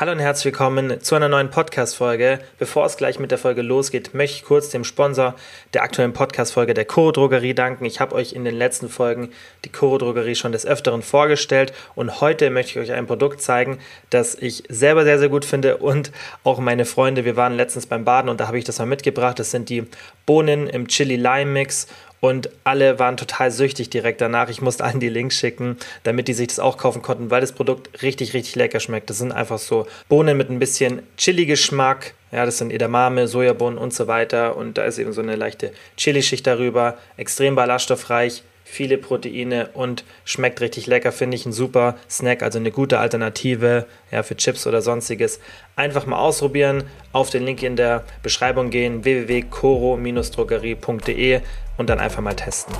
Hallo 0.00 0.12
und 0.12 0.18
herzlich 0.18 0.46
willkommen 0.46 1.02
zu 1.02 1.14
einer 1.14 1.28
neuen 1.28 1.50
Podcast-Folge. 1.50 2.38
Bevor 2.58 2.86
es 2.86 2.96
gleich 2.96 3.18
mit 3.18 3.30
der 3.30 3.36
Folge 3.36 3.60
losgeht, 3.60 4.14
möchte 4.14 4.38
ich 4.38 4.44
kurz 4.44 4.70
dem 4.70 4.82
Sponsor 4.82 5.34
der 5.74 5.82
aktuellen 5.82 6.14
Podcast-Folge 6.14 6.72
der 6.72 6.86
Coro 6.86 7.12
Drogerie 7.12 7.52
danken. 7.52 7.84
Ich 7.84 8.00
habe 8.00 8.14
euch 8.14 8.32
in 8.32 8.46
den 8.46 8.54
letzten 8.54 8.88
Folgen 8.88 9.28
die 9.66 9.68
Coro 9.68 9.98
Drogerie 9.98 10.36
schon 10.36 10.52
des 10.52 10.64
Öfteren 10.64 11.02
vorgestellt 11.02 11.74
und 11.96 12.22
heute 12.22 12.48
möchte 12.48 12.70
ich 12.70 12.88
euch 12.88 12.96
ein 12.96 13.06
Produkt 13.06 13.42
zeigen, 13.42 13.78
das 14.08 14.34
ich 14.36 14.62
selber 14.70 15.04
sehr, 15.04 15.18
sehr 15.18 15.28
gut 15.28 15.44
finde 15.44 15.76
und 15.76 16.12
auch 16.44 16.60
meine 16.60 16.86
Freunde. 16.86 17.26
Wir 17.26 17.36
waren 17.36 17.54
letztens 17.54 17.84
beim 17.84 18.06
Baden 18.06 18.30
und 18.30 18.40
da 18.40 18.46
habe 18.46 18.56
ich 18.56 18.64
das 18.64 18.78
mal 18.78 18.86
mitgebracht. 18.86 19.38
Das 19.38 19.50
sind 19.50 19.68
die 19.68 19.84
Bohnen 20.24 20.66
im 20.66 20.88
Chili-Lime-Mix 20.88 21.88
und 22.20 22.50
alle 22.64 22.98
waren 22.98 23.16
total 23.16 23.50
süchtig 23.50 23.90
direkt 23.90 24.20
danach. 24.20 24.48
Ich 24.48 24.60
musste 24.60 24.84
allen 24.84 25.00
die 25.00 25.08
Links 25.08 25.36
schicken, 25.36 25.76
damit 26.02 26.28
die 26.28 26.34
sich 26.34 26.48
das 26.48 26.58
auch 26.58 26.76
kaufen 26.76 27.02
konnten, 27.02 27.30
weil 27.30 27.40
das 27.40 27.52
Produkt 27.52 28.02
richtig, 28.02 28.34
richtig 28.34 28.56
lecker 28.56 28.80
schmeckt. 28.80 29.10
Das 29.10 29.18
sind 29.18 29.32
einfach 29.32 29.58
so 29.58 29.86
Bohnen 30.08 30.36
mit 30.36 30.50
ein 30.50 30.58
bisschen 30.58 31.02
Chili-Geschmack. 31.16 32.14
Ja, 32.30 32.44
das 32.44 32.58
sind 32.58 32.72
Edamame, 32.72 33.26
Sojabohnen 33.26 33.78
und 33.78 33.94
so 33.94 34.06
weiter. 34.06 34.56
Und 34.56 34.78
da 34.78 34.84
ist 34.84 34.98
eben 34.98 35.12
so 35.12 35.22
eine 35.22 35.34
leichte 35.34 35.72
Chilischicht 35.96 36.46
darüber. 36.46 36.98
Extrem 37.16 37.54
ballaststoffreich, 37.54 38.42
viele 38.70 38.98
Proteine 38.98 39.70
und 39.74 40.04
schmeckt 40.24 40.60
richtig 40.60 40.86
lecker, 40.86 41.10
finde 41.12 41.36
ich 41.36 41.44
ein 41.44 41.52
super 41.52 41.96
Snack, 42.08 42.42
also 42.42 42.58
eine 42.58 42.70
gute 42.70 42.98
Alternative 42.98 43.84
ja, 44.10 44.22
für 44.22 44.36
Chips 44.36 44.66
oder 44.66 44.80
sonstiges. 44.80 45.40
Einfach 45.76 46.06
mal 46.06 46.18
ausprobieren, 46.18 46.84
auf 47.12 47.28
den 47.30 47.44
Link 47.44 47.62
in 47.62 47.76
der 47.76 48.04
Beschreibung 48.22 48.70
gehen, 48.70 49.04
www.coro-drogerie.de 49.04 51.40
und 51.76 51.90
dann 51.90 51.98
einfach 51.98 52.22
mal 52.22 52.34
testen. 52.34 52.74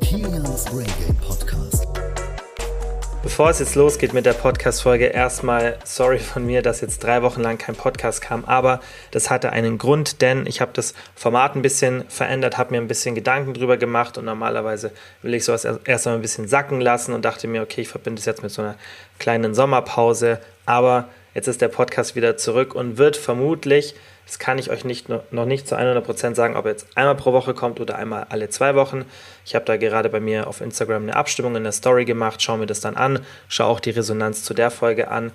Kilians 0.00 0.64
Brain 0.64 1.09
Bevor 3.40 3.52
es 3.52 3.58
jetzt 3.58 3.74
losgeht 3.74 4.12
mit 4.12 4.26
der 4.26 4.34
Podcast-Folge, 4.34 5.06
erstmal 5.06 5.78
sorry 5.82 6.18
von 6.18 6.44
mir, 6.44 6.60
dass 6.60 6.82
jetzt 6.82 7.02
drei 7.02 7.22
Wochen 7.22 7.40
lang 7.40 7.56
kein 7.56 7.74
Podcast 7.74 8.20
kam, 8.20 8.44
aber 8.44 8.80
das 9.12 9.30
hatte 9.30 9.50
einen 9.50 9.78
Grund, 9.78 10.20
denn 10.20 10.44
ich 10.44 10.60
habe 10.60 10.72
das 10.74 10.92
Format 11.14 11.56
ein 11.56 11.62
bisschen 11.62 12.04
verändert, 12.10 12.58
habe 12.58 12.72
mir 12.72 12.82
ein 12.82 12.86
bisschen 12.86 13.14
Gedanken 13.14 13.54
drüber 13.54 13.78
gemacht 13.78 14.18
und 14.18 14.26
normalerweise 14.26 14.92
will 15.22 15.32
ich 15.32 15.46
sowas 15.46 15.64
erst 15.64 16.06
einmal 16.06 16.18
ein 16.18 16.22
bisschen 16.22 16.48
sacken 16.48 16.82
lassen 16.82 17.14
und 17.14 17.24
dachte 17.24 17.48
mir, 17.48 17.62
okay, 17.62 17.80
ich 17.80 17.88
verbinde 17.88 18.20
es 18.20 18.26
jetzt 18.26 18.42
mit 18.42 18.52
so 18.52 18.60
einer 18.60 18.74
kleinen 19.18 19.54
Sommerpause, 19.54 20.38
aber 20.66 21.08
jetzt 21.32 21.48
ist 21.48 21.62
der 21.62 21.68
Podcast 21.68 22.16
wieder 22.16 22.36
zurück 22.36 22.74
und 22.74 22.98
wird 22.98 23.16
vermutlich 23.16 23.94
das 24.30 24.38
kann 24.38 24.58
ich 24.58 24.70
euch 24.70 24.84
nicht, 24.84 25.08
noch 25.08 25.44
nicht 25.44 25.66
zu 25.66 25.76
100% 25.76 26.36
sagen, 26.36 26.54
ob 26.54 26.64
er 26.64 26.70
jetzt 26.70 26.86
einmal 26.94 27.16
pro 27.16 27.32
Woche 27.32 27.52
kommt 27.52 27.80
oder 27.80 27.96
einmal 27.96 28.26
alle 28.28 28.48
zwei 28.48 28.76
Wochen. 28.76 29.04
Ich 29.44 29.56
habe 29.56 29.64
da 29.64 29.76
gerade 29.76 30.08
bei 30.08 30.20
mir 30.20 30.46
auf 30.46 30.60
Instagram 30.60 31.02
eine 31.02 31.16
Abstimmung 31.16 31.56
in 31.56 31.64
der 31.64 31.72
Story 31.72 32.04
gemacht, 32.04 32.40
schaue 32.40 32.58
mir 32.58 32.66
das 32.66 32.78
dann 32.78 32.96
an, 32.96 33.26
schaue 33.48 33.66
auch 33.66 33.80
die 33.80 33.90
Resonanz 33.90 34.44
zu 34.44 34.54
der 34.54 34.70
Folge 34.70 35.08
an. 35.08 35.32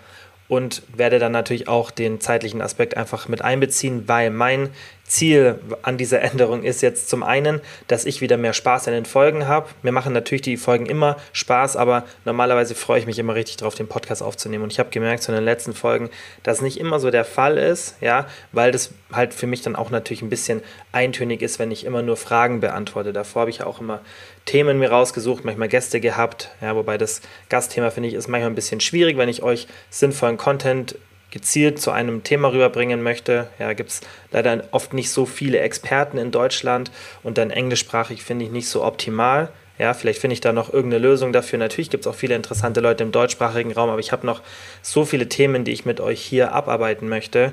Und 0.47 0.83
werde 0.95 1.19
dann 1.19 1.33
natürlich 1.33 1.67
auch 1.67 1.91
den 1.91 2.21
zeitlichen 2.21 2.61
Aspekt 2.61 2.95
einfach 2.95 3.27
mit 3.27 3.41
einbeziehen, 3.41 4.07
weil 4.07 4.29
mein 4.29 4.69
Ziel 5.05 5.59
an 5.83 5.97
dieser 5.97 6.21
Änderung 6.21 6.63
ist 6.63 6.81
jetzt 6.81 7.09
zum 7.09 7.21
einen, 7.21 7.61
dass 7.87 8.05
ich 8.05 8.21
wieder 8.21 8.37
mehr 8.37 8.53
Spaß 8.53 8.87
an 8.87 8.93
den 8.93 9.05
Folgen 9.05 9.47
habe. 9.47 9.69
Mir 9.83 9.91
machen 9.91 10.13
natürlich 10.13 10.41
die 10.41 10.57
Folgen 10.57 10.87
immer 10.87 11.17
Spaß, 11.31 11.75
aber 11.77 12.05
normalerweise 12.25 12.73
freue 12.73 12.99
ich 12.99 13.05
mich 13.05 13.19
immer 13.19 13.35
richtig 13.35 13.57
darauf, 13.57 13.75
den 13.75 13.87
Podcast 13.87 14.23
aufzunehmen. 14.23 14.63
Und 14.63 14.73
ich 14.73 14.79
habe 14.79 14.89
gemerkt 14.89 15.21
zu 15.21 15.31
den 15.31 15.43
letzten 15.43 15.73
Folgen, 15.73 16.09
dass 16.41 16.61
nicht 16.61 16.79
immer 16.79 16.99
so 16.99 17.11
der 17.11 17.23
Fall 17.23 17.57
ist, 17.57 17.95
ja, 18.01 18.27
weil 18.51 18.71
das 18.71 18.91
halt 19.11 19.35
für 19.35 19.45
mich 19.45 19.61
dann 19.61 19.75
auch 19.75 19.91
natürlich 19.91 20.23
ein 20.23 20.29
bisschen 20.29 20.61
eintönig 20.91 21.43
ist, 21.43 21.59
wenn 21.59 21.69
ich 21.69 21.85
immer 21.85 22.01
nur 22.01 22.17
Fragen 22.17 22.59
beantworte. 22.59 23.13
Davor 23.13 23.41
habe 23.41 23.51
ich 23.51 23.61
auch 23.61 23.79
immer 23.79 24.01
Themen 24.45 24.79
mir 24.79 24.89
rausgesucht, 24.89 25.45
manchmal 25.45 25.67
Gäste 25.67 25.99
gehabt, 25.99 26.49
ja, 26.61 26.75
wobei 26.75 26.97
das 26.97 27.21
Gastthema 27.49 27.91
finde 27.91 28.09
ich 28.09 28.15
ist 28.15 28.27
manchmal 28.27 28.51
ein 28.51 28.55
bisschen 28.55 28.79
schwierig, 28.79 29.17
wenn 29.17 29.29
ich 29.29 29.43
euch 29.43 29.67
sinnvollen 29.89 30.37
Content 30.37 30.95
gezielt 31.35 31.81
zu 31.81 31.91
einem 31.91 32.23
Thema 32.23 32.53
rüberbringen 32.53 33.03
möchte. 33.03 33.49
Ja, 33.59 33.73
gibt 33.73 33.89
es 33.89 34.01
leider 34.31 34.63
oft 34.71 34.93
nicht 34.93 35.09
so 35.09 35.25
viele 35.25 35.59
Experten 35.59 36.17
in 36.17 36.31
Deutschland 36.31 36.91
und 37.23 37.37
dann 37.37 37.51
englischsprachig 37.51 38.23
finde 38.23 38.45
ich 38.45 38.51
nicht 38.51 38.69
so 38.69 38.85
optimal. 38.85 39.49
Ja, 39.77 39.93
vielleicht 39.93 40.21
finde 40.21 40.35
ich 40.35 40.39
da 40.39 40.53
noch 40.53 40.71
irgendeine 40.71 41.03
Lösung 41.03 41.33
dafür. 41.33 41.59
Natürlich 41.59 41.89
gibt 41.89 42.05
es 42.05 42.07
auch 42.09 42.15
viele 42.15 42.35
interessante 42.35 42.79
Leute 42.79 43.03
im 43.03 43.11
deutschsprachigen 43.11 43.73
Raum, 43.73 43.89
aber 43.89 43.99
ich 43.99 44.13
habe 44.13 44.25
noch 44.25 44.41
so 44.81 45.03
viele 45.03 45.27
Themen, 45.27 45.65
die 45.65 45.73
ich 45.73 45.83
mit 45.83 45.99
euch 45.99 46.21
hier 46.21 46.53
abarbeiten 46.53 47.09
möchte, 47.09 47.51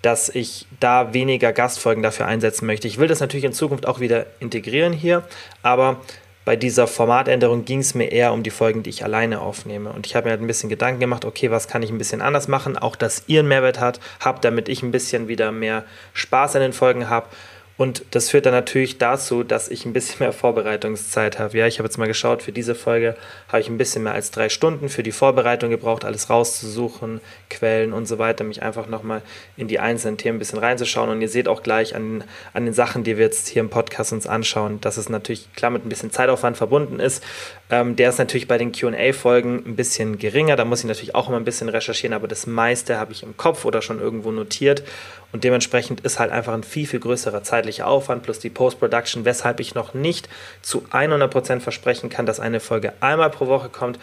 dass 0.00 0.30
ich 0.30 0.66
da 0.80 1.12
weniger 1.12 1.52
Gastfolgen 1.52 2.02
dafür 2.02 2.24
einsetzen 2.24 2.64
möchte. 2.64 2.88
Ich 2.88 2.96
will 2.96 3.08
das 3.08 3.20
natürlich 3.20 3.44
in 3.44 3.52
Zukunft 3.52 3.84
auch 3.84 4.00
wieder 4.00 4.24
integrieren 4.40 4.94
hier, 4.94 5.22
aber 5.62 6.00
bei 6.48 6.56
dieser 6.56 6.86
Formatänderung 6.86 7.66
ging 7.66 7.80
es 7.80 7.94
mir 7.94 8.10
eher 8.10 8.32
um 8.32 8.42
die 8.42 8.48
Folgen, 8.48 8.82
die 8.82 8.88
ich 8.88 9.04
alleine 9.04 9.42
aufnehme. 9.42 9.92
Und 9.92 10.06
ich 10.06 10.16
habe 10.16 10.24
mir 10.24 10.30
halt 10.30 10.40
ein 10.40 10.46
bisschen 10.46 10.70
Gedanken 10.70 10.98
gemacht, 10.98 11.26
okay, 11.26 11.50
was 11.50 11.68
kann 11.68 11.82
ich 11.82 11.90
ein 11.90 11.98
bisschen 11.98 12.22
anders 12.22 12.48
machen, 12.48 12.78
auch 12.78 12.96
dass 12.96 13.24
ihr 13.26 13.40
einen 13.40 13.48
Mehrwert 13.48 13.80
habt, 13.80 14.44
damit 14.46 14.70
ich 14.70 14.82
ein 14.82 14.90
bisschen 14.90 15.28
wieder 15.28 15.52
mehr 15.52 15.84
Spaß 16.14 16.56
an 16.56 16.62
den 16.62 16.72
Folgen 16.72 17.10
habe 17.10 17.26
und 17.78 18.04
das 18.10 18.28
führt 18.28 18.44
dann 18.44 18.54
natürlich 18.54 18.98
dazu, 18.98 19.44
dass 19.44 19.68
ich 19.68 19.86
ein 19.86 19.92
bisschen 19.92 20.16
mehr 20.18 20.32
Vorbereitungszeit 20.32 21.38
habe. 21.38 21.56
Ja, 21.56 21.68
ich 21.68 21.78
habe 21.78 21.86
jetzt 21.86 21.96
mal 21.96 22.08
geschaut, 22.08 22.42
für 22.42 22.50
diese 22.50 22.74
Folge 22.74 23.16
habe 23.46 23.60
ich 23.60 23.68
ein 23.68 23.78
bisschen 23.78 24.02
mehr 24.02 24.14
als 24.14 24.32
drei 24.32 24.48
Stunden 24.48 24.88
für 24.88 25.04
die 25.04 25.12
Vorbereitung 25.12 25.70
gebraucht, 25.70 26.04
alles 26.04 26.28
rauszusuchen, 26.28 27.20
Quellen 27.48 27.92
und 27.92 28.06
so 28.06 28.18
weiter, 28.18 28.42
mich 28.42 28.64
einfach 28.64 28.88
nochmal 28.88 29.22
in 29.56 29.68
die 29.68 29.78
einzelnen 29.78 30.18
Themen 30.18 30.36
ein 30.36 30.38
bisschen 30.40 30.58
reinzuschauen. 30.58 31.08
Und 31.08 31.22
ihr 31.22 31.28
seht 31.28 31.46
auch 31.46 31.62
gleich 31.62 31.94
an, 31.94 32.24
an 32.52 32.64
den 32.64 32.74
Sachen, 32.74 33.04
die 33.04 33.16
wir 33.16 33.26
jetzt 33.26 33.46
hier 33.46 33.60
im 33.60 33.70
Podcast 33.70 34.12
uns 34.12 34.26
anschauen, 34.26 34.80
dass 34.80 34.96
es 34.96 35.08
natürlich 35.08 35.52
klar 35.54 35.70
mit 35.70 35.86
ein 35.86 35.88
bisschen 35.88 36.10
Zeitaufwand 36.10 36.56
verbunden 36.56 36.98
ist. 36.98 37.22
Ähm, 37.70 37.94
der 37.94 38.08
ist 38.08 38.18
natürlich 38.18 38.48
bei 38.48 38.58
den 38.58 38.72
QA-Folgen 38.72 39.62
ein 39.64 39.76
bisschen 39.76 40.18
geringer. 40.18 40.56
Da 40.56 40.64
muss 40.64 40.80
ich 40.80 40.86
natürlich 40.86 41.14
auch 41.14 41.28
immer 41.28 41.36
ein 41.36 41.44
bisschen 41.44 41.68
recherchieren, 41.68 42.12
aber 42.12 42.26
das 42.26 42.48
meiste 42.48 42.98
habe 42.98 43.12
ich 43.12 43.22
im 43.22 43.36
Kopf 43.36 43.64
oder 43.64 43.82
schon 43.82 44.00
irgendwo 44.00 44.32
notiert. 44.32 44.82
Und 45.32 45.44
dementsprechend 45.44 46.00
ist 46.00 46.18
halt 46.18 46.32
einfach 46.32 46.54
ein 46.54 46.62
viel, 46.62 46.86
viel 46.86 47.00
größerer 47.00 47.42
zeitlicher 47.42 47.86
Aufwand 47.86 48.22
plus 48.22 48.38
die 48.38 48.50
Post-Production, 48.50 49.24
weshalb 49.24 49.60
ich 49.60 49.74
noch 49.74 49.92
nicht 49.92 50.28
zu 50.62 50.84
100% 50.90 51.60
versprechen 51.60 52.08
kann, 52.08 52.24
dass 52.24 52.40
eine 52.40 52.60
Folge 52.60 52.94
einmal 53.00 53.30
pro 53.30 53.46
Woche 53.46 53.68
kommt. 53.68 53.98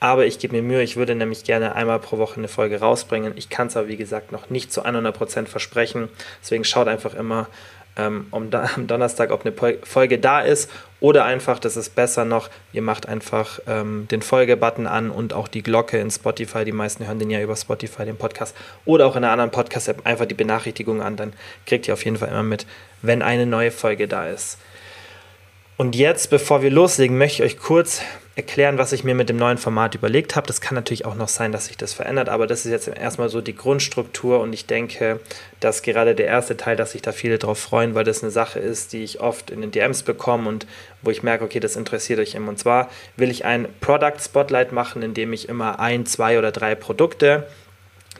Aber 0.00 0.26
ich 0.26 0.38
gebe 0.38 0.56
mir 0.56 0.62
Mühe, 0.62 0.82
ich 0.82 0.96
würde 0.96 1.14
nämlich 1.14 1.44
gerne 1.44 1.76
einmal 1.76 1.98
pro 2.00 2.18
Woche 2.18 2.38
eine 2.38 2.48
Folge 2.48 2.80
rausbringen. 2.80 3.34
Ich 3.36 3.50
kann 3.50 3.68
es 3.68 3.76
aber, 3.76 3.88
wie 3.88 3.96
gesagt, 3.96 4.32
noch 4.32 4.50
nicht 4.50 4.72
zu 4.72 4.84
100% 4.84 5.46
versprechen. 5.46 6.08
Deswegen 6.42 6.64
schaut 6.64 6.88
einfach 6.88 7.14
immer 7.14 7.48
ähm, 7.96 8.26
um 8.30 8.50
da, 8.50 8.70
am 8.74 8.86
Donnerstag, 8.86 9.30
ob 9.30 9.46
eine 9.46 9.54
Folge 9.84 10.18
da 10.18 10.40
ist 10.40 10.70
oder 11.02 11.24
einfach, 11.24 11.58
das 11.58 11.76
ist 11.76 11.96
besser 11.96 12.24
noch, 12.24 12.48
ihr 12.72 12.80
macht 12.80 13.08
einfach 13.08 13.58
ähm, 13.66 14.06
den 14.08 14.22
Folge-Button 14.22 14.86
an 14.86 15.10
und 15.10 15.32
auch 15.32 15.48
die 15.48 15.64
Glocke 15.64 15.98
in 15.98 16.12
Spotify. 16.12 16.64
Die 16.64 16.70
meisten 16.70 17.04
hören 17.04 17.18
den 17.18 17.28
ja 17.28 17.40
über 17.40 17.56
Spotify, 17.56 18.04
den 18.04 18.16
Podcast 18.16 18.54
oder 18.84 19.06
auch 19.06 19.16
in 19.16 19.24
einer 19.24 19.32
anderen 19.32 19.50
Podcast-App 19.50 20.06
einfach 20.06 20.26
die 20.26 20.34
Benachrichtigung 20.34 21.02
an. 21.02 21.16
Dann 21.16 21.32
kriegt 21.66 21.88
ihr 21.88 21.94
auf 21.94 22.04
jeden 22.04 22.18
Fall 22.18 22.28
immer 22.28 22.44
mit, 22.44 22.66
wenn 23.02 23.20
eine 23.20 23.46
neue 23.46 23.72
Folge 23.72 24.06
da 24.06 24.28
ist. 24.28 24.58
Und 25.76 25.96
jetzt, 25.96 26.30
bevor 26.30 26.62
wir 26.62 26.70
loslegen, 26.70 27.18
möchte 27.18 27.42
ich 27.42 27.54
euch 27.54 27.58
kurz 27.58 28.02
erklären, 28.34 28.78
was 28.78 28.92
ich 28.92 29.04
mir 29.04 29.14
mit 29.14 29.28
dem 29.28 29.36
neuen 29.36 29.58
Format 29.58 29.94
überlegt 29.94 30.36
habe. 30.36 30.46
Das 30.46 30.62
kann 30.62 30.74
natürlich 30.74 31.04
auch 31.04 31.14
noch 31.14 31.28
sein, 31.28 31.52
dass 31.52 31.66
sich 31.66 31.76
das 31.76 31.92
verändert, 31.92 32.30
aber 32.30 32.46
das 32.46 32.64
ist 32.64 32.72
jetzt 32.72 32.88
erstmal 32.88 33.28
so 33.28 33.42
die 33.42 33.54
Grundstruktur 33.54 34.40
und 34.40 34.52
ich 34.54 34.66
denke, 34.66 35.20
dass 35.60 35.82
gerade 35.82 36.14
der 36.14 36.26
erste 36.26 36.56
Teil, 36.56 36.76
dass 36.76 36.92
sich 36.92 37.02
da 37.02 37.12
viele 37.12 37.38
drauf 37.38 37.58
freuen, 37.58 37.94
weil 37.94 38.04
das 38.04 38.22
eine 38.22 38.30
Sache 38.30 38.58
ist, 38.58 38.94
die 38.94 39.04
ich 39.04 39.20
oft 39.20 39.50
in 39.50 39.60
den 39.60 39.70
DMs 39.70 40.02
bekomme 40.02 40.48
und 40.48 40.66
wo 41.02 41.10
ich 41.10 41.22
merke, 41.22 41.44
okay, 41.44 41.60
das 41.60 41.76
interessiert 41.76 42.20
euch 42.20 42.34
immer. 42.34 42.48
Und 42.48 42.58
zwar 42.58 42.88
will 43.16 43.30
ich 43.30 43.44
ein 43.44 43.68
Product 43.80 44.18
Spotlight 44.18 44.72
machen, 44.72 45.02
in 45.02 45.12
dem 45.12 45.32
ich 45.34 45.48
immer 45.48 45.78
ein, 45.78 46.06
zwei 46.06 46.38
oder 46.38 46.52
drei 46.52 46.74
Produkte, 46.74 47.46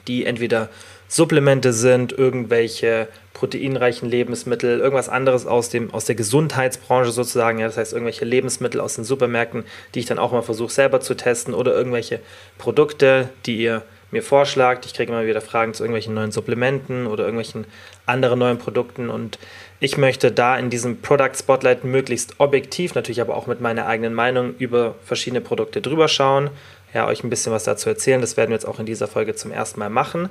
die 0.09 0.27
entweder 0.27 0.69
Supplemente 1.13 1.75
sind, 1.75 2.11
irgendwelche 2.17 3.07
proteinreichen 3.35 4.09
Lebensmittel, 4.09 4.81
irgendwas 4.81 5.11
anderes 5.11 5.47
aus, 5.47 5.69
dem, 5.69 5.93
aus 5.93 6.07
der 6.07 6.15
Gesundheitsbranche 6.15 7.11
sozusagen, 7.11 7.59
ja, 7.59 7.67
das 7.67 7.77
heißt 7.77 7.93
irgendwelche 7.93 8.25
Lebensmittel 8.25 8.81
aus 8.81 8.95
den 8.95 9.05
Supermärkten, 9.05 9.65
die 9.95 9.99
ich 9.99 10.07
dann 10.07 10.19
auch 10.19 10.33
mal 10.33 10.41
versuche 10.41 10.73
selber 10.73 11.01
zu 11.01 11.15
testen 11.15 11.53
oder 11.53 11.75
irgendwelche 11.75 12.21
Produkte, 12.57 13.29
die 13.45 13.59
ihr 13.59 13.83
mir 14.11 14.23
vorschlagt. 14.23 14.87
Ich 14.87 14.95
kriege 14.95 15.13
immer 15.13 15.27
wieder 15.27 15.43
Fragen 15.43 15.75
zu 15.75 15.83
irgendwelchen 15.83 16.15
neuen 16.15 16.33
Supplementen 16.33 17.07
oder 17.07 17.25
irgendwelchen 17.25 17.67
anderen 18.07 18.39
neuen 18.39 18.57
Produkten 18.57 19.11
und 19.11 19.39
ich 19.81 19.99
möchte 19.99 20.33
da 20.33 20.57
in 20.57 20.71
diesem 20.71 21.03
Product 21.03 21.35
Spotlight 21.39 21.85
möglichst 21.85 22.41
objektiv, 22.41 22.95
natürlich 22.95 23.21
aber 23.21 23.37
auch 23.37 23.47
mit 23.47 23.61
meiner 23.61 23.87
eigenen 23.87 24.15
Meinung 24.15 24.55
über 24.57 24.95
verschiedene 25.05 25.43
Produkte 25.43 25.83
drüber 25.83 26.09
schauen, 26.09 26.49
ja, 26.95 27.07
euch 27.07 27.25
ein 27.25 27.31
bisschen 27.31 27.53
was 27.53 27.65
dazu 27.65 27.89
erzählen. 27.89 28.21
Das 28.21 28.37
werden 28.37 28.51
wir 28.51 28.55
jetzt 28.55 28.67
auch 28.67 28.79
in 28.79 28.87
dieser 28.87 29.09
Folge 29.09 29.35
zum 29.35 29.51
ersten 29.51 29.81
Mal 29.81 29.89
machen. 29.89 30.29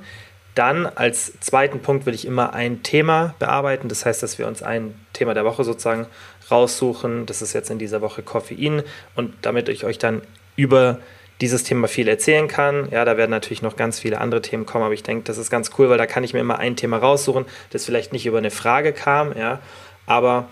Dann 0.54 0.86
als 0.86 1.38
zweiten 1.40 1.80
Punkt 1.80 2.04
will 2.04 2.14
ich 2.14 2.26
immer 2.26 2.52
ein 2.52 2.82
Thema 2.82 3.34
bearbeiten. 3.38 3.88
Das 3.88 4.04
heißt, 4.04 4.22
dass 4.22 4.38
wir 4.38 4.46
uns 4.46 4.62
ein 4.62 4.94
Thema 5.12 5.34
der 5.34 5.44
Woche 5.44 5.64
sozusagen 5.64 6.06
raussuchen. 6.50 7.26
Das 7.26 7.40
ist 7.40 7.52
jetzt 7.54 7.70
in 7.70 7.78
dieser 7.78 8.02
Woche 8.02 8.22
Koffein. 8.22 8.82
Und 9.14 9.34
damit 9.42 9.68
ich 9.68 9.84
euch 9.84 9.98
dann 9.98 10.22
über 10.56 10.98
dieses 11.42 11.64
Thema 11.64 11.88
viel 11.88 12.08
erzählen 12.08 12.46
kann. 12.48 12.88
Ja, 12.90 13.04
da 13.04 13.16
werden 13.16 13.30
natürlich 13.30 13.62
noch 13.62 13.76
ganz 13.76 13.98
viele 13.98 14.20
andere 14.20 14.40
Themen 14.42 14.64
kommen, 14.64 14.84
aber 14.84 14.94
ich 14.94 15.02
denke, 15.02 15.24
das 15.24 15.38
ist 15.38 15.50
ganz 15.50 15.72
cool, 15.76 15.90
weil 15.90 15.98
da 15.98 16.06
kann 16.06 16.24
ich 16.24 16.32
mir 16.32 16.40
immer 16.40 16.58
ein 16.58 16.76
Thema 16.76 16.98
raussuchen, 16.98 17.46
das 17.70 17.84
vielleicht 17.84 18.12
nicht 18.12 18.26
über 18.26 18.38
eine 18.38 18.52
Frage 18.52 18.92
kam, 18.92 19.36
ja, 19.36 19.58
aber 20.06 20.48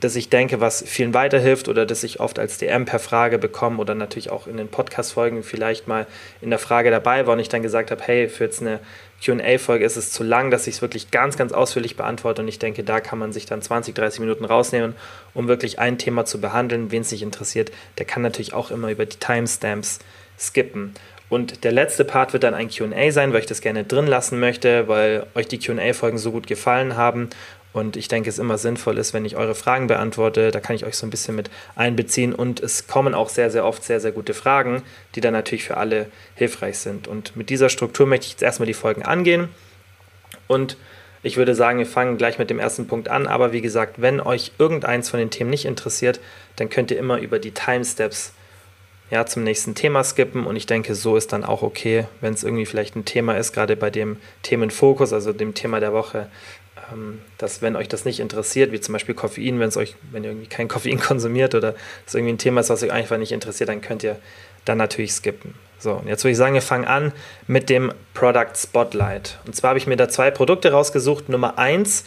das 0.00 0.16
ich 0.16 0.28
denke, 0.28 0.60
was 0.60 0.82
vielen 0.86 1.14
weiterhilft 1.14 1.68
oder 1.68 1.84
das 1.86 2.04
ich 2.04 2.20
oft 2.20 2.38
als 2.38 2.58
DM 2.58 2.84
per 2.84 2.98
Frage 2.98 3.38
bekomme 3.38 3.78
oder 3.78 3.94
natürlich 3.94 4.30
auch 4.30 4.46
in 4.46 4.56
den 4.56 4.68
Podcast-Folgen 4.68 5.42
vielleicht 5.42 5.88
mal 5.88 6.06
in 6.40 6.50
der 6.50 6.58
Frage 6.58 6.90
dabei 6.90 7.26
war 7.26 7.34
und 7.34 7.40
ich 7.40 7.48
dann 7.48 7.62
gesagt 7.62 7.90
habe, 7.90 8.02
hey, 8.04 8.28
für 8.28 8.44
jetzt 8.44 8.60
eine 8.60 8.80
QA-Folge 9.22 9.84
ist 9.84 9.96
es 9.96 10.12
zu 10.12 10.22
lang, 10.22 10.50
dass 10.50 10.66
ich 10.66 10.76
es 10.76 10.82
wirklich 10.82 11.10
ganz, 11.10 11.36
ganz 11.36 11.52
ausführlich 11.52 11.96
beantworte 11.96 12.42
und 12.42 12.48
ich 12.48 12.58
denke, 12.58 12.84
da 12.84 13.00
kann 13.00 13.18
man 13.18 13.32
sich 13.32 13.46
dann 13.46 13.60
20, 13.60 13.94
30 13.94 14.20
Minuten 14.20 14.44
rausnehmen, 14.44 14.94
um 15.34 15.48
wirklich 15.48 15.78
ein 15.78 15.98
Thema 15.98 16.24
zu 16.24 16.40
behandeln. 16.40 16.90
Wen 16.90 17.02
es 17.02 17.10
nicht 17.10 17.22
interessiert, 17.22 17.72
der 17.98 18.06
kann 18.06 18.22
natürlich 18.22 18.54
auch 18.54 18.70
immer 18.70 18.90
über 18.90 19.06
die 19.06 19.18
Timestamps 19.18 19.98
skippen. 20.38 20.94
Und 21.28 21.64
der 21.64 21.72
letzte 21.72 22.04
Part 22.04 22.32
wird 22.32 22.44
dann 22.44 22.54
ein 22.54 22.70
QA 22.70 23.10
sein, 23.10 23.32
weil 23.32 23.40
ich 23.40 23.46
das 23.46 23.60
gerne 23.60 23.84
drin 23.84 24.06
lassen 24.06 24.40
möchte, 24.40 24.88
weil 24.88 25.26
euch 25.34 25.46
die 25.46 25.58
QA-Folgen 25.58 26.16
so 26.16 26.32
gut 26.32 26.46
gefallen 26.46 26.96
haben 26.96 27.28
und 27.72 27.96
ich 27.96 28.08
denke, 28.08 28.30
es 28.30 28.38
immer 28.38 28.58
sinnvoll 28.58 28.98
ist, 28.98 29.12
wenn 29.12 29.24
ich 29.24 29.36
eure 29.36 29.54
Fragen 29.54 29.86
beantworte. 29.88 30.50
Da 30.50 30.60
kann 30.60 30.74
ich 30.74 30.84
euch 30.86 30.96
so 30.96 31.06
ein 31.06 31.10
bisschen 31.10 31.36
mit 31.36 31.50
einbeziehen. 31.76 32.34
Und 32.34 32.60
es 32.60 32.86
kommen 32.86 33.14
auch 33.14 33.28
sehr, 33.28 33.50
sehr 33.50 33.64
oft 33.64 33.84
sehr, 33.84 34.00
sehr 34.00 34.12
gute 34.12 34.34
Fragen, 34.34 34.82
die 35.14 35.20
dann 35.20 35.34
natürlich 35.34 35.64
für 35.64 35.76
alle 35.76 36.06
hilfreich 36.34 36.78
sind. 36.78 37.08
Und 37.08 37.36
mit 37.36 37.50
dieser 37.50 37.68
Struktur 37.68 38.06
möchte 38.06 38.26
ich 38.26 38.32
jetzt 38.32 38.42
erstmal 38.42 38.66
die 38.66 38.74
Folgen 38.74 39.02
angehen. 39.02 39.48
Und 40.46 40.76
ich 41.22 41.36
würde 41.36 41.54
sagen, 41.54 41.78
wir 41.78 41.86
fangen 41.86 42.16
gleich 42.16 42.38
mit 42.38 42.48
dem 42.48 42.58
ersten 42.58 42.86
Punkt 42.86 43.08
an. 43.08 43.26
Aber 43.26 43.52
wie 43.52 43.60
gesagt, 43.60 44.00
wenn 44.00 44.20
euch 44.20 44.52
irgendeins 44.58 45.10
von 45.10 45.20
den 45.20 45.30
Themen 45.30 45.50
nicht 45.50 45.66
interessiert, 45.66 46.20
dann 46.56 46.70
könnt 46.70 46.90
ihr 46.90 46.98
immer 46.98 47.18
über 47.18 47.38
die 47.38 47.52
Timesteps 47.52 48.32
ja, 49.10 49.24
zum 49.24 49.42
nächsten 49.42 49.74
Thema 49.74 50.04
skippen. 50.04 50.46
Und 50.46 50.56
ich 50.56 50.66
denke, 50.66 50.94
so 50.94 51.16
ist 51.16 51.32
dann 51.32 51.44
auch 51.44 51.62
okay, 51.62 52.06
wenn 52.20 52.34
es 52.34 52.44
irgendwie 52.44 52.66
vielleicht 52.66 52.96
ein 52.96 53.04
Thema 53.04 53.36
ist, 53.36 53.52
gerade 53.52 53.76
bei 53.76 53.90
dem 53.90 54.16
Themenfokus, 54.42 55.12
also 55.12 55.32
dem 55.32 55.54
Thema 55.54 55.80
der 55.80 55.92
Woche, 55.92 56.28
dass 57.38 57.62
wenn 57.62 57.76
euch 57.76 57.88
das 57.88 58.04
nicht 58.04 58.20
interessiert, 58.20 58.72
wie 58.72 58.80
zum 58.80 58.92
Beispiel 58.92 59.14
Koffein, 59.14 59.60
wenn 59.60 59.68
es 59.68 59.76
euch, 59.76 59.96
wenn 60.10 60.24
ihr 60.24 60.30
irgendwie 60.30 60.48
kein 60.48 60.68
Koffein 60.68 60.98
konsumiert 60.98 61.54
oder 61.54 61.74
es 62.06 62.14
irgendwie 62.14 62.34
ein 62.34 62.38
Thema 62.38 62.60
ist, 62.60 62.70
was 62.70 62.82
euch 62.82 62.92
einfach 62.92 63.18
nicht 63.18 63.32
interessiert, 63.32 63.68
dann 63.68 63.80
könnt 63.80 64.02
ihr 64.02 64.16
dann 64.64 64.78
natürlich 64.78 65.12
skippen. 65.12 65.54
So, 65.78 65.92
und 65.92 66.08
jetzt 66.08 66.24
würde 66.24 66.32
ich 66.32 66.38
sagen, 66.38 66.54
wir 66.54 66.62
fangen 66.62 66.86
an 66.86 67.12
mit 67.46 67.70
dem 67.70 67.92
Product 68.12 68.54
Spotlight. 68.56 69.38
Und 69.46 69.54
zwar 69.54 69.70
habe 69.70 69.78
ich 69.78 69.86
mir 69.86 69.96
da 69.96 70.08
zwei 70.08 70.30
Produkte 70.30 70.72
rausgesucht. 70.72 71.28
Nummer 71.28 71.56
eins 71.56 72.04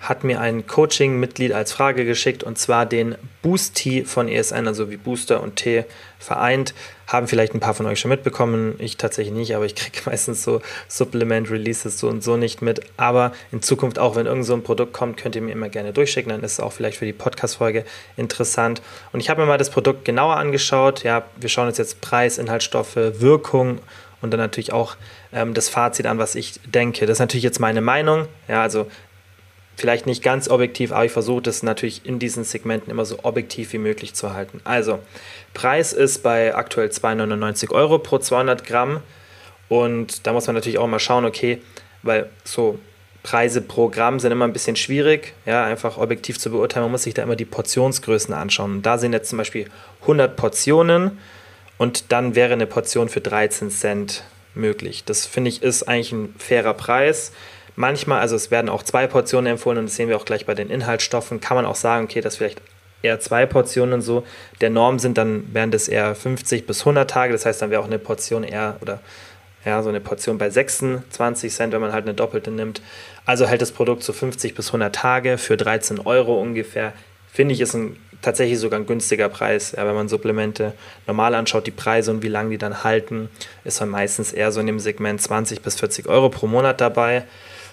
hat 0.00 0.24
mir 0.24 0.40
ein 0.40 0.66
Coaching-Mitglied 0.66 1.52
als 1.52 1.72
Frage 1.72 2.04
geschickt 2.04 2.44
und 2.44 2.58
zwar 2.58 2.86
den 2.86 3.16
Boost 3.42 3.74
Tea 3.76 4.04
von 4.04 4.28
ESN, 4.28 4.66
also 4.66 4.90
wie 4.90 4.96
Booster 4.96 5.42
und 5.42 5.56
Tee 5.56 5.84
vereint. 6.18 6.74
Haben 7.08 7.26
vielleicht 7.26 7.54
ein 7.54 7.60
paar 7.60 7.74
von 7.74 7.86
euch 7.86 7.98
schon 7.98 8.10
mitbekommen, 8.10 8.76
ich 8.78 8.96
tatsächlich 8.96 9.34
nicht, 9.34 9.56
aber 9.56 9.64
ich 9.64 9.74
kriege 9.74 9.98
meistens 10.06 10.44
so 10.44 10.62
Supplement-Releases 10.86 11.98
so 11.98 12.08
und 12.08 12.22
so 12.22 12.36
nicht 12.36 12.62
mit. 12.62 12.82
Aber 12.96 13.32
in 13.50 13.62
Zukunft 13.62 13.98
auch, 13.98 14.14
wenn 14.14 14.26
irgend 14.26 14.46
so 14.46 14.54
ein 14.54 14.62
Produkt 14.62 14.92
kommt, 14.92 15.16
könnt 15.16 15.34
ihr 15.34 15.42
mir 15.42 15.52
immer 15.52 15.68
gerne 15.68 15.92
durchschicken, 15.92 16.30
dann 16.30 16.44
ist 16.44 16.52
es 16.52 16.60
auch 16.60 16.72
vielleicht 16.72 16.98
für 16.98 17.06
die 17.06 17.12
Podcast-Folge 17.12 17.84
interessant. 18.16 18.80
Und 19.12 19.18
ich 19.18 19.28
habe 19.28 19.40
mir 19.40 19.46
mal 19.48 19.58
das 19.58 19.70
Produkt 19.70 20.04
genauer 20.04 20.36
angeschaut. 20.36 21.02
Ja, 21.02 21.24
wir 21.36 21.48
schauen 21.48 21.66
uns 21.66 21.78
jetzt 21.78 22.00
Preis, 22.00 22.38
Inhaltsstoffe, 22.38 22.96
Wirkung 22.96 23.80
und 24.20 24.30
dann 24.30 24.40
natürlich 24.40 24.72
auch 24.72 24.96
ähm, 25.32 25.54
das 25.54 25.68
Fazit 25.68 26.06
an, 26.06 26.18
was 26.18 26.34
ich 26.34 26.60
denke. 26.64 27.06
Das 27.06 27.16
ist 27.16 27.20
natürlich 27.20 27.44
jetzt 27.44 27.60
meine 27.60 27.80
Meinung. 27.80 28.26
Ja, 28.48 28.62
also 28.62 28.86
vielleicht 29.78 30.06
nicht 30.06 30.24
ganz 30.24 30.50
objektiv, 30.50 30.90
aber 30.90 31.04
ich 31.04 31.12
versuche 31.12 31.40
das 31.40 31.62
natürlich 31.62 32.04
in 32.04 32.18
diesen 32.18 32.42
Segmenten 32.42 32.90
immer 32.90 33.04
so 33.04 33.20
objektiv 33.22 33.72
wie 33.72 33.78
möglich 33.78 34.12
zu 34.12 34.34
halten. 34.34 34.60
Also, 34.64 34.98
Preis 35.54 35.92
ist 35.92 36.24
bei 36.24 36.54
aktuell 36.54 36.88
2,99 36.88 37.70
Euro 37.70 38.00
pro 38.00 38.18
200 38.18 38.66
Gramm. 38.66 39.00
Und 39.68 40.26
da 40.26 40.32
muss 40.32 40.46
man 40.46 40.56
natürlich 40.56 40.78
auch 40.78 40.88
mal 40.88 40.98
schauen, 40.98 41.24
okay, 41.24 41.62
weil 42.02 42.28
so 42.42 42.80
Preise 43.22 43.60
pro 43.60 43.88
Gramm 43.88 44.18
sind 44.18 44.32
immer 44.32 44.46
ein 44.46 44.52
bisschen 44.52 44.74
schwierig, 44.74 45.34
ja, 45.46 45.64
einfach 45.64 45.96
objektiv 45.96 46.38
zu 46.40 46.50
beurteilen. 46.50 46.84
Man 46.84 46.92
muss 46.92 47.04
sich 47.04 47.14
da 47.14 47.22
immer 47.22 47.36
die 47.36 47.44
Portionsgrößen 47.44 48.34
anschauen. 48.34 48.76
Und 48.76 48.82
da 48.82 48.98
sind 48.98 49.12
jetzt 49.12 49.28
zum 49.28 49.38
Beispiel 49.38 49.68
100 50.02 50.34
Portionen 50.34 51.18
und 51.76 52.10
dann 52.10 52.34
wäre 52.34 52.54
eine 52.54 52.66
Portion 52.66 53.08
für 53.08 53.20
13 53.20 53.70
Cent 53.70 54.24
möglich. 54.54 55.04
Das 55.04 55.24
finde 55.24 55.50
ich 55.50 55.62
ist 55.62 55.84
eigentlich 55.84 56.10
ein 56.10 56.34
fairer 56.36 56.74
Preis. 56.74 57.32
Manchmal, 57.78 58.18
also 58.18 58.34
es 58.34 58.50
werden 58.50 58.68
auch 58.68 58.82
zwei 58.82 59.06
Portionen 59.06 59.52
empfohlen 59.52 59.78
und 59.78 59.84
das 59.84 59.94
sehen 59.94 60.08
wir 60.08 60.16
auch 60.16 60.24
gleich 60.24 60.44
bei 60.44 60.54
den 60.54 60.68
Inhaltsstoffen, 60.68 61.40
kann 61.40 61.54
man 61.54 61.64
auch 61.64 61.76
sagen, 61.76 62.06
okay, 62.06 62.20
das 62.20 62.34
vielleicht 62.34 62.60
eher 63.02 63.20
zwei 63.20 63.46
Portionen 63.46 64.02
so. 64.02 64.26
Der 64.60 64.68
Norm 64.68 64.98
sind 64.98 65.16
dann, 65.16 65.54
wären 65.54 65.70
das 65.70 65.86
eher 65.86 66.16
50 66.16 66.66
bis 66.66 66.80
100 66.80 67.08
Tage, 67.08 67.32
das 67.32 67.46
heißt, 67.46 67.62
dann 67.62 67.70
wäre 67.70 67.80
auch 67.80 67.86
eine 67.86 68.00
Portion 68.00 68.42
eher 68.42 68.78
oder 68.80 68.98
ja, 69.64 69.80
so 69.84 69.90
eine 69.90 70.00
Portion 70.00 70.38
bei 70.38 70.50
26 70.50 71.52
Cent, 71.52 71.72
wenn 71.72 71.80
man 71.80 71.92
halt 71.92 72.04
eine 72.04 72.14
doppelte 72.14 72.50
nimmt. 72.50 72.82
Also 73.24 73.46
hält 73.46 73.62
das 73.62 73.70
Produkt 73.70 74.02
so 74.02 74.12
50 74.12 74.56
bis 74.56 74.70
100 74.70 74.92
Tage 74.92 75.38
für 75.38 75.56
13 75.56 76.00
Euro 76.00 76.40
ungefähr. 76.40 76.92
Finde 77.32 77.54
ich, 77.54 77.60
ist 77.60 77.74
ein, 77.74 77.96
tatsächlich 78.22 78.58
sogar 78.58 78.80
ein 78.80 78.86
günstiger 78.86 79.28
Preis. 79.28 79.70
Ja, 79.76 79.86
wenn 79.86 79.94
man 79.94 80.08
Supplemente 80.08 80.72
normal 81.06 81.36
anschaut, 81.36 81.68
die 81.68 81.70
Preise 81.70 82.10
und 82.10 82.24
wie 82.24 82.28
lange 82.28 82.50
die 82.50 82.58
dann 82.58 82.82
halten, 82.82 83.28
ist 83.62 83.78
man 83.78 83.90
meistens 83.90 84.32
eher 84.32 84.50
so 84.50 84.58
in 84.58 84.66
dem 84.66 84.80
Segment 84.80 85.22
20 85.22 85.62
bis 85.62 85.76
40 85.76 86.08
Euro 86.08 86.28
pro 86.28 86.48
Monat 86.48 86.80
dabei. 86.80 87.22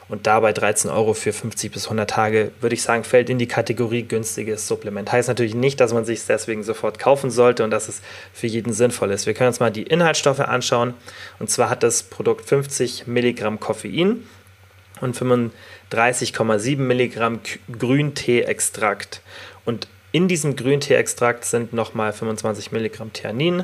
Und 0.08 0.28
dabei 0.28 0.54
13 0.54 0.92
Euro 0.92 1.16
für 1.16 1.34
50 1.34 1.72
bis 1.72 1.86
100 1.86 2.08
Tage, 2.08 2.52
würde 2.62 2.76
ich 2.76 2.84
sagen, 2.84 3.04
fällt 3.04 3.30
in 3.30 3.40
die 3.40 3.48
Kategorie 3.48 4.04
günstiges 4.04 4.68
Supplement. 4.68 5.12
Heißt 5.12 5.28
natürlich 5.28 5.56
nicht, 5.56 5.80
dass 5.80 5.94
man 5.94 6.06
sich 6.06 6.24
deswegen 6.26 6.62
sofort 6.64 7.00
kaufen 7.00 7.32
sollte 7.32 7.64
und 7.64 7.72
dass 7.72 7.90
es 7.90 8.02
für 8.32 8.46
jeden 8.46 8.72
sinnvoll 8.72 9.10
ist. 9.12 9.26
Wir 9.26 9.34
können 9.34 9.48
uns 9.48 9.60
mal 9.60 9.72
die 9.72 9.84
Inhaltsstoffe 9.84 10.42
anschauen. 10.42 10.94
Und 11.40 11.50
zwar 11.50 11.72
hat 11.72 11.82
das 11.82 12.04
Produkt 12.04 12.48
50 12.48 13.08
Milligramm 13.08 13.60
Koffein 13.60 14.24
und 15.02 15.18
35,7 15.18 16.78
Milligramm 16.78 17.40
Grüntee-Extrakt. 17.72 19.22
Und 19.66 19.88
in 20.12 20.28
diesem 20.28 20.56
Grüntee-Extrakt 20.56 21.46
sind 21.46 21.74
nochmal 21.74 22.14
25 22.14 22.72
Milligramm 22.72 23.12
Theanin, 23.12 23.64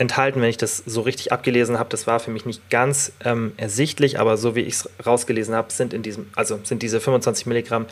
enthalten, 0.00 0.40
wenn 0.40 0.48
ich 0.48 0.56
das 0.56 0.78
so 0.78 1.02
richtig 1.02 1.30
abgelesen 1.30 1.78
habe. 1.78 1.90
Das 1.90 2.06
war 2.06 2.20
für 2.20 2.30
mich 2.30 2.46
nicht 2.46 2.70
ganz 2.70 3.12
ähm, 3.22 3.52
ersichtlich, 3.58 4.18
aber 4.18 4.38
so 4.38 4.54
wie 4.54 4.60
ich 4.60 4.74
es 4.74 4.88
rausgelesen 5.04 5.54
habe, 5.54 5.70
sind 5.70 5.92
in 5.92 6.02
diesem, 6.02 6.30
also 6.34 6.58
sind 6.64 6.82
diese 6.82 7.00
25 7.00 7.44
Milligramm 7.44 7.84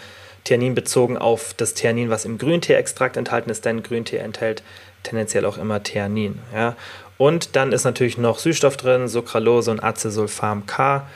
Theanin 0.44 0.74
bezogen 0.74 1.18
auf 1.18 1.52
das 1.54 1.74
Theanin, 1.74 2.08
was 2.08 2.24
im 2.24 2.38
Grüntee-Extrakt 2.38 3.18
enthalten 3.18 3.50
ist, 3.50 3.66
denn 3.66 3.82
Grüntee 3.82 4.16
enthält 4.16 4.62
tendenziell 5.02 5.44
auch 5.44 5.58
immer 5.58 5.82
Theanin. 5.82 6.38
Ja. 6.54 6.76
Und 7.18 7.56
dann 7.56 7.72
ist 7.72 7.84
natürlich 7.84 8.16
noch 8.16 8.38
Süßstoff 8.38 8.78
drin, 8.78 9.06
Sucralose 9.06 9.70
und 9.70 9.82
Acesulfam 9.82 10.64
K 10.64 11.06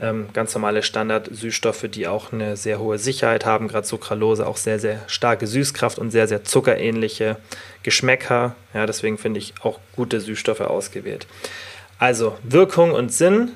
ähm, 0.00 0.28
ganz 0.32 0.54
normale 0.54 0.82
Standard-Süßstoffe, 0.82 1.86
die 1.88 2.06
auch 2.06 2.32
eine 2.32 2.56
sehr 2.56 2.78
hohe 2.78 2.98
Sicherheit 2.98 3.46
haben, 3.46 3.68
gerade 3.68 3.86
Sucralose, 3.86 4.46
auch 4.46 4.58
sehr, 4.58 4.78
sehr 4.78 5.00
starke 5.06 5.46
Süßkraft 5.46 5.98
und 5.98 6.10
sehr, 6.10 6.28
sehr 6.28 6.44
zuckerähnliche 6.44 7.36
Geschmäcker. 7.82 8.54
Ja, 8.74 8.86
deswegen 8.86 9.16
finde 9.16 9.38
ich 9.38 9.54
auch 9.62 9.78
gute 9.94 10.20
Süßstoffe 10.20 10.60
ausgewählt. 10.60 11.26
Also 11.98 12.36
Wirkung 12.42 12.92
und 12.92 13.12
Sinn. 13.12 13.52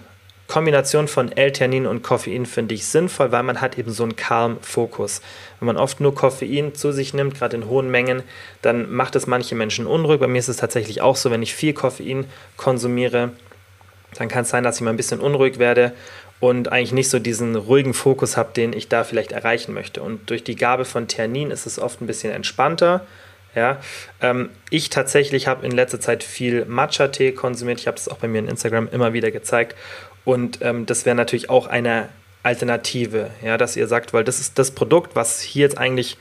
Kombination 0.49 1.07
von 1.07 1.31
L-Theanin 1.31 1.87
und 1.87 2.03
Koffein 2.03 2.45
finde 2.45 2.75
ich 2.75 2.85
sinnvoll, 2.85 3.31
weil 3.31 3.45
man 3.45 3.61
hat 3.61 3.79
eben 3.79 3.93
so 3.93 4.03
einen 4.03 4.17
calm 4.17 4.59
Fokus. 4.63 5.23
Wenn 5.61 5.67
man 5.67 5.77
oft 5.77 6.01
nur 6.01 6.13
Koffein 6.13 6.75
zu 6.75 6.91
sich 6.91 7.15
nimmt, 7.15 7.37
gerade 7.37 7.57
in 7.57 7.69
hohen 7.69 7.89
Mengen, 7.89 8.25
dann 8.61 8.91
macht 8.91 9.15
es 9.15 9.29
manche 9.29 9.55
Menschen 9.55 9.87
unruhig. 9.87 10.19
Bei 10.19 10.27
mir 10.27 10.41
ist 10.41 10.49
es 10.49 10.57
tatsächlich 10.57 11.03
auch 11.03 11.15
so, 11.15 11.31
wenn 11.31 11.43
ich 11.43 11.55
viel 11.55 11.73
Koffein 11.73 12.25
konsumiere, 12.57 13.31
dann 14.17 14.29
kann 14.29 14.43
es 14.43 14.51
sein, 14.51 14.65
dass 14.65 14.77
ich 14.77 14.83
mal 14.83 14.91
ein 14.91 14.97
bisschen 14.97 15.21
unruhig 15.21 15.59
werde 15.59 15.93
und 16.41 16.73
eigentlich 16.73 16.93
nicht 16.93 17.11
so 17.11 17.19
diesen 17.19 17.55
ruhigen 17.55 17.95
Fokus 17.95 18.37
habe, 18.37 18.53
den 18.55 18.73
ich 18.73 18.89
da 18.89 19.05
vielleicht 19.05 19.33
erreichen 19.33 19.75
möchte. 19.75 20.03
Und 20.03 20.31
durch 20.31 20.43
die 20.43 20.57
Gabe 20.57 20.87
von 20.87 21.07
Ternin 21.07 21.51
ist 21.51 21.67
es 21.67 21.79
oft 21.79 22.01
ein 22.01 22.07
bisschen 22.07 22.33
entspannter. 22.33 23.07
Ja, 23.55 23.79
ähm, 24.21 24.49
ich 24.71 24.91
tatsächlich 24.91 25.47
habe 25.47 25.67
in 25.67 25.73
letzter 25.73 26.01
Zeit 26.01 26.23
viel 26.23 26.65
Matcha-Tee 26.65 27.33
konsumiert. 27.33 27.81
Ich 27.81 27.87
habe 27.87 27.97
das 27.97 28.09
auch 28.09 28.19
bei 28.19 28.29
mir 28.29 28.39
in 28.39 28.49
Instagram 28.49 28.89
immer 28.91 29.13
wieder 29.13 29.31
gezeigt. 29.31 29.77
Und 30.25 30.59
ähm, 30.63 30.87
das 30.87 31.05
wäre 31.05 31.17
natürlich 31.17 31.51
auch 31.51 31.67
eine 31.67 32.09
Alternative, 32.43 33.31
ja, 33.43 33.59
dass 33.59 33.77
ihr 33.77 33.87
sagt, 33.87 34.15
weil 34.15 34.25
das 34.25 34.41
ist 34.41 34.59
das 34.59 34.71
Produkt, 34.71 35.15
was 35.15 35.41
hier 35.41 35.63
jetzt 35.63 35.79
eigentlich 35.79 36.17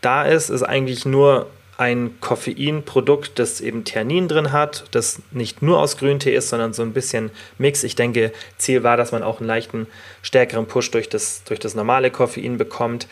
da 0.00 0.24
ist, 0.24 0.48
ist 0.48 0.62
eigentlich 0.62 1.04
nur 1.04 1.48
ein 1.82 2.20
Koffeinprodukt, 2.20 3.40
das 3.40 3.60
eben 3.60 3.82
Ternin 3.82 4.28
drin 4.28 4.52
hat, 4.52 4.84
das 4.92 5.20
nicht 5.32 5.62
nur 5.62 5.80
aus 5.80 5.96
Grüntee 5.96 6.32
ist, 6.32 6.48
sondern 6.48 6.72
so 6.72 6.82
ein 6.82 6.92
bisschen 6.92 7.30
Mix. 7.58 7.82
Ich 7.82 7.96
denke, 7.96 8.32
Ziel 8.56 8.84
war, 8.84 8.96
dass 8.96 9.10
man 9.10 9.24
auch 9.24 9.40
einen 9.40 9.48
leichten, 9.48 9.88
stärkeren 10.22 10.66
Push 10.66 10.92
durch 10.92 11.08
das, 11.08 11.42
durch 11.42 11.58
das 11.58 11.74
normale 11.74 12.12
Koffein 12.12 12.56
bekommt. 12.56 13.08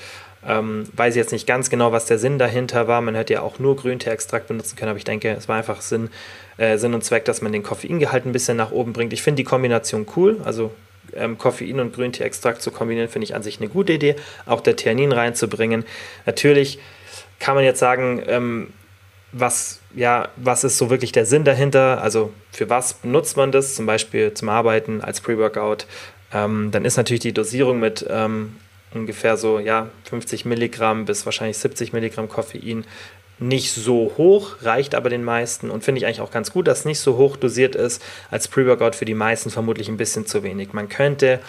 Ähm, 0.47 0.85
weiß 0.95 1.17
jetzt 1.17 1.33
nicht 1.33 1.49
ganz 1.49 1.69
genau, 1.69 1.91
was 1.91 2.07
der 2.07 2.19
Sinn 2.19 2.39
dahinter 2.39 2.87
war. 2.87 3.01
Man 3.01 3.17
hätte 3.17 3.33
ja 3.33 3.43
auch 3.43 3.59
nur 3.59 3.75
Grüntee-Extrakt 3.77 4.47
benutzen 4.47 4.77
können, 4.77 4.91
aber 4.91 4.99
ich 4.99 5.05
denke, 5.05 5.31
es 5.37 5.49
war 5.49 5.57
einfach 5.57 5.81
Sinn, 5.81 6.09
äh, 6.57 6.79
Sinn 6.79 6.95
und 6.95 7.03
Zweck, 7.03 7.25
dass 7.25 7.43
man 7.43 7.53
den 7.53 7.65
Koffeingehalt 7.65 8.25
ein 8.25 8.33
bisschen 8.33 8.57
nach 8.57 8.71
oben 8.71 8.93
bringt. 8.93 9.13
Ich 9.13 9.23
finde 9.23 9.39
die 9.39 9.45
Kombination 9.45 10.07
cool, 10.17 10.41
also 10.45 10.71
ähm, 11.15 11.39
Koffein 11.39 11.81
und 11.81 11.93
Grüntee-Extrakt 11.93 12.63
zu 12.63 12.71
kombinieren, 12.71 13.09
finde 13.09 13.25
ich 13.25 13.35
an 13.35 13.43
sich 13.43 13.59
eine 13.59 13.69
gute 13.69 13.93
Idee. 13.95 14.15
Auch 14.47 14.61
der 14.61 14.77
Theanin 14.77 15.11
reinzubringen. 15.11 15.85
Natürlich 16.25 16.79
kann 17.41 17.57
man 17.57 17.65
jetzt 17.65 17.81
sagen, 17.81 18.23
ähm, 18.27 18.69
was, 19.33 19.81
ja, 19.95 20.29
was 20.37 20.65
ist 20.65 20.79
so 20.79 20.91
wirklich 20.91 21.13
der 21.13 21.27
Sinn 21.27 21.45
dahinter? 21.45 22.03
Also 22.03 22.33
für 22.53 22.69
was 22.71 22.95
benutzt 22.95 23.37
man 23.37 23.51
das? 23.51 23.75
Zum 23.75 23.87
Beispiel 23.87 24.35
zum 24.35 24.49
Arbeiten 24.49 25.01
als 25.01 25.21
Pre-Workout. 25.21 25.87
Ähm, 26.33 26.71
dann 26.71 26.85
ist 26.85 26.97
natürlich 26.97 27.21
die 27.21 27.33
Dosierung 27.33 27.81
mit 27.81 28.07
ähm, 28.09 28.57
ungefähr 28.93 29.37
so 29.37 29.59
ja 29.59 29.89
50 30.05 30.45
Milligramm 30.45 31.05
bis 31.05 31.25
wahrscheinlich 31.25 31.59
70 31.59 31.93
Milligramm 31.93 32.29
Koffein 32.29 32.85
nicht 33.41 33.73
so 33.73 34.13
hoch, 34.19 34.57
reicht 34.61 34.95
aber 34.95 35.09
den 35.09 35.25
meisten 35.25 35.71
und 35.71 35.83
finde 35.83 35.99
ich 35.99 36.07
eigentlich 36.07 36.21
auch 36.21 36.31
ganz 36.31 36.53
gut, 36.53 36.69
dass 36.69 36.81
es 36.81 36.85
nicht 36.85 37.01
so 37.01 37.17
hoch 37.17 37.37
dosiert 37.37 37.75
ist. 37.75 38.03
Als 38.31 38.49
Pre-Workout 38.49 38.95
für 38.95 39.07
die 39.07 39.15
meisten 39.15 39.49
vermutlich 39.51 39.89
ein 39.89 39.97
bisschen 39.97 40.27
zu 40.27 40.43
wenig. 40.43 40.75
Man 40.75 40.91
könnte 40.91 41.41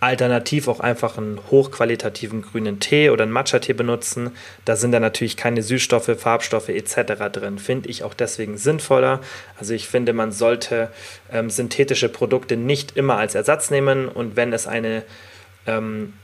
alternativ 0.00 0.66
auch 0.66 0.80
einfach 0.80 1.18
einen 1.18 1.38
hochqualitativen 1.50 2.40
grünen 2.42 2.80
Tee 2.80 3.10
oder 3.10 3.24
einen 3.24 3.32
Matcha-Tee 3.32 3.74
benutzen. 3.74 4.30
Da 4.64 4.74
sind 4.74 4.92
dann 4.92 5.02
natürlich 5.02 5.36
keine 5.36 5.62
Süßstoffe, 5.62 6.16
Farbstoffe 6.18 6.70
etc. 6.70 7.30
drin. 7.30 7.58
Finde 7.58 7.90
ich 7.90 8.02
auch 8.02 8.14
deswegen 8.14 8.56
sinnvoller. 8.56 9.20
Also 9.58 9.74
ich 9.74 9.88
finde, 9.88 10.14
man 10.14 10.32
sollte 10.32 10.88
ähm, 11.30 11.50
synthetische 11.50 12.08
Produkte 12.08 12.56
nicht 12.56 12.96
immer 12.96 13.18
als 13.18 13.34
Ersatz 13.34 13.70
nehmen 13.70 14.08
und 14.08 14.36
wenn 14.36 14.54
es 14.54 14.66
eine 14.66 15.04
ähm, 15.66 16.14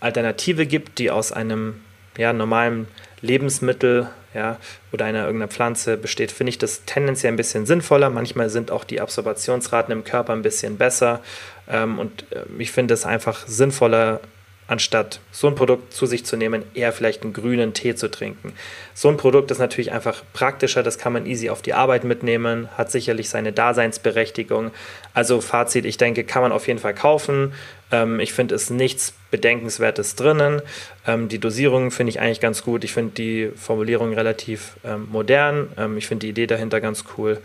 Alternative 0.00 0.66
gibt, 0.66 0.98
die 0.98 1.10
aus 1.10 1.30
einem 1.30 1.82
ja, 2.16 2.32
normalen 2.32 2.88
Lebensmittel 3.20 4.08
ja, 4.36 4.58
oder 4.92 5.06
einer 5.06 5.24
irgendeiner 5.24 5.50
Pflanze 5.50 5.96
besteht, 5.96 6.30
finde 6.30 6.50
ich 6.50 6.58
das 6.58 6.84
tendenziell 6.84 7.32
ein 7.32 7.36
bisschen 7.36 7.64
sinnvoller. 7.64 8.10
Manchmal 8.10 8.50
sind 8.50 8.70
auch 8.70 8.84
die 8.84 9.00
Absorbationsraten 9.00 9.90
im 9.92 10.04
Körper 10.04 10.34
ein 10.34 10.42
bisschen 10.42 10.76
besser. 10.76 11.20
Ähm, 11.68 11.98
und 11.98 12.30
äh, 12.30 12.42
ich 12.58 12.70
finde 12.70 12.92
es 12.92 13.06
einfach 13.06 13.46
sinnvoller, 13.46 14.20
anstatt 14.68 15.20
so 15.30 15.46
ein 15.46 15.54
Produkt 15.54 15.94
zu 15.94 16.06
sich 16.06 16.26
zu 16.26 16.36
nehmen, 16.36 16.64
eher 16.74 16.92
vielleicht 16.92 17.22
einen 17.22 17.32
grünen 17.32 17.72
Tee 17.72 17.94
zu 17.94 18.10
trinken. 18.10 18.52
So 18.94 19.08
ein 19.08 19.16
Produkt 19.16 19.50
ist 19.50 19.58
natürlich 19.58 19.92
einfach 19.92 20.22
praktischer, 20.32 20.82
das 20.82 20.98
kann 20.98 21.12
man 21.12 21.24
easy 21.24 21.50
auf 21.50 21.62
die 21.62 21.72
Arbeit 21.72 22.04
mitnehmen, 22.04 22.68
hat 22.76 22.90
sicherlich 22.90 23.30
seine 23.30 23.52
Daseinsberechtigung. 23.52 24.72
Also 25.14 25.40
Fazit, 25.40 25.86
ich 25.86 25.96
denke, 25.96 26.24
kann 26.24 26.42
man 26.42 26.52
auf 26.52 26.66
jeden 26.66 26.80
Fall 26.80 26.94
kaufen. 26.94 27.54
Ähm, 27.90 28.20
ich 28.20 28.32
finde 28.32 28.54
es 28.54 28.68
nichts 28.68 29.14
Bedenkenswertes 29.36 30.16
drinnen. 30.16 30.62
Ähm, 31.06 31.28
die 31.28 31.38
Dosierung 31.38 31.90
finde 31.90 32.10
ich 32.10 32.20
eigentlich 32.20 32.40
ganz 32.40 32.62
gut. 32.62 32.84
Ich 32.84 32.92
finde 32.94 33.12
die 33.12 33.50
Formulierung 33.54 34.14
relativ 34.14 34.76
ähm, 34.82 35.08
modern. 35.12 35.68
Ähm, 35.76 35.98
ich 35.98 36.06
finde 36.06 36.24
die 36.26 36.30
Idee 36.30 36.46
dahinter 36.46 36.80
ganz 36.80 37.04
cool 37.18 37.38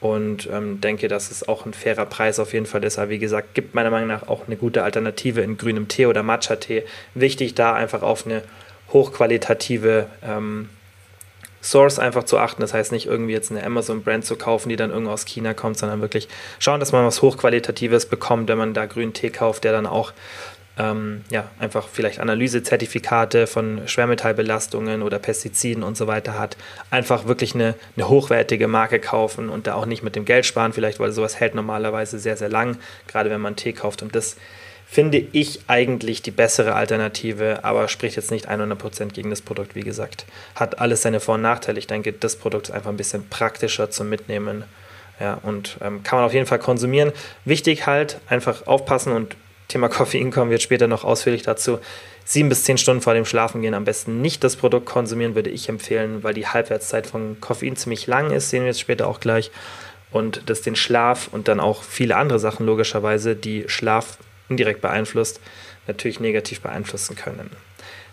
und 0.00 0.48
ähm, 0.52 0.80
denke, 0.80 1.08
dass 1.08 1.32
es 1.32 1.48
auch 1.48 1.66
ein 1.66 1.74
fairer 1.74 2.06
Preis 2.06 2.38
auf 2.38 2.52
jeden 2.52 2.66
Fall 2.66 2.84
ist. 2.84 2.98
Aber 2.98 3.10
wie 3.10 3.18
gesagt, 3.18 3.54
gibt 3.54 3.74
meiner 3.74 3.90
Meinung 3.90 4.08
nach 4.08 4.28
auch 4.28 4.46
eine 4.46 4.56
gute 4.56 4.84
Alternative 4.84 5.40
in 5.40 5.56
grünem 5.56 5.88
Tee 5.88 6.06
oder 6.06 6.22
Matcha-Tee. 6.22 6.84
Wichtig 7.14 7.54
da 7.54 7.72
einfach 7.74 8.02
auf 8.02 8.26
eine 8.26 8.42
hochqualitative 8.92 10.06
ähm, 10.22 10.68
Source 11.64 11.98
einfach 11.98 12.24
zu 12.24 12.38
achten. 12.38 12.60
Das 12.60 12.74
heißt 12.74 12.92
nicht 12.92 13.06
irgendwie 13.06 13.32
jetzt 13.32 13.50
eine 13.50 13.64
Amazon-Brand 13.64 14.24
zu 14.24 14.36
kaufen, 14.36 14.68
die 14.68 14.76
dann 14.76 14.90
irgendwo 14.90 15.12
aus 15.12 15.24
China 15.24 15.54
kommt, 15.54 15.78
sondern 15.78 16.00
wirklich 16.00 16.28
schauen, 16.58 16.80
dass 16.80 16.92
man 16.92 17.06
was 17.06 17.22
Hochqualitatives 17.22 18.06
bekommt, 18.06 18.48
wenn 18.48 18.58
man 18.58 18.74
da 18.74 18.86
grünen 18.86 19.14
Tee 19.14 19.30
kauft, 19.30 19.64
der 19.64 19.72
dann 19.72 19.86
auch 19.86 20.12
ähm, 20.76 21.24
ja, 21.30 21.48
einfach 21.58 21.88
vielleicht 21.88 22.18
Analysezertifikate 22.18 23.46
von 23.46 23.86
Schwermetallbelastungen 23.86 25.02
oder 25.02 25.18
Pestiziden 25.18 25.84
und 25.84 25.96
so 25.96 26.06
weiter 26.06 26.38
hat. 26.38 26.56
Einfach 26.90 27.26
wirklich 27.26 27.54
eine, 27.54 27.74
eine 27.96 28.08
hochwertige 28.08 28.66
Marke 28.66 28.98
kaufen 28.98 29.50
und 29.50 29.66
da 29.66 29.74
auch 29.74 29.86
nicht 29.86 30.02
mit 30.02 30.16
dem 30.16 30.24
Geld 30.24 30.46
sparen, 30.46 30.72
vielleicht, 30.72 30.98
weil 30.98 31.12
sowas 31.12 31.38
hält 31.38 31.54
normalerweise 31.54 32.18
sehr, 32.18 32.36
sehr 32.36 32.48
lang, 32.48 32.78
gerade 33.06 33.30
wenn 33.30 33.40
man 33.40 33.54
Tee 33.56 33.72
kauft. 33.72 34.02
Und 34.02 34.16
das 34.16 34.36
finde 34.86 35.18
ich 35.18 35.60
eigentlich 35.68 36.22
die 36.22 36.30
bessere 36.32 36.74
Alternative, 36.74 37.60
aber 37.62 37.88
spricht 37.88 38.16
jetzt 38.16 38.30
nicht 38.30 38.48
100% 38.48 39.12
gegen 39.12 39.30
das 39.30 39.42
Produkt, 39.42 39.74
wie 39.74 39.82
gesagt. 39.82 40.26
Hat 40.56 40.80
alles 40.80 41.02
seine 41.02 41.20
Vor- 41.20 41.36
und 41.36 41.42
Nachteile. 41.42 41.78
Ich 41.78 41.86
denke, 41.86 42.12
das 42.12 42.36
Produkt 42.36 42.68
ist 42.68 42.74
einfach 42.74 42.90
ein 42.90 42.96
bisschen 42.96 43.28
praktischer 43.28 43.90
zum 43.90 44.08
Mitnehmen. 44.08 44.64
Ja, 45.20 45.38
und 45.42 45.78
ähm, 45.80 46.02
kann 46.02 46.18
man 46.18 46.26
auf 46.26 46.34
jeden 46.34 46.46
Fall 46.46 46.58
konsumieren. 46.58 47.12
Wichtig 47.44 47.86
halt, 47.86 48.18
einfach 48.28 48.66
aufpassen 48.66 49.12
und 49.12 49.36
Thema 49.74 49.88
Koffein 49.88 50.30
kommen 50.30 50.52
wir 50.52 50.60
später 50.60 50.86
noch 50.86 51.02
ausführlich 51.02 51.42
dazu. 51.42 51.80
Sieben 52.24 52.48
bis 52.48 52.62
zehn 52.62 52.78
Stunden 52.78 53.02
vor 53.02 53.12
dem 53.12 53.24
Schlafengehen 53.24 53.74
am 53.74 53.82
besten 53.82 54.20
nicht 54.20 54.44
das 54.44 54.54
Produkt 54.54 54.86
konsumieren, 54.86 55.34
würde 55.34 55.50
ich 55.50 55.68
empfehlen, 55.68 56.22
weil 56.22 56.32
die 56.32 56.46
Halbwertszeit 56.46 57.08
von 57.08 57.40
Koffein 57.40 57.74
ziemlich 57.74 58.06
lang 58.06 58.30
ist, 58.30 58.50
sehen 58.50 58.60
wir 58.60 58.68
jetzt 58.68 58.78
später 58.78 59.08
auch 59.08 59.18
gleich. 59.18 59.50
Und 60.12 60.48
das 60.48 60.62
den 60.62 60.76
Schlaf 60.76 61.28
und 61.32 61.48
dann 61.48 61.58
auch 61.58 61.82
viele 61.82 62.14
andere 62.14 62.38
Sachen 62.38 62.66
logischerweise, 62.66 63.34
die 63.34 63.64
Schlaf 63.66 64.18
indirekt 64.48 64.80
beeinflusst, 64.80 65.40
natürlich 65.88 66.20
negativ 66.20 66.60
beeinflussen 66.60 67.16
können. 67.16 67.50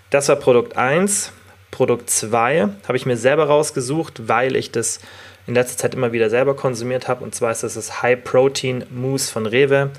Das 0.10 0.30
war 0.30 0.38
Produkt 0.38 0.77
1. 0.77 1.32
Produkt 1.70 2.10
2 2.10 2.70
habe 2.88 2.98
ich 2.98 3.06
mir 3.06 3.18
selber 3.18 3.46
rausgesucht, 3.46 4.27
weil 4.27 4.56
ich 4.56 4.72
das 4.72 5.00
in 5.46 5.53
letzter 5.53 5.77
Zeit 5.77 5.94
immer 5.94 6.12
wieder 6.12 6.32
selber 6.32 6.56
konsumiert 6.56 7.08
habe. 7.08 7.24
Und 7.24 7.36
zwar 7.36 7.51
ist 7.51 7.62
das 7.62 7.75
das 7.75 8.01
High 8.01 8.24
Protein 8.24 8.84
Mousse 8.89 9.32
von 9.32 9.46
Rewe. 9.46 9.91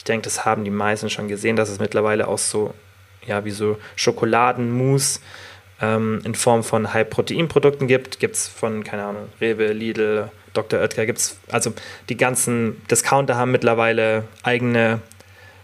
Ich 0.00 0.04
denke, 0.04 0.24
das 0.24 0.46
haben 0.46 0.64
die 0.64 0.70
meisten 0.70 1.10
schon 1.10 1.28
gesehen, 1.28 1.56
dass 1.56 1.68
es 1.68 1.78
mittlerweile 1.78 2.26
auch 2.26 2.38
so, 2.38 2.72
ja, 3.26 3.44
wie 3.44 3.50
so 3.50 3.76
Schokoladenmousse 3.96 5.20
ähm, 5.82 6.22
in 6.24 6.34
Form 6.34 6.64
von 6.64 6.94
High-Protein-Produkten 6.94 7.86
gibt. 7.86 8.18
Gibt 8.18 8.36
es 8.36 8.48
von, 8.48 8.82
keine 8.82 9.04
Ahnung, 9.04 9.28
Rewe, 9.42 9.74
Lidl, 9.74 10.30
Dr. 10.54 10.80
Oetker, 10.80 11.04
gibt 11.04 11.18
es, 11.18 11.38
also 11.50 11.74
die 12.08 12.16
ganzen 12.16 12.80
Discounter 12.90 13.36
haben 13.36 13.50
mittlerweile 13.50 14.24
eigene 14.42 15.02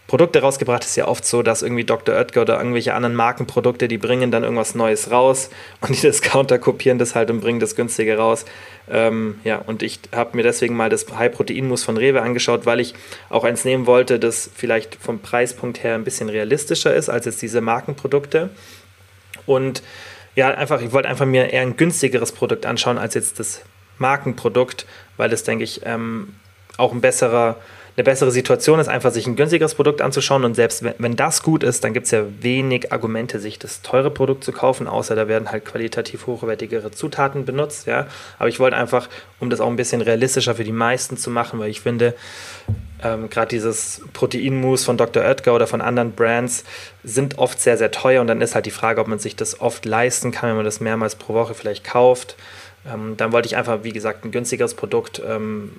Produkte 0.06 0.40
rausgebracht, 0.40 0.84
ist 0.84 0.96
ja 0.96 1.08
oft 1.08 1.25
so, 1.25 1.42
dass 1.42 1.62
irgendwie 1.62 1.84
Dr. 1.84 2.14
Oetker 2.14 2.42
oder 2.42 2.58
irgendwelche 2.58 2.94
anderen 2.94 3.16
Markenprodukte, 3.16 3.88
die 3.88 3.98
bringen 3.98 4.30
dann 4.30 4.44
irgendwas 4.44 4.75
Neues 4.75 5.10
raus 5.10 5.50
und 5.80 5.96
die 5.96 6.00
Discounter 6.00 6.58
kopieren 6.58 6.98
das 6.98 7.14
halt 7.14 7.30
und 7.30 7.40
bringen 7.40 7.60
das 7.60 7.75
günstige 7.75 8.16
raus. 8.16 8.44
Ähm, 8.88 9.40
ja, 9.42 9.58
und 9.58 9.82
ich 9.82 10.00
habe 10.14 10.36
mir 10.36 10.44
deswegen 10.44 10.76
mal 10.76 10.90
das 10.90 11.06
High-Protein-Mus 11.10 11.82
von 11.82 11.96
Rewe 11.96 12.22
angeschaut, 12.22 12.66
weil 12.66 12.78
ich 12.78 12.94
auch 13.30 13.42
eins 13.44 13.64
nehmen 13.64 13.86
wollte, 13.86 14.20
das 14.20 14.48
vielleicht 14.54 14.94
vom 14.94 15.18
Preispunkt 15.18 15.82
her 15.82 15.94
ein 15.94 16.04
bisschen 16.04 16.28
realistischer 16.28 16.94
ist 16.94 17.08
als 17.08 17.26
jetzt 17.26 17.42
diese 17.42 17.60
Markenprodukte. 17.60 18.50
Und 19.44 19.82
ja, 20.36 20.50
einfach, 20.50 20.80
ich 20.82 20.92
wollte 20.92 21.08
einfach 21.08 21.26
mir 21.26 21.52
eher 21.52 21.62
ein 21.62 21.76
günstigeres 21.76 22.30
Produkt 22.30 22.66
anschauen 22.66 22.98
als 22.98 23.14
jetzt 23.14 23.40
das 23.40 23.62
Markenprodukt, 23.98 24.86
weil 25.16 25.30
das, 25.30 25.42
denke 25.42 25.64
ich, 25.64 25.80
ähm, 25.84 26.34
auch 26.76 26.92
ein 26.92 27.00
besserer 27.00 27.56
eine 27.96 28.04
bessere 28.04 28.30
Situation 28.30 28.78
ist, 28.78 28.88
einfach 28.88 29.10
sich 29.10 29.26
ein 29.26 29.36
günstigeres 29.36 29.74
Produkt 29.74 30.02
anzuschauen. 30.02 30.44
Und 30.44 30.54
selbst 30.54 30.82
wenn, 30.82 30.94
wenn 30.98 31.16
das 31.16 31.42
gut 31.42 31.62
ist, 31.62 31.82
dann 31.82 31.94
gibt 31.94 32.04
es 32.06 32.12
ja 32.12 32.24
wenig 32.40 32.92
Argumente, 32.92 33.40
sich 33.40 33.58
das 33.58 33.80
teure 33.80 34.10
Produkt 34.10 34.44
zu 34.44 34.52
kaufen, 34.52 34.86
außer 34.86 35.16
da 35.16 35.28
werden 35.28 35.50
halt 35.50 35.64
qualitativ 35.64 36.26
hochwertigere 36.26 36.90
Zutaten 36.90 37.46
benutzt. 37.46 37.86
Ja? 37.86 38.06
Aber 38.38 38.50
ich 38.50 38.60
wollte 38.60 38.76
einfach, 38.76 39.08
um 39.40 39.48
das 39.48 39.60
auch 39.60 39.68
ein 39.68 39.76
bisschen 39.76 40.02
realistischer 40.02 40.54
für 40.54 40.64
die 40.64 40.72
meisten 40.72 41.16
zu 41.16 41.30
machen, 41.30 41.58
weil 41.58 41.70
ich 41.70 41.80
finde, 41.80 42.14
ähm, 43.02 43.30
gerade 43.30 43.48
dieses 43.48 44.02
Proteinmus 44.12 44.84
von 44.84 44.98
Dr. 44.98 45.22
Oetker 45.22 45.54
oder 45.54 45.66
von 45.66 45.80
anderen 45.80 46.12
Brands 46.12 46.64
sind 47.02 47.38
oft 47.38 47.60
sehr, 47.60 47.78
sehr 47.78 47.90
teuer. 47.90 48.20
Und 48.20 48.26
dann 48.26 48.42
ist 48.42 48.54
halt 48.54 48.66
die 48.66 48.70
Frage, 48.70 49.00
ob 49.00 49.08
man 49.08 49.18
sich 49.18 49.36
das 49.36 49.60
oft 49.62 49.86
leisten 49.86 50.32
kann, 50.32 50.50
wenn 50.50 50.56
man 50.56 50.64
das 50.66 50.80
mehrmals 50.80 51.14
pro 51.14 51.32
Woche 51.32 51.54
vielleicht 51.54 51.84
kauft. 51.84 52.36
Ähm, 52.86 53.16
dann 53.16 53.32
wollte 53.32 53.46
ich 53.46 53.56
einfach, 53.56 53.84
wie 53.84 53.92
gesagt, 53.92 54.26
ein 54.26 54.32
günstigeres 54.32 54.74
Produkt 54.74 55.22
ähm, 55.26 55.72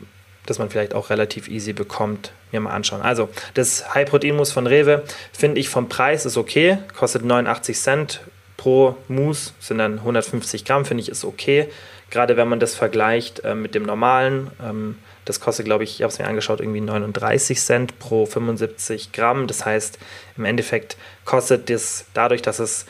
das 0.47 0.57
man 0.57 0.69
vielleicht 0.69 0.95
auch 0.95 1.11
relativ 1.11 1.47
easy 1.47 1.73
bekommt, 1.73 2.31
mir 2.51 2.59
mal 2.59 2.71
anschauen. 2.71 3.01
Also, 3.01 3.29
das 3.53 3.93
High-Protein-Mousse 3.93 4.53
von 4.53 4.65
Rewe 4.65 5.03
finde 5.31 5.59
ich 5.59 5.69
vom 5.69 5.87
Preis 5.87 6.25
ist 6.25 6.37
okay, 6.37 6.79
kostet 6.97 7.23
89 7.23 7.77
Cent 7.77 8.21
pro 8.55 8.95
Mousse, 9.07 9.51
sind 9.59 9.77
dann 9.77 9.99
150 9.99 10.65
Gramm, 10.65 10.85
finde 10.85 11.03
ich 11.03 11.09
ist 11.09 11.23
okay. 11.23 11.69
Gerade 12.09 12.37
wenn 12.37 12.47
man 12.47 12.59
das 12.59 12.73
vergleicht 12.73 13.41
äh, 13.41 13.53
mit 13.53 13.75
dem 13.75 13.83
normalen, 13.83 14.49
ähm, 14.63 14.97
das 15.25 15.41
kostet, 15.41 15.65
glaube 15.65 15.83
ich, 15.83 15.95
ich 15.95 16.03
habe 16.03 16.11
es 16.11 16.19
mir 16.19 16.25
angeschaut, 16.25 16.61
irgendwie 16.61 16.79
39 16.79 17.59
Cent 17.59 17.99
pro 17.99 18.25
75 18.25 19.11
Gramm. 19.11 19.47
Das 19.47 19.65
heißt, 19.65 19.99
im 20.37 20.45
Endeffekt 20.45 20.95
kostet 21.25 21.69
das 21.69 22.05
dadurch, 22.13 22.41
dass 22.41 22.59
es 22.59 22.85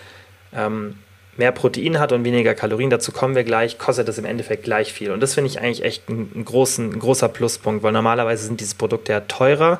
ähm, 0.53 0.99
mehr 1.37 1.51
Protein 1.51 1.99
hat 1.99 2.11
und 2.11 2.23
weniger 2.23 2.53
Kalorien, 2.55 2.89
dazu 2.89 3.11
kommen 3.11 3.35
wir 3.35 3.43
gleich, 3.43 3.77
kostet 3.77 4.09
es 4.09 4.17
im 4.17 4.25
Endeffekt 4.25 4.63
gleich 4.63 4.93
viel. 4.93 5.11
Und 5.11 5.21
das 5.21 5.33
finde 5.35 5.49
ich 5.49 5.59
eigentlich 5.59 5.83
echt 5.83 6.09
ein, 6.09 6.31
ein, 6.35 6.45
großen, 6.45 6.93
ein 6.93 6.99
großer 6.99 7.29
Pluspunkt, 7.29 7.83
weil 7.83 7.91
normalerweise 7.91 8.45
sind 8.45 8.59
diese 8.59 8.75
Produkte 8.75 9.11
ja 9.13 9.21
teurer. 9.21 9.79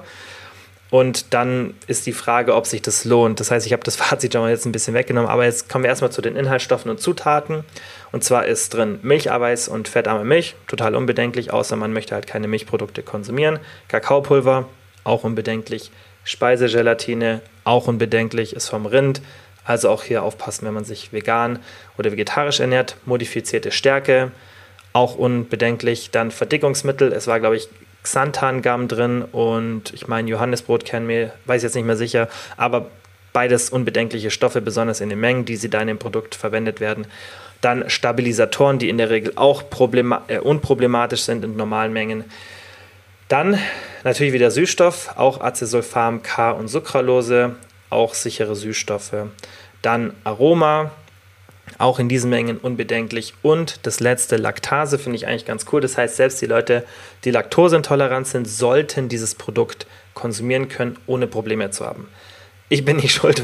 Und 0.90 1.34
dann 1.34 1.74
ist 1.88 2.06
die 2.06 2.14
Frage, 2.14 2.56
ob 2.56 2.66
sich 2.66 2.82
das 2.82 3.04
lohnt. 3.04 3.40
Das 3.40 3.52
heißt, 3.52 3.66
ich 3.66 3.74
habe 3.74 3.84
das 3.84 3.96
Fazit 3.98 4.34
schon 4.34 4.42
mal 4.42 4.52
jetzt 4.52 4.66
ein 4.66 4.72
bisschen 4.72 4.94
weggenommen, 4.94 5.30
aber 5.30 5.46
jetzt 5.46 5.70
kommen 5.70 5.84
wir 5.84 5.90
erstmal 5.90 6.12
zu 6.12 6.22
den 6.22 6.36
Inhaltsstoffen 6.36 6.90
und 6.90 7.02
Zutaten. 7.02 7.64
Und 8.12 8.24
zwar 8.24 8.46
ist 8.46 8.74
drin 8.74 9.00
Milcheiweiß 9.02 9.68
und 9.68 9.88
fettarme 9.88 10.24
Milch, 10.24 10.56
total 10.68 10.96
unbedenklich, 10.96 11.52
außer 11.52 11.76
man 11.76 11.92
möchte 11.92 12.16
halt 12.16 12.28
keine 12.28 12.48
Milchprodukte 12.48 13.04
konsumieren. 13.04 13.60
Kakaopulver, 13.90 14.68
auch 15.04 15.24
unbedenklich. 15.24 15.92
Speisegelatine, 16.24 17.42
auch 17.64 17.88
unbedenklich, 17.88 18.54
ist 18.54 18.70
vom 18.70 18.86
Rind. 18.86 19.22
Also 19.68 19.90
auch 19.90 20.04
hier 20.04 20.24
aufpassen, 20.24 20.66
wenn 20.66 20.74
man 20.74 20.86
sich 20.86 21.12
vegan 21.12 21.60
oder 21.98 22.14
vegetarisch 22.14 22.62
ernährt. 22.62 22.96
Modifizierte 23.06 23.72
Stärke, 23.72 24.32
auch 24.94 25.16
unbedenklich. 25.16 26.10
Dann 26.10 26.32
Verdickungsmittel, 26.32 27.12
es 27.12 27.28
war, 27.28 27.42
glaube 27.42 27.58
ich, 27.58 27.68
Xanthan-Gamm 28.02 28.88
drin 28.88 29.24
und 29.24 29.94
ich 29.94 30.08
meine 30.08 30.30
Johannesbrotkernmehl, 30.30 31.34
weiß 31.46 31.64
jetzt 31.64 31.76
nicht 31.76 31.84
mehr 31.84 31.98
sicher, 31.98 32.30
aber 32.56 32.88
beides 33.34 33.70
unbedenkliche 33.70 34.32
Stoffe, 34.32 34.62
besonders 34.62 35.02
in 35.02 35.10
den 35.10 35.20
Mengen, 35.20 35.44
die 35.44 35.58
sie 35.58 35.70
da 35.70 35.82
in 35.82 35.88
dem 35.88 36.00
Produkt 36.00 36.34
verwendet 36.34 36.80
werden. 36.80 37.06
Dann 37.60 37.90
Stabilisatoren, 37.90 38.80
die 38.80 38.88
in 38.88 38.98
der 38.98 39.10
Regel 39.10 39.34
auch 39.36 39.64
äh, 40.28 40.40
unproblematisch 40.40 41.24
sind 41.24 41.44
in 41.44 41.58
normalen 41.58 41.92
Mengen. 41.92 42.24
Dann 43.28 43.60
natürlich 44.06 44.32
wieder 44.32 44.50
Süßstoff, 44.50 45.18
auch 45.18 45.42
Acesulfam, 45.42 46.24
K 46.24 46.52
und 46.52 46.70
Sucralose 46.70 47.58
auch 47.90 48.14
sichere 48.14 48.56
Süßstoffe. 48.56 49.28
Dann 49.82 50.14
Aroma, 50.24 50.92
auch 51.78 52.00
in 52.00 52.10
diesen 52.10 52.30
Mengen 52.30 52.58
unbedenklich. 52.58 53.34
Und 53.42 53.86
das 53.86 54.00
letzte, 54.00 54.38
Laktase, 54.38 54.98
finde 54.98 55.18
ich 55.18 55.28
eigentlich 55.28 55.46
ganz 55.46 55.66
cool. 55.72 55.82
Das 55.82 55.98
heißt, 55.98 56.16
selbst 56.16 56.42
die 56.42 56.46
Leute, 56.46 56.84
die 57.24 57.32
laktoseintolerant 57.32 58.28
sind, 58.28 58.48
sollten 58.48 59.10
dieses 59.10 59.36
Produkt 59.36 59.86
konsumieren 60.14 60.70
können, 60.70 60.98
ohne 61.08 61.28
Probleme 61.28 61.70
zu 61.72 61.86
haben. 61.86 62.08
Ich 62.70 62.86
bin 62.86 62.98
nicht 62.98 63.14
schuld, 63.14 63.44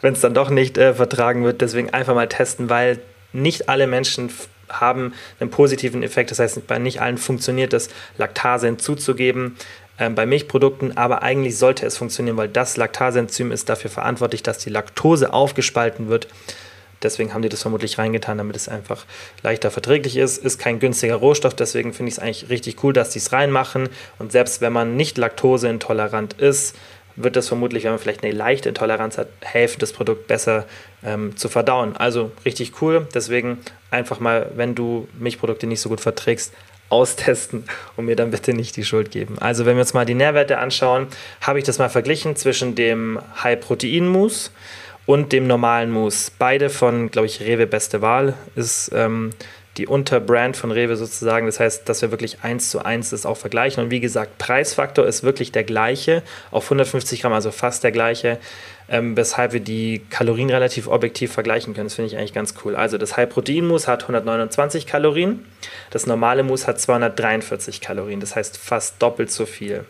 wenn 0.00 0.12
es 0.12 0.20
dann 0.20 0.34
doch 0.34 0.50
nicht 0.50 0.78
äh, 0.78 0.94
vertragen 0.94 1.44
wird. 1.44 1.60
Deswegen 1.60 1.90
einfach 1.90 2.14
mal 2.14 2.28
testen, 2.28 2.68
weil 2.68 3.00
nicht 3.32 3.68
alle 3.68 3.86
Menschen 3.86 4.30
haben 4.68 5.14
einen 5.40 5.50
positiven 5.50 6.02
Effekt. 6.02 6.30
Das 6.30 6.38
heißt, 6.38 6.66
bei 6.66 6.78
nicht 6.78 7.00
allen 7.00 7.18
funktioniert 7.18 7.72
es, 7.72 7.88
Laktase 8.18 8.66
hinzuzugeben 8.66 9.56
ähm, 10.00 10.16
bei 10.16 10.26
Milchprodukten, 10.26 10.96
aber 10.96 11.22
eigentlich 11.22 11.56
sollte 11.56 11.86
es 11.86 11.96
funktionieren, 11.96 12.36
weil 12.36 12.48
das 12.48 12.76
Laktaseenzym 12.76 13.52
ist 13.52 13.68
dafür 13.68 13.90
verantwortlich, 13.90 14.42
dass 14.42 14.58
die 14.58 14.70
Laktose 14.70 15.32
aufgespalten 15.32 16.08
wird. 16.08 16.26
Deswegen 17.02 17.32
haben 17.32 17.42
die 17.42 17.48
das 17.48 17.62
vermutlich 17.62 17.98
reingetan, 17.98 18.38
damit 18.38 18.56
es 18.56 18.68
einfach 18.68 19.06
leichter 19.42 19.70
verträglich 19.70 20.16
ist. 20.16 20.38
Ist 20.38 20.58
kein 20.58 20.80
günstiger 20.80 21.16
Rohstoff, 21.16 21.54
deswegen 21.54 21.92
finde 21.92 22.08
ich 22.08 22.16
es 22.16 22.18
eigentlich 22.18 22.50
richtig 22.50 22.82
cool, 22.82 22.92
dass 22.92 23.10
die 23.10 23.18
es 23.18 23.32
reinmachen. 23.32 23.88
Und 24.18 24.32
selbst 24.32 24.60
wenn 24.60 24.72
man 24.72 24.96
nicht 24.96 25.16
laktoseintolerant 25.16 26.34
ist, 26.34 26.76
wird 27.16 27.36
das 27.36 27.48
vermutlich, 27.48 27.84
wenn 27.84 27.92
man 27.92 27.98
vielleicht 27.98 28.22
eine 28.22 28.32
leichte 28.32 28.68
Intoleranz 28.68 29.18
hat, 29.18 29.28
helfen, 29.42 29.80
das 29.80 29.92
Produkt 29.92 30.26
besser 30.26 30.66
ähm, 31.04 31.36
zu 31.36 31.48
verdauen. 31.48 31.96
Also 31.96 32.32
richtig 32.44 32.80
cool. 32.80 33.06
Deswegen 33.14 33.58
einfach 33.90 34.20
mal, 34.20 34.50
wenn 34.54 34.74
du 34.74 35.08
Milchprodukte 35.18 35.66
nicht 35.66 35.80
so 35.80 35.88
gut 35.88 36.00
verträgst, 36.00 36.52
austesten 36.90 37.64
und 37.96 38.04
mir 38.04 38.16
dann 38.16 38.30
bitte 38.30 38.52
nicht 38.52 38.76
die 38.76 38.84
Schuld 38.84 39.10
geben. 39.10 39.38
Also 39.38 39.64
wenn 39.64 39.76
wir 39.76 39.80
uns 39.80 39.94
mal 39.94 40.04
die 40.04 40.14
Nährwerte 40.14 40.58
anschauen, 40.58 41.06
habe 41.40 41.58
ich 41.58 41.64
das 41.64 41.78
mal 41.78 41.88
verglichen 41.88 42.36
zwischen 42.36 42.74
dem 42.74 43.18
High-Protein-Mousse 43.42 44.50
und 45.06 45.32
dem 45.32 45.46
normalen 45.46 45.90
Mousse. 45.90 46.32
Beide 46.38 46.68
von, 46.68 47.10
glaube 47.10 47.26
ich, 47.26 47.40
Rewe 47.40 47.66
Beste 47.66 48.02
Wahl 48.02 48.34
ist 48.54 48.90
ähm, 48.94 49.30
die 49.76 49.86
Unterbrand 49.86 50.56
von 50.56 50.72
Rewe 50.72 50.96
sozusagen. 50.96 51.46
Das 51.46 51.60
heißt, 51.60 51.88
dass 51.88 52.02
wir 52.02 52.10
wirklich 52.10 52.38
eins 52.42 52.70
zu 52.70 52.84
eins 52.84 53.10
das 53.10 53.24
auch 53.24 53.36
vergleichen. 53.36 53.84
Und 53.84 53.90
wie 53.90 54.00
gesagt, 54.00 54.38
Preisfaktor 54.38 55.06
ist 55.06 55.22
wirklich 55.22 55.52
der 55.52 55.64
gleiche, 55.64 56.22
auf 56.50 56.64
150 56.64 57.22
Gramm, 57.22 57.32
also 57.32 57.50
fast 57.50 57.84
der 57.84 57.92
gleiche, 57.92 58.38
ähm, 58.88 59.16
weshalb 59.16 59.52
wir 59.52 59.60
die 59.60 60.02
Kalorien 60.10 60.50
relativ 60.50 60.88
objektiv 60.88 61.32
vergleichen 61.32 61.74
können. 61.74 61.86
Das 61.86 61.94
finde 61.94 62.08
ich 62.08 62.16
eigentlich 62.16 62.32
ganz 62.32 62.54
cool. 62.64 62.74
Also 62.74 62.98
das 62.98 63.16
High-Protein-Mousse 63.16 63.86
hat 63.86 64.02
129 64.02 64.86
Kalorien, 64.86 65.46
das 65.90 66.06
normale 66.06 66.42
Mousse 66.42 66.66
hat 66.66 66.80
243 66.80 67.80
Kalorien, 67.80 68.18
das 68.18 68.34
heißt 68.34 68.58
fast 68.58 69.00
doppelt 69.00 69.30
so 69.30 69.46
viel. 69.46 69.84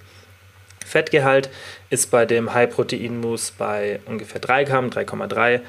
Fettgehalt 0.84 1.48
ist 1.88 2.10
bei 2.10 2.26
dem 2.26 2.52
High-Protein-Mousse 2.52 3.54
bei 3.56 4.00
ungefähr 4.06 4.40
3 4.40 4.64
Gramm, 4.64 4.90
3,3 4.90 5.60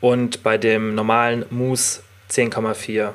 und 0.00 0.42
bei 0.42 0.56
dem 0.56 0.94
normalen 0.94 1.44
Mousse 1.50 2.02
10,4 2.30 3.12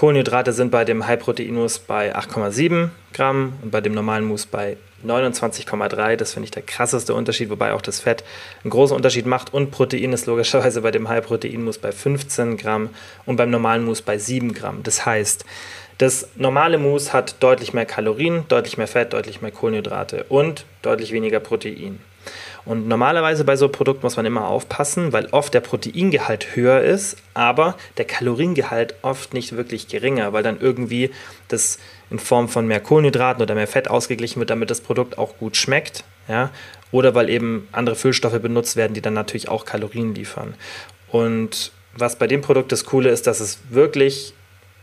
Kohlenhydrate 0.00 0.54
sind 0.54 0.70
bei 0.70 0.86
dem 0.86 1.06
High-Protein-Mousse 1.06 1.82
bei 1.86 2.16
8,7 2.16 2.88
Gramm 3.12 3.52
und 3.60 3.70
bei 3.70 3.82
dem 3.82 3.92
normalen 3.92 4.24
Mousse 4.24 4.48
bei 4.50 4.78
29,3. 5.06 6.16
Das 6.16 6.32
finde 6.32 6.44
ich 6.44 6.50
der 6.50 6.62
krasseste 6.62 7.12
Unterschied, 7.12 7.50
wobei 7.50 7.74
auch 7.74 7.82
das 7.82 8.00
Fett 8.00 8.24
einen 8.64 8.70
großen 8.70 8.96
Unterschied 8.96 9.26
macht. 9.26 9.52
Und 9.52 9.70
Protein 9.70 10.14
ist 10.14 10.24
logischerweise 10.24 10.80
bei 10.80 10.90
dem 10.90 11.06
High-Protein-Mousse 11.06 11.80
bei 11.80 11.92
15 11.92 12.56
Gramm 12.56 12.88
und 13.26 13.36
beim 13.36 13.50
normalen 13.50 13.84
Mousse 13.84 14.02
bei 14.02 14.16
7 14.16 14.54
Gramm. 14.54 14.82
Das 14.84 15.04
heißt, 15.04 15.44
das 15.98 16.30
normale 16.34 16.78
Mousse 16.78 17.12
hat 17.12 17.36
deutlich 17.42 17.74
mehr 17.74 17.84
Kalorien, 17.84 18.44
deutlich 18.48 18.78
mehr 18.78 18.88
Fett, 18.88 19.12
deutlich 19.12 19.42
mehr 19.42 19.52
Kohlenhydrate 19.52 20.24
und 20.30 20.64
deutlich 20.80 21.12
weniger 21.12 21.40
Protein. 21.40 22.00
Und 22.70 22.86
normalerweise 22.86 23.42
bei 23.42 23.56
so 23.56 23.64
einem 23.64 23.72
Produkt 23.72 24.04
muss 24.04 24.16
man 24.16 24.26
immer 24.26 24.46
aufpassen, 24.46 25.12
weil 25.12 25.26
oft 25.32 25.52
der 25.52 25.58
Proteingehalt 25.58 26.54
höher 26.54 26.80
ist, 26.82 27.16
aber 27.34 27.76
der 27.96 28.04
Kaloriengehalt 28.04 28.94
oft 29.02 29.34
nicht 29.34 29.56
wirklich 29.56 29.88
geringer, 29.88 30.32
weil 30.32 30.44
dann 30.44 30.60
irgendwie 30.60 31.10
das 31.48 31.80
in 32.10 32.20
Form 32.20 32.48
von 32.48 32.68
mehr 32.68 32.78
Kohlenhydraten 32.78 33.42
oder 33.42 33.56
mehr 33.56 33.66
Fett 33.66 33.90
ausgeglichen 33.90 34.38
wird, 34.38 34.50
damit 34.50 34.70
das 34.70 34.82
Produkt 34.82 35.18
auch 35.18 35.36
gut 35.38 35.56
schmeckt. 35.56 36.04
Ja? 36.28 36.50
Oder 36.92 37.16
weil 37.16 37.28
eben 37.28 37.66
andere 37.72 37.96
Füllstoffe 37.96 38.40
benutzt 38.40 38.76
werden, 38.76 38.94
die 38.94 39.02
dann 39.02 39.14
natürlich 39.14 39.48
auch 39.48 39.64
Kalorien 39.64 40.14
liefern. 40.14 40.54
Und 41.08 41.72
was 41.96 42.14
bei 42.20 42.28
dem 42.28 42.40
Produkt 42.40 42.70
das 42.70 42.84
Coole 42.84 43.10
ist, 43.10 43.26
dass 43.26 43.40
es 43.40 43.58
wirklich 43.70 44.32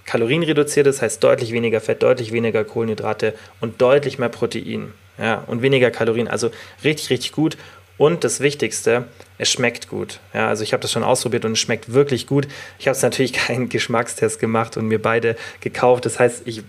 kalorienreduziert 0.03 0.87
ist, 0.87 1.01
heißt 1.01 1.23
deutlich 1.23 1.53
weniger 1.53 1.79
Fett, 1.79 2.03
deutlich 2.03 2.33
weniger 2.33 2.65
Kohlenhydrate 2.65 3.33
und 3.61 3.81
deutlich 3.81 4.19
mehr 4.19 4.27
Protein 4.27 4.91
ja, 5.19 5.43
und 5.47 5.61
weniger 5.61 5.91
Kalorien. 5.91 6.27
Also 6.27 6.51
richtig, 6.83 7.09
richtig 7.09 7.31
gut. 7.31 7.57
Und 7.97 8.23
das 8.23 8.39
Wichtigste, 8.41 9.05
es 9.37 9.49
schmeckt 9.49 9.89
gut. 9.89 10.19
Ja, 10.33 10.47
also 10.47 10.63
ich 10.63 10.73
habe 10.73 10.81
das 10.81 10.91
schon 10.91 11.03
ausprobiert 11.03 11.45
und 11.45 11.53
es 11.53 11.59
schmeckt 11.59 11.93
wirklich 11.93 12.27
gut. 12.27 12.47
Ich 12.77 12.87
habe 12.87 12.95
es 12.95 13.01
natürlich 13.01 13.33
keinen 13.33 13.69
Geschmackstest 13.69 14.39
gemacht 14.39 14.77
und 14.77 14.87
mir 14.87 15.01
beide 15.01 15.35
gekauft. 15.61 16.05
Das 16.05 16.19
heißt, 16.19 16.43
ich 16.45 16.63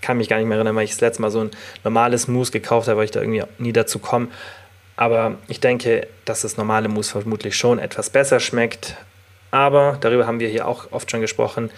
kann 0.00 0.16
mich 0.16 0.28
gar 0.28 0.38
nicht 0.38 0.46
mehr 0.46 0.56
erinnern, 0.56 0.74
weil 0.74 0.84
ich 0.84 0.90
das 0.90 1.00
letzte 1.00 1.22
Mal 1.22 1.30
so 1.30 1.40
ein 1.40 1.50
normales 1.84 2.26
Mousse 2.26 2.52
gekauft 2.52 2.88
habe, 2.88 2.98
weil 2.98 3.04
ich 3.04 3.10
da 3.10 3.20
irgendwie 3.20 3.44
nie 3.58 3.72
dazu 3.72 3.98
komme. 3.98 4.28
Aber 4.96 5.36
ich 5.48 5.60
denke, 5.60 6.08
dass 6.24 6.42
das 6.42 6.56
normale 6.56 6.88
Mousse 6.88 7.12
vermutlich 7.12 7.56
schon 7.56 7.78
etwas 7.78 8.10
besser 8.10 8.40
schmeckt. 8.40 8.96
Aber 9.50 9.98
darüber 10.00 10.26
haben 10.26 10.40
wir 10.40 10.48
hier 10.48 10.66
auch 10.66 10.90
oft 10.92 11.10
schon 11.10 11.20
gesprochen 11.20 11.70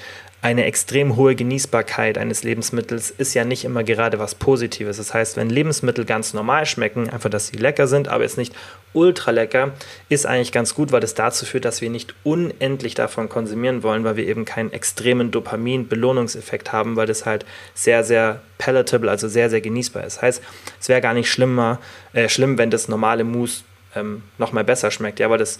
eine 0.44 0.66
extrem 0.66 1.16
hohe 1.16 1.34
Genießbarkeit 1.34 2.18
eines 2.18 2.42
Lebensmittels 2.42 3.10
ist 3.10 3.32
ja 3.32 3.46
nicht 3.46 3.64
immer 3.64 3.82
gerade 3.82 4.18
was 4.18 4.34
Positives. 4.34 4.98
Das 4.98 5.14
heißt, 5.14 5.38
wenn 5.38 5.48
Lebensmittel 5.48 6.04
ganz 6.04 6.34
normal 6.34 6.66
schmecken, 6.66 7.08
einfach, 7.08 7.30
dass 7.30 7.46
sie 7.46 7.56
lecker 7.56 7.86
sind, 7.86 8.08
aber 8.08 8.24
jetzt 8.24 8.36
nicht 8.36 8.54
ultra 8.92 9.30
lecker, 9.30 9.72
ist 10.10 10.26
eigentlich 10.26 10.52
ganz 10.52 10.74
gut, 10.74 10.92
weil 10.92 11.00
das 11.00 11.14
dazu 11.14 11.46
führt, 11.46 11.64
dass 11.64 11.80
wir 11.80 11.88
nicht 11.88 12.14
unendlich 12.24 12.94
davon 12.94 13.30
konsumieren 13.30 13.82
wollen, 13.82 14.04
weil 14.04 14.18
wir 14.18 14.26
eben 14.26 14.44
keinen 14.44 14.70
extremen 14.70 15.30
Dopamin-Belohnungseffekt 15.30 16.72
haben, 16.72 16.96
weil 16.96 17.06
das 17.06 17.24
halt 17.24 17.46
sehr, 17.72 18.04
sehr 18.04 18.42
palatable, 18.58 19.10
also 19.10 19.28
sehr, 19.28 19.48
sehr 19.48 19.62
genießbar 19.62 20.04
ist. 20.04 20.16
Das 20.16 20.22
heißt, 20.22 20.42
es 20.78 20.88
wäre 20.90 21.00
gar 21.00 21.14
nicht 21.14 21.30
schlimmer, 21.30 21.80
äh, 22.12 22.28
schlimm, 22.28 22.58
wenn 22.58 22.70
das 22.70 22.86
normale 22.86 23.24
Mousse 23.24 23.62
ähm, 23.96 24.22
nochmal 24.38 24.64
besser 24.64 24.90
schmeckt. 24.90 25.20
Ja, 25.20 25.26
aber 25.26 25.38
das 25.38 25.58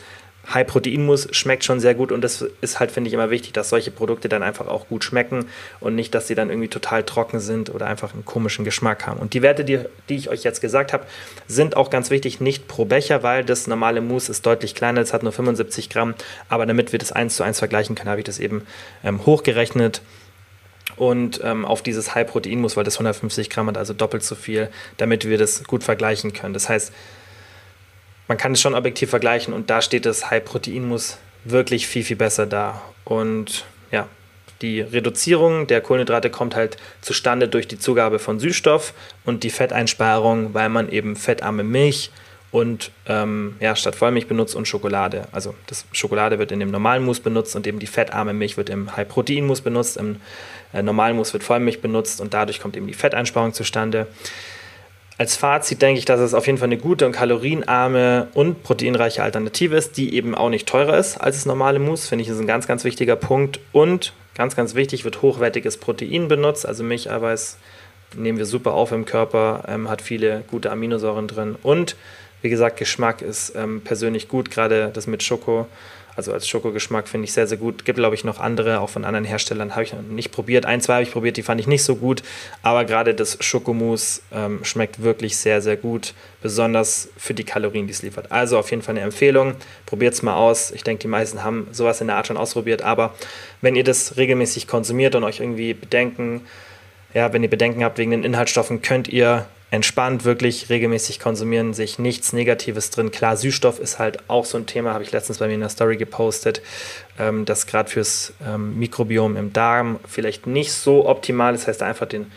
High-Protein-Muss 0.53 1.29
schmeckt 1.33 1.65
schon 1.65 1.81
sehr 1.81 1.95
gut 1.95 2.13
und 2.13 2.23
das 2.23 2.45
ist 2.61 2.81
halt, 2.81 2.91
finde 2.91 3.09
ich, 3.09 3.15
immer 3.15 3.31
wichtig, 3.31 3.53
dass 3.53 3.69
solche 3.71 3.91
Produkte 3.91 4.29
dann 4.29 4.43
einfach 4.43 4.67
auch 4.67 4.89
gut 4.89 5.05
schmecken 5.05 5.47
und 5.81 5.95
nicht, 5.95 6.15
dass 6.15 6.27
sie 6.27 6.35
dann 6.35 6.51
irgendwie 6.51 6.69
total 6.69 7.03
trocken 7.05 7.41
sind 7.41 7.75
oder 7.75 7.87
einfach 7.87 8.13
einen 8.13 8.25
komischen 8.25 8.65
Geschmack 8.65 9.07
haben. 9.07 9.21
Und 9.21 9.35
die 9.35 9.43
Werte, 9.43 9.65
die, 9.65 9.81
die 10.09 10.17
ich 10.17 10.29
euch 10.29 10.43
jetzt 10.43 10.61
gesagt 10.61 10.93
habe, 10.93 11.05
sind 11.47 11.77
auch 11.77 11.91
ganz 11.91 12.11
wichtig, 12.11 12.41
nicht 12.41 12.69
pro 12.69 12.85
Becher, 12.85 13.23
weil 13.23 13.45
das 13.45 13.67
normale 13.67 14.01
Mousse 14.01 14.33
ist 14.33 14.45
deutlich 14.45 14.75
kleiner, 14.75 15.01
es 15.01 15.13
hat 15.13 15.23
nur 15.23 15.33
75 15.33 15.89
Gramm, 15.91 16.15
aber 16.49 16.67
damit 16.67 16.93
wir 16.93 16.99
das 16.99 17.13
eins 17.13 17.37
zu 17.37 17.43
eins 17.43 17.59
vergleichen 17.59 17.95
können, 17.95 18.11
habe 18.11 18.21
ich 18.21 18.27
das 18.27 18.39
eben 18.39 18.67
ähm, 19.03 19.25
hochgerechnet 19.25 20.03
und 20.97 21.41
ähm, 21.43 21.65
auf 21.65 21.83
dieses 21.83 22.15
High-Protein-Muss, 22.15 22.77
weil 22.77 22.85
das 22.85 22.95
150 22.95 23.51
Gramm 23.51 23.69
hat, 23.69 23.79
also 23.79 23.95
doppelt 23.95 24.23
so 24.23 24.35
viel, 24.35 24.69
damit 24.97 25.29
wir 25.29 25.39
das 25.39 25.65
gut 25.65 25.83
vergleichen 25.83 26.33
können. 26.33 26.55
Das 26.55 26.69
heißt, 26.69 26.93
man 28.29 28.39
kann 28.39 28.53
es 28.53 28.61
schon 28.61 28.75
objektiv 28.75 29.11
vergleichen 29.11 29.53
und 29.53 29.71
da 29.71 29.83
steht 29.83 30.07
das 30.07 30.31
High-Protein-Muss 30.31 31.19
wirklich 31.45 31.87
viel, 31.87 32.05
viel 32.05 32.17
besser 32.17 32.47
da. 32.47 32.81
Und 33.05 33.65
ja, 33.91 34.09
die 34.63 34.81
Reduzierung 34.81 35.67
der 35.67 35.81
Kohlenhydrate 35.81 36.31
kommt 36.31 36.55
halt 36.55 36.77
zustande 37.01 37.49
durch 37.49 37.69
die 37.69 37.79
Zugabe 37.79 38.19
von 38.19 38.41
Süßstoff 38.41 38.95
und 39.25 39.43
die 39.43 39.51
Fetteinsparung, 39.51 40.55
weil 40.55 40.69
man 40.69 40.89
eben 40.91 41.17
fettarme 41.17 41.65
Milch 41.65 42.11
und 42.51 42.93
ähm, 43.07 43.57
ja, 43.59 43.75
statt 43.75 43.97
Vollmilch 43.97 44.29
benutzt 44.29 44.55
und 44.55 44.69
Schokolade. 44.69 45.27
Also 45.33 45.55
das 45.67 45.85
Schokolade 45.93 46.39
wird 46.39 46.53
in 46.53 46.61
dem 46.61 46.71
normalen 46.71 47.05
Mousse 47.05 47.21
benutzt 47.21 47.57
und 47.57 47.67
eben 47.67 47.81
die 47.81 47.89
fettarme 47.89 48.33
Milch 48.33 48.57
wird 48.57 48.71
im 48.71 48.97
High-Protein-Mousse 48.97 49.63
benutzt, 49.63 49.97
im 49.97 50.21
äh, 50.73 50.81
normalen 50.81 51.17
Mousse 51.17 51.33
wird 51.33 51.43
Vollmilch 51.43 51.81
benutzt 51.81 52.21
und 52.21 52.33
dadurch 52.33 52.61
kommt 52.61 52.77
eben 52.77 52.87
die 52.87 52.95
Fetteinsparung 52.95 53.53
zustande 53.53 54.07
als 55.17 55.37
Fazit 55.37 55.81
denke 55.81 55.99
ich, 55.99 56.05
dass 56.05 56.19
es 56.19 56.35
auf 56.35 56.47
jeden 56.47 56.59
Fall 56.59 56.67
eine 56.67 56.77
gute 56.77 57.07
und 57.07 57.13
kalorienarme 57.13 58.29
und 58.35 58.63
proteinreiche 58.65 59.23
Alternative 59.23 59.77
ist, 59.77 59.97
die 59.97 60.15
eben 60.15 60.35
auch 60.35 60.49
nicht 60.49 60.69
teurer 60.69 60.99
ist 60.99 61.19
als 61.19 61.37
das 61.37 61.47
normale 61.47 61.79
Mousse. 61.79 62.09
Finde 62.09 62.23
ich, 62.23 62.29
ist 62.29 62.41
ein 62.41 62.49
ganz, 62.49 62.67
ganz 62.67 62.83
wichtiger 62.83 63.15
Punkt. 63.15 63.61
Und 63.73 64.13
ganz, 64.35 64.57
ganz 64.57 64.75
wichtig, 64.75 65.05
wird 65.05 65.23
hochwertiges 65.23 65.77
Protein 65.77 66.27
benutzt. 66.27 66.67
Also 66.67 66.83
Milcheiweiß 66.83 67.59
nehmen 68.17 68.39
wir 68.39 68.47
super 68.47 68.75
auf 68.75 68.91
im 68.91 69.05
Körper, 69.05 69.65
ähm, 69.69 69.89
hat 69.89 70.03
viele 70.03 70.43
gute 70.51 70.73
Aminosäuren 70.73 71.29
drin. 71.29 71.57
Und 71.63 71.97
wie 72.43 72.51
gesagt, 72.51 72.77
Geschmack 72.77 73.23
ist 73.23 73.55
ähm, 73.57 73.83
persönlich 73.83 74.29
gut, 74.29 74.51
gerade 74.51 74.91
das 74.93 75.07
mit 75.07 75.23
Schoko 75.23 75.67
also 76.17 76.33
als 76.33 76.49
Schokogeschmack 76.49 77.09
finde 77.09 77.25
ich 77.25 77.33
sehr, 77.33 77.47
sehr 77.47 77.59
gut. 77.59 77.85
Gibt, 77.85 77.99
glaube 77.99 78.15
ich, 78.15 78.25
noch 78.25 78.39
andere, 78.39 78.81
auch 78.81 78.91
von 78.91 79.05
anderen 79.05 79.25
Herstellern, 79.25 79.73
habe 79.73 79.83
ich 79.83 79.93
noch 79.93 80.03
nicht 80.03 80.31
probiert. 80.31 80.65
Ein, 80.65 80.81
zwei 80.81 80.95
habe 80.95 81.03
ich 81.03 81.11
probiert, 81.11 81.37
die 81.37 81.43
fand 81.43 81.61
ich 81.61 81.67
nicht 81.67 81.83
so 81.83 81.97
gut. 81.97 82.23
Aber 82.63 82.85
gerade 82.85 83.15
das 83.15 83.39
Schokomousse 83.41 84.21
ähm, 84.33 84.61
schmeckt 84.65 85.03
wirklich 85.03 85.37
sehr, 85.37 85.61
sehr 85.61 85.77
gut. 85.77 86.15
Besonders 86.41 87.09
für 87.17 87.35
die 87.35 87.45
Kalorien, 87.45 87.87
die 87.87 87.93
es 87.93 88.03
liefert. 88.03 88.31
Also 88.31 88.59
auf 88.59 88.71
jeden 88.71 88.83
Fall 88.83 88.95
eine 88.95 89.05
Empfehlung. 89.05 89.55
Probiert 89.87 90.15
es 90.15 90.23
mal 90.23 90.35
aus. 90.35 90.71
Ich 90.71 90.85
denke, 90.85 91.03
die 91.03 91.09
meisten 91.09 91.43
haben 91.43 91.67
sowas 91.73 92.01
in 92.01 92.07
der 92.07 92.17
Art 92.17 92.27
schon 92.27 92.37
ausprobiert. 92.37 92.83
Aber 92.83 93.15
wenn 93.61 93.75
ihr 93.75 93.85
das 93.85 94.17
regelmäßig 94.17 94.69
konsumiert 94.69 95.15
und 95.17 95.25
euch 95.25 95.41
irgendwie 95.41 95.75
Bedenken, 95.75 96.43
ja, 97.13 97.33
wenn 97.33 97.43
ihr 97.43 97.51
Bedenken 97.51 97.83
habt 97.83 97.99
wegen 97.99 98.11
den 98.11 98.25
Inhaltsstoffen, 98.25 98.83
könnt 98.83 99.09
ihr 99.09 99.47
entspannt 99.75 100.25
wirklich 100.25 100.71
regelmäßig 100.71 101.19
konsumieren, 101.19 101.75
sich 101.75 101.99
nichts 101.99 102.33
Negatives 102.33 102.91
drin. 102.91 103.11
Klar, 103.11 103.37
Süßstoff 103.37 103.81
ist 103.81 103.99
halt 103.99 104.19
auch 104.31 104.45
so 104.45 104.57
ein 104.57 104.67
Thema, 104.67 104.95
habe 104.95 105.03
ich 105.03 105.11
letztens 105.11 105.39
bei 105.39 105.49
mir 105.49 105.55
in 105.55 105.61
der 105.61 105.69
Story 105.69 105.97
gepostet, 105.97 106.63
ähm, 107.19 107.45
das 107.45 107.67
gerade 107.67 107.91
fürs 107.91 108.33
ähm, 108.47 108.79
Mikrobiom 108.79 109.37
im 109.37 109.53
Darm 109.53 109.99
vielleicht 110.07 110.47
nicht 110.47 110.73
so 110.73 111.09
optimal 111.09 111.57
ist. 111.57 111.67
Heißt, 111.67 111.83
einfach 111.83 112.07
den, 112.07 112.31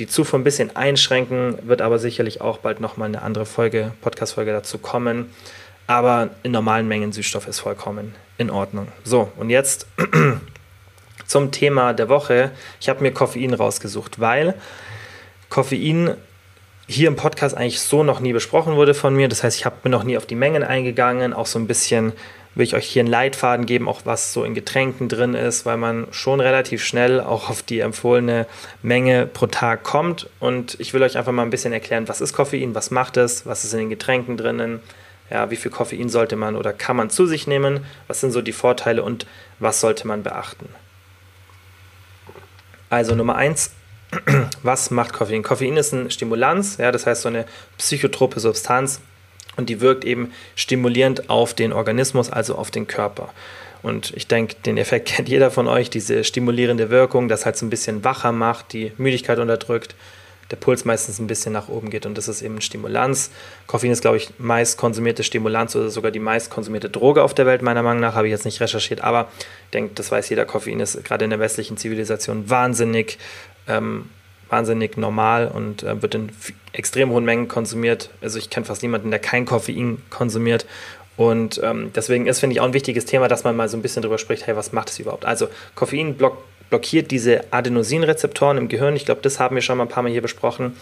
die 0.00 0.08
Zufuhr 0.08 0.40
ein 0.40 0.44
bisschen 0.44 0.74
einschränken, 0.74 1.56
wird 1.62 1.82
aber 1.82 2.00
sicherlich 2.00 2.40
auch 2.40 2.58
bald 2.58 2.80
nochmal 2.80 3.06
eine 3.06 3.22
andere 3.22 3.46
Folge, 3.46 3.92
Podcast-Folge 4.00 4.50
dazu 4.50 4.78
kommen. 4.78 5.30
Aber 5.86 6.30
in 6.42 6.50
normalen 6.50 6.88
Mengen 6.88 7.12
Süßstoff 7.12 7.46
ist 7.46 7.60
vollkommen 7.60 8.14
in 8.38 8.50
Ordnung. 8.50 8.88
So, 9.04 9.30
und 9.36 9.50
jetzt 9.50 9.86
zum 11.26 11.52
Thema 11.52 11.92
der 11.92 12.08
Woche. 12.08 12.50
Ich 12.80 12.88
habe 12.88 13.02
mir 13.02 13.12
Koffein 13.12 13.54
rausgesucht, 13.54 14.18
weil 14.18 14.54
Koffein 15.48 16.16
hier 16.92 17.08
im 17.08 17.16
Podcast 17.16 17.56
eigentlich 17.56 17.80
so 17.80 18.02
noch 18.02 18.20
nie 18.20 18.32
besprochen 18.32 18.76
wurde 18.76 18.94
von 18.94 19.14
mir. 19.14 19.28
Das 19.28 19.42
heißt, 19.42 19.56
ich 19.56 19.64
habe 19.64 19.76
mir 19.84 19.90
noch 19.90 20.04
nie 20.04 20.16
auf 20.16 20.26
die 20.26 20.34
Mengen 20.34 20.62
eingegangen, 20.62 21.32
auch 21.32 21.46
so 21.46 21.58
ein 21.58 21.66
bisschen 21.66 22.12
will 22.54 22.64
ich 22.64 22.74
euch 22.74 22.86
hier 22.86 23.00
einen 23.00 23.10
Leitfaden 23.10 23.66
geben, 23.66 23.88
auch 23.88 24.02
was 24.04 24.32
so 24.32 24.44
in 24.44 24.54
Getränken 24.54 25.08
drin 25.08 25.34
ist, 25.34 25.64
weil 25.64 25.76
man 25.76 26.06
schon 26.10 26.40
relativ 26.40 26.84
schnell 26.84 27.20
auch 27.20 27.48
auf 27.48 27.62
die 27.62 27.80
empfohlene 27.80 28.46
Menge 28.82 29.26
pro 29.26 29.46
Tag 29.46 29.84
kommt. 29.84 30.28
Und 30.38 30.78
ich 30.78 30.92
will 30.92 31.02
euch 31.02 31.16
einfach 31.16 31.32
mal 31.32 31.42
ein 31.42 31.50
bisschen 31.50 31.72
erklären, 31.72 32.08
was 32.08 32.20
ist 32.20 32.34
Koffein, 32.34 32.74
was 32.74 32.90
macht 32.90 33.16
es, 33.16 33.46
was 33.46 33.64
ist 33.64 33.72
in 33.72 33.78
den 33.78 33.90
Getränken 33.90 34.36
drinnen, 34.36 34.80
ja, 35.30 35.50
wie 35.50 35.56
viel 35.56 35.70
Koffein 35.70 36.10
sollte 36.10 36.36
man 36.36 36.56
oder 36.56 36.74
kann 36.74 36.96
man 36.96 37.08
zu 37.08 37.26
sich 37.26 37.46
nehmen, 37.46 37.86
was 38.06 38.20
sind 38.20 38.32
so 38.32 38.42
die 38.42 38.52
Vorteile 38.52 39.02
und 39.02 39.26
was 39.58 39.80
sollte 39.80 40.06
man 40.06 40.22
beachten. 40.22 40.68
Also 42.90 43.14
Nummer 43.14 43.36
eins, 43.36 43.70
was 44.62 44.90
macht 44.90 45.12
Koffein? 45.12 45.42
Koffein 45.42 45.76
ist 45.76 45.92
ein 45.92 46.10
Stimulanz, 46.10 46.76
ja, 46.78 46.92
das 46.92 47.06
heißt 47.06 47.22
so 47.22 47.28
eine 47.28 47.46
psychotrope 47.78 48.40
Substanz 48.40 49.00
und 49.56 49.68
die 49.68 49.80
wirkt 49.80 50.04
eben 50.04 50.32
stimulierend 50.54 51.30
auf 51.30 51.54
den 51.54 51.72
Organismus, 51.72 52.30
also 52.30 52.56
auf 52.56 52.70
den 52.70 52.86
Körper. 52.86 53.32
Und 53.82 54.12
ich 54.16 54.28
denke, 54.28 54.56
den 54.64 54.78
Effekt 54.78 55.08
kennt 55.14 55.28
jeder 55.28 55.50
von 55.50 55.66
euch, 55.66 55.90
diese 55.90 56.24
stimulierende 56.24 56.90
Wirkung, 56.90 57.28
das 57.28 57.44
halt 57.44 57.56
so 57.56 57.66
ein 57.66 57.70
bisschen 57.70 58.04
wacher 58.04 58.32
macht, 58.32 58.72
die 58.72 58.92
Müdigkeit 58.96 59.38
unterdrückt, 59.38 59.94
der 60.50 60.56
Puls 60.56 60.84
meistens 60.84 61.18
ein 61.18 61.26
bisschen 61.26 61.54
nach 61.54 61.68
oben 61.68 61.88
geht 61.88 62.04
und 62.04 62.18
das 62.18 62.28
ist 62.28 62.42
eben 62.42 62.60
Stimulanz. 62.60 63.30
Koffein 63.66 63.90
ist, 63.90 64.02
glaube 64.02 64.18
ich, 64.18 64.28
meist 64.38 64.76
konsumierte 64.76 65.24
Stimulanz 65.24 65.74
oder 65.74 65.88
sogar 65.88 66.10
die 66.10 66.18
meist 66.18 66.50
konsumierte 66.50 66.90
Droge 66.90 67.22
auf 67.22 67.32
der 67.32 67.46
Welt, 67.46 67.62
meiner 67.62 67.82
Meinung 67.82 68.00
nach, 68.00 68.14
habe 68.14 68.26
ich 68.26 68.32
jetzt 68.32 68.44
nicht 68.44 68.60
recherchiert, 68.60 69.00
aber 69.00 69.28
ich 69.64 69.70
denke, 69.70 69.92
das 69.94 70.10
weiß 70.10 70.28
jeder, 70.28 70.44
Koffein 70.44 70.80
ist 70.80 71.02
gerade 71.04 71.24
in 71.24 71.30
der 71.30 71.40
westlichen 71.40 71.78
Zivilisation 71.78 72.50
wahnsinnig 72.50 73.18
ähm, 73.68 74.10
wahnsinnig 74.48 74.96
normal 74.96 75.48
und 75.48 75.82
äh, 75.82 76.02
wird 76.02 76.14
in 76.14 76.30
extrem 76.72 77.10
hohen 77.10 77.24
Mengen 77.24 77.48
konsumiert. 77.48 78.10
Also 78.20 78.38
ich 78.38 78.50
kenne 78.50 78.66
fast 78.66 78.82
niemanden, 78.82 79.10
der 79.10 79.18
kein 79.18 79.46
Koffein 79.46 79.98
konsumiert. 80.10 80.66
Und 81.16 81.60
ähm, 81.62 81.90
deswegen 81.94 82.26
ist, 82.26 82.40
finde 82.40 82.54
ich, 82.54 82.60
auch 82.60 82.66
ein 82.66 82.72
wichtiges 82.72 83.04
Thema, 83.04 83.28
dass 83.28 83.44
man 83.44 83.54
mal 83.56 83.68
so 83.68 83.76
ein 83.76 83.82
bisschen 83.82 84.02
drüber 84.02 84.18
spricht, 84.18 84.46
hey, 84.46 84.56
was 84.56 84.72
macht 84.72 84.90
es 84.90 84.98
überhaupt? 84.98 85.24
Also 85.24 85.48
Koffein 85.74 86.14
block 86.14 86.38
blockiert 86.72 87.10
diese 87.10 87.52
Adenosinrezeptoren 87.52 88.56
im 88.56 88.68
Gehirn. 88.68 88.96
Ich 88.96 89.04
glaube, 89.04 89.20
das 89.20 89.38
haben 89.38 89.54
wir 89.54 89.60
schon 89.60 89.76
mal 89.76 89.84
ein 89.84 89.90
paar 89.90 90.02
Mal 90.02 90.10
hier 90.10 90.22
besprochen. 90.22 90.74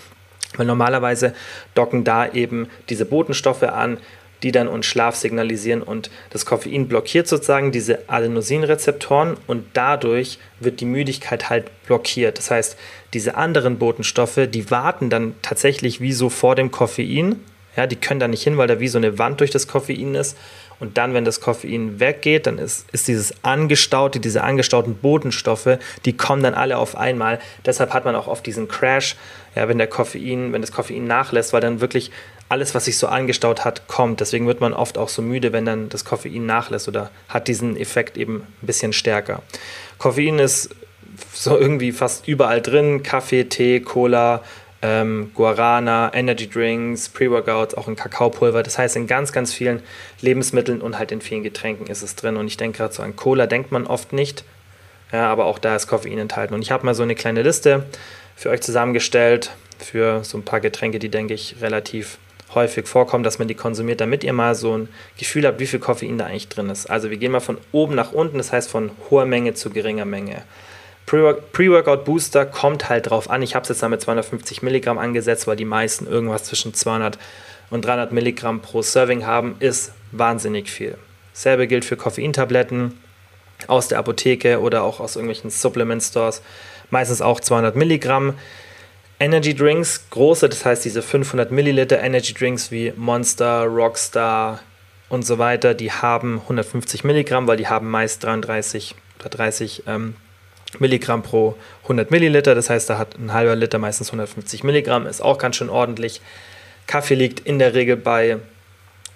Weil 0.56 0.66
normalerweise 0.66 1.34
docken 1.74 2.04
da 2.04 2.28
eben 2.28 2.68
diese 2.88 3.04
Botenstoffe 3.04 3.64
an, 3.64 3.98
die 4.42 4.52
dann 4.52 4.68
uns 4.68 4.86
Schlaf 4.86 5.16
signalisieren 5.16 5.82
und 5.82 6.10
das 6.30 6.46
Koffein 6.46 6.88
blockiert 6.88 7.28
sozusagen 7.28 7.72
diese 7.72 8.08
Adenosinrezeptoren 8.08 9.36
und 9.46 9.64
dadurch 9.74 10.38
wird 10.58 10.80
die 10.80 10.86
Müdigkeit 10.86 11.50
halt 11.50 11.70
blockiert. 11.86 12.38
Das 12.38 12.50
heißt, 12.50 12.76
diese 13.12 13.36
anderen 13.36 13.78
Botenstoffe, 13.78 14.40
die 14.48 14.70
warten 14.70 15.10
dann 15.10 15.34
tatsächlich 15.42 16.00
wie 16.00 16.12
so 16.12 16.30
vor 16.30 16.54
dem 16.54 16.70
Koffein. 16.70 17.36
Ja, 17.76 17.86
die 17.86 17.96
können 17.96 18.20
da 18.20 18.28
nicht 18.28 18.42
hin, 18.42 18.56
weil 18.56 18.66
da 18.66 18.80
wie 18.80 18.88
so 18.88 18.98
eine 18.98 19.18
Wand 19.18 19.40
durch 19.40 19.50
das 19.50 19.68
Koffein 19.68 20.14
ist. 20.14 20.36
Und 20.80 20.96
dann, 20.96 21.12
wenn 21.12 21.26
das 21.26 21.40
Koffein 21.40 22.00
weggeht, 22.00 22.46
dann 22.46 22.58
ist, 22.58 22.86
ist 22.90 23.06
dieses 23.06 23.44
angestaute, 23.44 24.18
diese 24.18 24.42
angestauten 24.42 24.96
Botenstoffe, 24.96 25.78
die 26.06 26.16
kommen 26.16 26.42
dann 26.42 26.54
alle 26.54 26.78
auf 26.78 26.96
einmal. 26.96 27.38
Deshalb 27.66 27.92
hat 27.92 28.06
man 28.06 28.16
auch 28.16 28.26
oft 28.26 28.44
diesen 28.46 28.66
Crash, 28.66 29.14
ja, 29.54 29.68
wenn 29.68 29.78
der 29.78 29.86
Koffein, 29.88 30.52
wenn 30.52 30.62
das 30.62 30.72
Koffein 30.72 31.06
nachlässt, 31.06 31.52
weil 31.52 31.60
dann 31.60 31.82
wirklich 31.82 32.10
alles, 32.50 32.74
was 32.74 32.84
sich 32.84 32.98
so 32.98 33.06
angestaut 33.06 33.64
hat, 33.64 33.86
kommt. 33.86 34.20
Deswegen 34.20 34.46
wird 34.46 34.60
man 34.60 34.72
oft 34.72 34.98
auch 34.98 35.08
so 35.08 35.22
müde, 35.22 35.52
wenn 35.52 35.64
dann 35.64 35.88
das 35.88 36.04
Koffein 36.04 36.46
nachlässt 36.46 36.88
oder 36.88 37.10
hat 37.28 37.46
diesen 37.46 37.76
Effekt 37.76 38.16
eben 38.16 38.46
ein 38.60 38.66
bisschen 38.66 38.92
stärker. 38.92 39.42
Koffein 39.98 40.40
ist 40.40 40.70
so 41.32 41.56
irgendwie 41.56 41.92
fast 41.92 42.26
überall 42.26 42.60
drin. 42.60 43.04
Kaffee, 43.04 43.44
Tee, 43.44 43.80
Cola, 43.80 44.42
ähm, 44.82 45.30
Guarana, 45.34 46.12
Energy 46.12 46.48
Drinks, 46.48 47.08
Pre-Workouts, 47.08 47.76
auch 47.76 47.86
in 47.86 47.94
Kakaopulver. 47.94 48.64
Das 48.64 48.78
heißt, 48.78 48.96
in 48.96 49.06
ganz, 49.06 49.30
ganz 49.30 49.52
vielen 49.52 49.80
Lebensmitteln 50.20 50.80
und 50.80 50.98
halt 50.98 51.12
in 51.12 51.20
vielen 51.20 51.44
Getränken 51.44 51.86
ist 51.86 52.02
es 52.02 52.16
drin. 52.16 52.36
Und 52.36 52.48
ich 52.48 52.56
denke 52.56 52.78
gerade 52.78 52.92
so 52.92 53.04
an 53.04 53.14
Cola, 53.14 53.46
denkt 53.46 53.70
man 53.70 53.86
oft 53.86 54.12
nicht. 54.12 54.42
Ja, 55.12 55.30
aber 55.30 55.44
auch 55.44 55.60
da 55.60 55.76
ist 55.76 55.86
Koffein 55.86 56.18
enthalten. 56.18 56.54
Und 56.54 56.62
ich 56.62 56.72
habe 56.72 56.84
mal 56.84 56.94
so 56.96 57.04
eine 57.04 57.14
kleine 57.14 57.42
Liste 57.42 57.84
für 58.34 58.50
euch 58.50 58.60
zusammengestellt 58.60 59.52
für 59.78 60.24
so 60.24 60.36
ein 60.36 60.44
paar 60.44 60.60
Getränke, 60.60 60.98
die, 60.98 61.10
denke 61.10 61.34
ich, 61.34 61.56
relativ 61.60 62.18
häufig 62.54 62.86
vorkommen, 62.86 63.24
dass 63.24 63.38
man 63.38 63.48
die 63.48 63.54
konsumiert, 63.54 64.00
damit 64.00 64.24
ihr 64.24 64.32
mal 64.32 64.54
so 64.54 64.76
ein 64.76 64.88
Gefühl 65.18 65.46
habt, 65.46 65.60
wie 65.60 65.66
viel 65.66 65.78
Koffein 65.78 66.18
da 66.18 66.26
eigentlich 66.26 66.48
drin 66.48 66.70
ist. 66.70 66.90
Also 66.90 67.10
wir 67.10 67.16
gehen 67.16 67.32
mal 67.32 67.40
von 67.40 67.58
oben 67.72 67.94
nach 67.94 68.12
unten, 68.12 68.38
das 68.38 68.52
heißt 68.52 68.70
von 68.70 68.90
hoher 69.08 69.26
Menge 69.26 69.54
zu 69.54 69.70
geringer 69.70 70.04
Menge. 70.04 70.42
Pre-Workout 71.06 72.04
Booster 72.04 72.46
kommt 72.46 72.88
halt 72.88 73.10
drauf 73.10 73.30
an. 73.30 73.42
Ich 73.42 73.56
habe 73.56 73.64
es 73.64 73.68
jetzt 73.68 73.82
mal 73.82 73.88
mit 73.88 74.00
250 74.00 74.62
Milligramm 74.62 74.98
angesetzt, 74.98 75.48
weil 75.48 75.56
die 75.56 75.64
meisten 75.64 76.06
irgendwas 76.06 76.44
zwischen 76.44 76.72
200 76.72 77.18
und 77.70 77.84
300 77.84 78.12
Milligramm 78.12 78.60
pro 78.60 78.82
Serving 78.82 79.26
haben, 79.26 79.56
ist 79.58 79.92
wahnsinnig 80.12 80.70
viel. 80.70 80.96
Selbe 81.32 81.66
gilt 81.66 81.84
für 81.84 81.96
Koffeintabletten 81.96 82.98
aus 83.66 83.88
der 83.88 83.98
Apotheke 83.98 84.60
oder 84.60 84.82
auch 84.82 85.00
aus 85.00 85.16
irgendwelchen 85.16 85.50
Supplement 85.50 86.02
Stores. 86.02 86.42
Meistens 86.90 87.22
auch 87.22 87.40
200 87.40 87.76
Milligramm. 87.76 88.34
Energy 89.20 89.54
Drinks, 89.54 90.08
große, 90.08 90.48
das 90.48 90.64
heißt 90.64 90.86
diese 90.86 91.02
500 91.02 91.50
Milliliter 91.50 92.00
Energy 92.00 92.32
Drinks 92.32 92.70
wie 92.70 92.94
Monster, 92.96 93.64
Rockstar 93.64 94.60
und 95.10 95.26
so 95.26 95.38
weiter, 95.38 95.74
die 95.74 95.92
haben 95.92 96.40
150 96.40 97.04
Milligramm, 97.04 97.46
weil 97.46 97.58
die 97.58 97.68
haben 97.68 97.90
meist 97.90 98.24
33 98.24 98.94
oder 99.20 99.28
30 99.28 99.82
ähm, 99.86 100.16
Milligramm 100.78 101.22
pro 101.22 101.54
100 101.82 102.10
Milliliter. 102.10 102.54
Das 102.54 102.70
heißt, 102.70 102.88
da 102.88 102.96
hat 102.96 103.18
ein 103.18 103.34
halber 103.34 103.56
Liter 103.56 103.78
meistens 103.78 104.08
150 104.08 104.64
Milligramm, 104.64 105.06
ist 105.06 105.20
auch 105.20 105.36
ganz 105.36 105.56
schön 105.56 105.68
ordentlich. 105.68 106.22
Kaffee 106.86 107.14
liegt 107.14 107.40
in 107.40 107.58
der 107.58 107.74
Regel 107.74 107.98
bei 107.98 108.38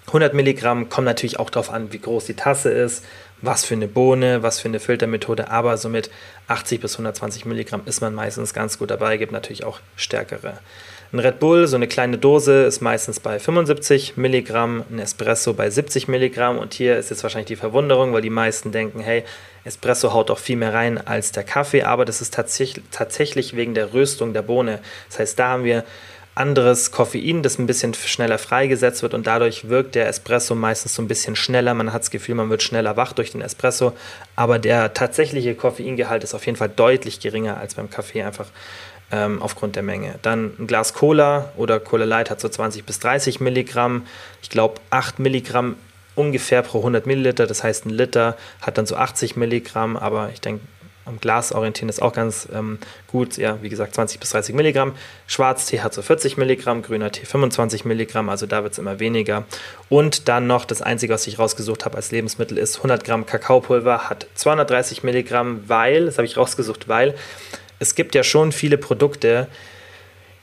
100 0.07 0.35
Milligramm, 0.35 0.87
kommt 0.87 1.05
natürlich 1.05 1.39
auch 1.39 1.49
darauf 1.49 1.71
an, 1.71 1.91
wie 1.91 1.99
groß 1.99 2.25
die 2.25 2.35
Tasse 2.35 2.69
ist 2.69 3.03
was 3.41 3.65
für 3.65 3.75
eine 3.75 3.87
Bohne, 3.87 4.43
was 4.43 4.59
für 4.59 4.67
eine 4.67 4.79
Filtermethode, 4.79 5.49
aber 5.51 5.77
so 5.77 5.89
mit 5.89 6.09
80 6.47 6.81
bis 6.81 6.93
120 6.93 7.45
Milligramm 7.45 7.81
ist 7.85 8.01
man 8.01 8.13
meistens 8.13 8.53
ganz 8.53 8.79
gut 8.79 8.91
dabei, 8.91 9.17
gibt 9.17 9.31
natürlich 9.31 9.63
auch 9.63 9.79
stärkere. 9.95 10.59
Ein 11.13 11.19
Red 11.19 11.39
Bull, 11.39 11.67
so 11.67 11.75
eine 11.75 11.87
kleine 11.87 12.17
Dose, 12.17 12.63
ist 12.63 12.81
meistens 12.81 13.19
bei 13.19 13.39
75 13.39 14.17
Milligramm, 14.17 14.83
ein 14.89 14.99
Espresso 14.99 15.53
bei 15.53 15.69
70 15.69 16.07
Milligramm 16.07 16.57
und 16.57 16.73
hier 16.73 16.97
ist 16.97 17.09
jetzt 17.09 17.23
wahrscheinlich 17.23 17.47
die 17.47 17.55
Verwunderung, 17.55 18.11
weil 18.11 18.21
die 18.21 18.29
meisten 18.29 18.71
denken, 18.71 18.99
hey, 18.99 19.23
Espresso 19.63 20.13
haut 20.13 20.29
doch 20.29 20.39
viel 20.39 20.57
mehr 20.57 20.73
rein 20.73 20.97
als 20.97 21.31
der 21.31 21.43
Kaffee, 21.43 21.83
aber 21.83 22.05
das 22.05 22.21
ist 22.21 22.33
tatsächlich 22.33 23.55
wegen 23.55 23.73
der 23.75 23.93
Röstung 23.93 24.33
der 24.33 24.41
Bohne. 24.41 24.79
Das 25.09 25.19
heißt, 25.19 25.39
da 25.39 25.49
haben 25.49 25.63
wir 25.63 25.83
anderes 26.35 26.91
Koffein, 26.91 27.41
das 27.41 27.57
ein 27.57 27.65
bisschen 27.65 27.93
schneller 27.93 28.37
freigesetzt 28.37 29.01
wird 29.01 29.13
und 29.13 29.25
dadurch 29.25 29.69
wirkt 29.69 29.95
der 29.95 30.07
Espresso 30.07 30.53
meistens 30.53 30.93
so 30.93 31.01
ein 31.01 31.07
bisschen 31.07 31.37
schneller. 31.37 31.73
Man 31.73 31.93
hat 31.93 32.01
das 32.01 32.11
Gefühl, 32.11 32.35
man 32.35 32.49
wird 32.49 32.61
schneller 32.61 32.97
wach 32.97 33.13
durch 33.13 33.31
den 33.31 33.41
Espresso, 33.41 33.93
aber 34.35 34.59
der 34.59 34.93
tatsächliche 34.93 35.55
Koffeingehalt 35.55 36.25
ist 36.25 36.33
auf 36.33 36.45
jeden 36.45 36.57
Fall 36.57 36.69
deutlich 36.69 37.21
geringer 37.21 37.57
als 37.57 37.75
beim 37.75 37.89
Kaffee, 37.89 38.23
einfach 38.23 38.47
ähm, 39.11 39.41
aufgrund 39.41 39.77
der 39.77 39.83
Menge. 39.83 40.15
Dann 40.21 40.53
ein 40.59 40.67
Glas 40.67 40.93
Cola 40.93 41.51
oder 41.55 41.79
Cola 41.79 42.05
Light 42.05 42.29
hat 42.29 42.41
so 42.41 42.49
20 42.49 42.83
bis 42.83 42.99
30 42.99 43.39
Milligramm. 43.39 44.05
Ich 44.41 44.49
glaube 44.49 44.81
8 44.89 45.19
Milligramm 45.19 45.77
ungefähr 46.15 46.61
pro 46.61 46.79
100 46.79 47.05
Milliliter, 47.05 47.47
das 47.47 47.63
heißt 47.63 47.85
ein 47.85 47.89
Liter 47.89 48.37
hat 48.61 48.77
dann 48.77 48.85
so 48.85 48.95
80 48.95 49.35
Milligramm, 49.35 49.97
aber 49.97 50.29
ich 50.33 50.41
denke, 50.41 50.65
am 51.05 51.19
Glas 51.19 51.51
orientieren 51.51 51.89
ist 51.89 52.01
auch 52.01 52.13
ganz 52.13 52.47
ähm, 52.53 52.79
gut. 53.07 53.37
Ja, 53.37 53.61
wie 53.61 53.69
gesagt, 53.69 53.93
20 53.93 54.19
bis 54.19 54.31
30 54.31 54.55
Milligramm. 54.55 54.93
Schwarztee 55.27 55.81
hat 55.81 55.93
so 55.93 56.01
40 56.01 56.37
Milligramm, 56.37 56.81
grüner 56.81 57.11
Tee 57.11 57.25
25 57.25 57.85
Milligramm, 57.85 58.29
also 58.29 58.45
da 58.45 58.63
wird 58.63 58.73
es 58.73 58.79
immer 58.79 58.99
weniger. 58.99 59.43
Und 59.89 60.27
dann 60.27 60.47
noch 60.47 60.65
das 60.65 60.81
Einzige, 60.81 61.13
was 61.13 61.27
ich 61.27 61.39
rausgesucht 61.39 61.85
habe 61.85 61.95
als 61.95 62.11
Lebensmittel, 62.11 62.57
ist 62.57 62.77
100 62.77 63.03
Gramm 63.03 63.25
Kakaopulver, 63.25 64.09
hat 64.09 64.27
230 64.35 65.03
Milligramm, 65.03 65.63
weil, 65.67 66.05
das 66.05 66.17
habe 66.17 66.25
ich 66.25 66.37
rausgesucht, 66.37 66.87
weil 66.87 67.15
es 67.79 67.95
gibt 67.95 68.15
ja 68.15 68.23
schon 68.23 68.51
viele 68.51 68.77
Produkte, 68.77 69.47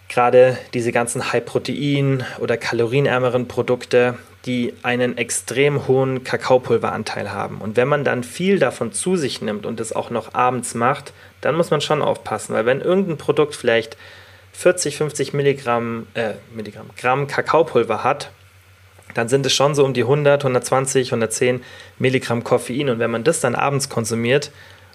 gerade 0.09 0.59
diese 0.75 0.93
ganzen 0.93 1.33
High-Protein- 1.33 2.25
oder 2.39 2.57
kalorienärmeren 2.57 3.49
Produkte, 3.49 4.19
die 4.47 4.75
einen 4.83 5.17
extrem 5.17 5.87
hohen 5.87 6.25
Kakaopulveranteil 6.25 7.31
haben. 7.33 7.59
Und 7.59 7.77
wenn 7.77 7.89
man 7.89 8.05
dann 8.05 8.25
viel 8.25 8.59
davon 8.59 8.93
zu 8.93 9.17
sich 9.17 9.41
nimmt 9.41 9.67
und 9.67 9.79
es 9.79 9.93
auch 9.93 10.11
noch 10.11 10.35
abends 10.35 10.75
macht, 10.75 11.13
dann 11.41 11.55
muss 11.55 11.71
man 11.71 11.81
schon 11.81 12.03
aufpassen, 12.03 12.55
weil 12.55 12.67
wenn 12.67 12.81
irgendein 12.81 13.19
Produkt 13.19 13.55
vielleicht 13.55 13.97
40, 14.53 14.97
50 14.97 15.33
Milligramm, 15.33 16.07
äh, 16.15 16.35
Milligramm, 16.55 16.91
Gramm 16.97 17.27
Kakaopulver 17.27 18.05
hat, 18.05 18.31
dann 19.15 19.29
sind 19.29 19.47
es 19.47 19.53
schon 19.53 19.75
so 19.75 19.85
um 19.85 19.95
die 19.95 20.03
100, 20.03 20.43
120, 20.43 21.09
110 21.09 21.63
Milligramm 21.99 22.45
Koffein. 22.45 22.89
Und 22.89 22.99
wenn 22.99 23.11
man 23.11 23.25
das 23.25 23.41
dann 23.41 23.55
abends 23.55 23.89
konsumiert 23.89 24.51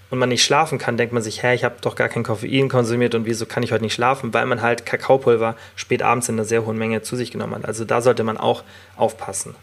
und 0.10 0.20
man 0.20 0.30
nicht 0.30 0.44
schlafen 0.44 0.78
kann, 0.78 0.98
denkt 0.98 1.14
man 1.14 1.22
sich, 1.22 1.44
hä, 1.44 1.54
ich 1.54 1.64
habe 1.64 1.76
doch 1.82 1.96
gar 1.96 2.08
kein 2.08 2.24
Koffein 2.24 2.70
konsumiert 2.70 3.14
und 3.16 3.26
wieso 3.26 3.46
kann 3.46 3.64
ich 3.64 3.72
heute 3.72 3.84
nicht 3.84 3.94
schlafen? 3.94 4.34
Weil 4.34 4.46
man 4.46 4.62
halt 4.62 4.86
Kakaopulver 4.86 5.56
spät 5.76 6.02
abends 6.02 6.30
in 6.30 6.36
einer 6.36 6.46
sehr 6.46 6.66
hohen 6.66 6.78
Menge 6.78 7.02
zu 7.02 7.16
sich 7.16 7.32
genommen 7.32 7.56
hat. 7.56 7.66
Also 7.66 7.84
da 7.84 8.02
sollte 8.02 8.24
man 8.24 8.38
auch 8.38 8.64
aufpassen. 8.96 9.56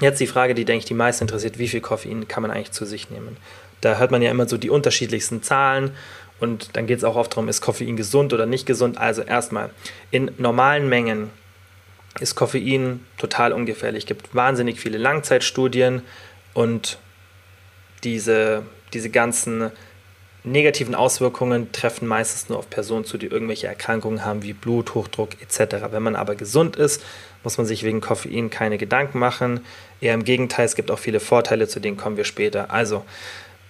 Jetzt 0.00 0.20
die 0.20 0.26
Frage, 0.26 0.54
die, 0.54 0.64
denke 0.64 0.80
ich, 0.80 0.84
die 0.86 0.94
meisten 0.94 1.24
interessiert, 1.24 1.58
wie 1.58 1.68
viel 1.68 1.80
Koffein 1.80 2.26
kann 2.26 2.42
man 2.42 2.50
eigentlich 2.50 2.72
zu 2.72 2.84
sich 2.84 3.10
nehmen? 3.10 3.36
Da 3.80 3.98
hört 3.98 4.10
man 4.10 4.22
ja 4.22 4.30
immer 4.30 4.48
so 4.48 4.56
die 4.56 4.70
unterschiedlichsten 4.70 5.42
Zahlen 5.42 5.92
und 6.40 6.76
dann 6.76 6.86
geht 6.86 6.98
es 6.98 7.04
auch 7.04 7.16
oft 7.16 7.32
darum, 7.32 7.48
ist 7.48 7.60
Koffein 7.60 7.96
gesund 7.96 8.32
oder 8.32 8.46
nicht 8.46 8.66
gesund. 8.66 8.98
Also 8.98 9.22
erstmal, 9.22 9.70
in 10.10 10.30
normalen 10.38 10.88
Mengen 10.88 11.30
ist 12.18 12.34
Koffein 12.34 13.04
total 13.18 13.52
ungefährlich. 13.52 14.04
Es 14.04 14.08
gibt 14.08 14.34
wahnsinnig 14.34 14.80
viele 14.80 14.98
Langzeitstudien 14.98 16.02
und 16.54 16.98
diese, 18.02 18.62
diese 18.92 19.10
ganzen 19.10 19.70
negativen 20.44 20.94
Auswirkungen 20.94 21.72
treffen 21.72 22.08
meistens 22.08 22.48
nur 22.48 22.58
auf 22.58 22.70
Personen 22.70 23.04
zu, 23.04 23.18
die 23.18 23.26
irgendwelche 23.26 23.66
Erkrankungen 23.66 24.24
haben 24.24 24.42
wie 24.42 24.52
Bluthochdruck 24.52 25.30
etc. 25.42 25.76
Wenn 25.90 26.02
man 26.02 26.16
aber 26.16 26.34
gesund 26.34 26.76
ist, 26.76 27.02
muss 27.44 27.58
man 27.58 27.66
sich 27.66 27.82
wegen 27.82 28.00
Koffein 28.00 28.50
keine 28.50 28.78
Gedanken 28.78 29.18
machen. 29.18 29.60
Eher 30.00 30.14
im 30.14 30.24
Gegenteil, 30.24 30.64
es 30.64 30.76
gibt 30.76 30.90
auch 30.90 30.98
viele 30.98 31.20
Vorteile, 31.20 31.68
zu 31.68 31.80
denen 31.80 31.96
kommen 31.96 32.16
wir 32.16 32.24
später. 32.24 32.70
Also 32.70 33.04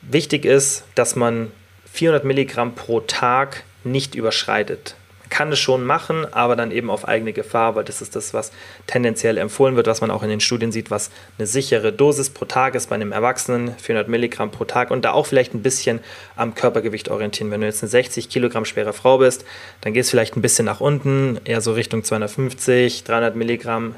wichtig 0.02 0.44
ist, 0.44 0.84
dass 0.94 1.16
man 1.16 1.50
400 1.92 2.24
Milligramm 2.24 2.74
pro 2.74 3.00
Tag 3.00 3.64
nicht 3.82 4.14
überschreitet. 4.14 4.94
Kann 5.30 5.52
es 5.52 5.58
schon 5.60 5.84
machen, 5.84 6.26
aber 6.32 6.56
dann 6.56 6.70
eben 6.72 6.90
auf 6.90 7.06
eigene 7.08 7.32
Gefahr, 7.32 7.76
weil 7.76 7.84
das 7.84 8.02
ist 8.02 8.16
das, 8.16 8.34
was 8.34 8.50
tendenziell 8.86 9.38
empfohlen 9.38 9.76
wird, 9.76 9.86
was 9.86 10.00
man 10.00 10.10
auch 10.10 10.22
in 10.22 10.28
den 10.28 10.40
Studien 10.40 10.72
sieht, 10.72 10.90
was 10.90 11.10
eine 11.38 11.46
sichere 11.46 11.92
Dosis 11.92 12.30
pro 12.30 12.44
Tag 12.44 12.74
ist 12.74 12.90
bei 12.90 12.96
einem 12.96 13.12
Erwachsenen, 13.12 13.74
400 13.78 14.08
Milligramm 14.08 14.50
pro 14.50 14.64
Tag 14.64 14.90
und 14.90 15.04
da 15.04 15.12
auch 15.12 15.26
vielleicht 15.26 15.54
ein 15.54 15.62
bisschen 15.62 16.00
am 16.36 16.54
Körpergewicht 16.54 17.08
orientieren. 17.08 17.50
Wenn 17.50 17.60
du 17.60 17.66
jetzt 17.68 17.82
eine 17.82 17.88
60 17.88 18.28
Kilogramm 18.28 18.64
schwere 18.64 18.92
Frau 18.92 19.18
bist, 19.18 19.44
dann 19.80 19.94
gehst 19.94 20.10
du 20.10 20.10
vielleicht 20.10 20.36
ein 20.36 20.42
bisschen 20.42 20.66
nach 20.66 20.80
unten, 20.80 21.38
eher 21.44 21.60
so 21.60 21.72
Richtung 21.72 22.02
250, 22.04 23.04
300 23.04 23.36
Milligramm. 23.36 23.94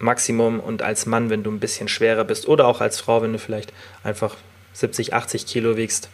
Maximum 0.00 0.60
und 0.60 0.82
als 0.82 1.04
Mann, 1.06 1.28
wenn 1.28 1.42
du 1.42 1.50
ein 1.50 1.60
bisschen 1.60 1.86
schwerer 1.86 2.24
bist 2.24 2.48
oder 2.48 2.66
auch 2.66 2.80
als 2.80 2.98
Frau, 2.98 3.20
wenn 3.20 3.32
du 3.32 3.38
vielleicht 3.38 3.72
einfach 4.02 4.36
70, 4.72 5.12
80 5.12 5.46
Kilo 5.46 5.76
wiegst, 5.76 6.08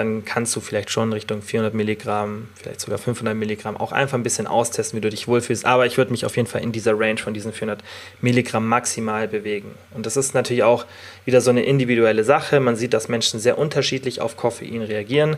dann 0.00 0.24
kannst 0.24 0.56
du 0.56 0.60
vielleicht 0.60 0.90
schon 0.90 1.12
Richtung 1.12 1.42
400 1.42 1.74
Milligramm, 1.74 2.48
vielleicht 2.54 2.80
sogar 2.80 2.98
500 2.98 3.36
Milligramm 3.36 3.76
auch 3.76 3.92
einfach 3.92 4.18
ein 4.18 4.22
bisschen 4.22 4.46
austesten, 4.46 4.96
wie 4.96 5.00
du 5.00 5.10
dich 5.10 5.28
wohlfühlst. 5.28 5.66
Aber 5.66 5.86
ich 5.86 5.98
würde 5.98 6.10
mich 6.10 6.24
auf 6.24 6.36
jeden 6.36 6.48
Fall 6.48 6.62
in 6.62 6.72
dieser 6.72 6.98
Range 6.98 7.18
von 7.18 7.34
diesen 7.34 7.52
400 7.52 7.84
Milligramm 8.20 8.66
maximal 8.66 9.28
bewegen. 9.28 9.74
Und 9.92 10.06
das 10.06 10.16
ist 10.16 10.34
natürlich 10.34 10.62
auch 10.62 10.86
wieder 11.24 11.40
so 11.40 11.50
eine 11.50 11.62
individuelle 11.62 12.24
Sache. 12.24 12.60
Man 12.60 12.76
sieht, 12.76 12.94
dass 12.94 13.08
Menschen 13.08 13.38
sehr 13.38 13.58
unterschiedlich 13.58 14.20
auf 14.20 14.36
Koffein 14.36 14.82
reagieren. 14.82 15.36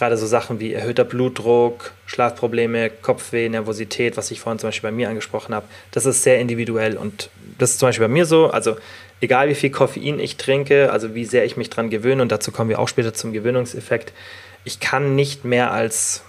Gerade 0.00 0.16
so 0.16 0.26
Sachen 0.26 0.60
wie 0.60 0.72
erhöhter 0.72 1.04
Blutdruck, 1.04 1.92
Schlafprobleme, 2.06 2.88
Kopfweh, 2.88 3.50
Nervosität, 3.50 4.16
was 4.16 4.30
ich 4.30 4.40
vorhin 4.40 4.58
zum 4.58 4.68
Beispiel 4.68 4.88
bei 4.88 4.96
mir 4.96 5.10
angesprochen 5.10 5.54
habe, 5.54 5.66
das 5.90 6.06
ist 6.06 6.22
sehr 6.22 6.38
individuell. 6.38 6.96
Und 6.96 7.28
das 7.58 7.72
ist 7.72 7.80
zum 7.80 7.90
Beispiel 7.90 8.06
bei 8.06 8.12
mir 8.12 8.24
so. 8.24 8.48
Also 8.48 8.78
egal 9.20 9.50
wie 9.50 9.54
viel 9.54 9.68
Koffein 9.68 10.18
ich 10.18 10.38
trinke, 10.38 10.90
also 10.90 11.14
wie 11.14 11.26
sehr 11.26 11.44
ich 11.44 11.58
mich 11.58 11.68
dran 11.68 11.90
gewöhne, 11.90 12.22
und 12.22 12.32
dazu 12.32 12.50
kommen 12.50 12.70
wir 12.70 12.78
auch 12.78 12.88
später 12.88 13.12
zum 13.12 13.34
Gewöhnungseffekt, 13.34 14.14
ich 14.64 14.80
kann 14.80 15.16
nicht 15.16 15.44
mehr 15.44 15.70
als 15.70 16.22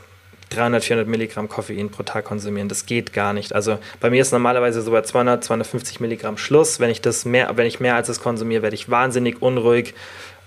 300, 0.50 0.84
400 0.84 1.08
Milligramm 1.08 1.48
Koffein 1.48 1.90
pro 1.90 2.04
Tag 2.04 2.26
konsumieren. 2.26 2.68
Das 2.68 2.86
geht 2.86 3.14
gar 3.14 3.32
nicht. 3.32 3.56
Also 3.56 3.80
bei 4.02 4.10
mir 4.10 4.22
ist 4.22 4.34
normalerweise 4.34 4.82
so 4.82 4.92
bei 4.92 5.02
200, 5.02 5.46
250 5.46 6.02
Milligramm 6.02 6.38
Schluss. 6.38 6.82
Wenn 6.82 6.90
ich 6.90 7.00
das 7.00 7.24
mehr, 7.24 7.56
wenn 7.56 7.68
ich 7.68 7.80
mehr 7.80 7.96
als 7.96 8.08
das 8.08 8.20
konsumiere, 8.20 8.64
werde 8.64 8.76
ich 8.76 8.90
wahnsinnig 8.90 9.42
unruhig 9.42 9.94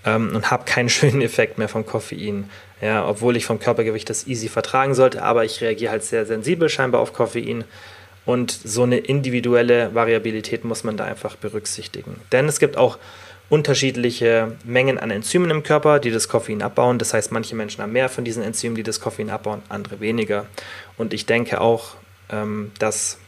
ähm, 0.05 0.35
und 0.35 0.51
habe 0.51 0.65
keinen 0.65 0.89
schönen 0.97 1.21
Effekt 1.21 1.57
mehr 1.57 1.69
vom 1.69 1.85
Koffein. 1.85 2.49
Ja, 2.81 3.07
obwohl 3.07 3.37
ich 3.37 3.45
vom 3.45 3.59
Körpergewicht 3.59 4.09
das 4.09 4.27
easy 4.27 4.49
vertragen 4.49 4.93
sollte, 4.93 5.23
aber 5.23 5.45
ich 5.45 5.61
reagiere 5.61 5.91
halt 5.91 6.03
sehr 6.03 6.25
sensibel 6.25 6.69
scheinbar 6.69 7.01
auf 7.01 7.13
Koffein 7.13 7.63
und 8.25 8.51
so 8.51 8.83
eine 8.83 8.97
individuelle 8.97 9.93
Variabilität 9.93 10.65
muss 10.65 10.83
man 10.83 10.97
da 10.97 11.05
einfach 11.05 11.35
berücksichtigen. 11.35 12.19
Denn 12.31 12.47
es 12.47 12.59
gibt 12.59 12.75
auch 12.75 12.97
unterschiedliche 13.49 14.57
Mengen 14.63 14.97
an 14.97 15.11
Enzymen 15.11 15.51
im 15.51 15.61
Körper, 15.61 15.99
die 15.99 16.09
das 16.09 16.27
Koffein 16.27 16.63
abbauen. 16.63 16.97
Das 16.97 17.13
heißt, 17.13 17.31
manche 17.31 17.55
Menschen 17.55 17.83
haben 17.83 17.91
mehr 17.91 18.09
von 18.09 18.25
diesen 18.25 18.41
Enzymen, 18.41 18.75
die 18.75 18.83
das 18.83 18.99
Koffein 18.99 19.29
abbauen, 19.29 19.61
andere 19.69 19.99
weniger. 19.99 20.47
Und 20.97 21.13
ich 21.13 21.27
denke 21.27 21.61
auch, 21.61 21.95
ähm, 22.31 22.71
dass, 22.79 23.19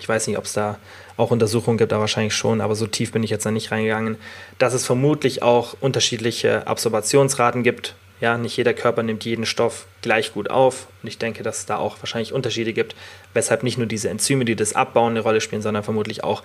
ich 0.00 0.08
weiß 0.08 0.26
nicht, 0.26 0.38
ob 0.38 0.44
es 0.44 0.54
da 0.54 0.78
auch 1.22 1.30
Untersuchungen 1.30 1.78
gibt, 1.78 1.92
da 1.92 2.00
wahrscheinlich 2.00 2.34
schon, 2.34 2.60
aber 2.60 2.74
so 2.74 2.86
tief 2.86 3.12
bin 3.12 3.22
ich 3.22 3.30
jetzt 3.30 3.46
da 3.46 3.50
nicht 3.50 3.70
reingegangen, 3.70 4.16
dass 4.58 4.74
es 4.74 4.84
vermutlich 4.84 5.42
auch 5.42 5.76
unterschiedliche 5.80 6.66
Absorbationsraten 6.66 7.62
gibt 7.62 7.94
ja, 8.22 8.38
nicht 8.38 8.56
jeder 8.56 8.72
Körper 8.72 9.02
nimmt 9.02 9.24
jeden 9.24 9.44
Stoff 9.44 9.86
gleich 10.00 10.32
gut 10.32 10.48
auf. 10.48 10.86
Und 11.02 11.08
ich 11.08 11.18
denke, 11.18 11.42
dass 11.42 11.58
es 11.58 11.66
da 11.66 11.78
auch 11.78 11.96
wahrscheinlich 12.00 12.32
Unterschiede 12.32 12.72
gibt, 12.72 12.94
weshalb 13.34 13.64
nicht 13.64 13.78
nur 13.78 13.88
diese 13.88 14.10
Enzyme, 14.10 14.44
die 14.44 14.54
das 14.54 14.74
abbauen, 14.74 15.10
eine 15.10 15.20
Rolle 15.20 15.40
spielen, 15.40 15.60
sondern 15.60 15.82
vermutlich 15.82 16.22
auch, 16.22 16.44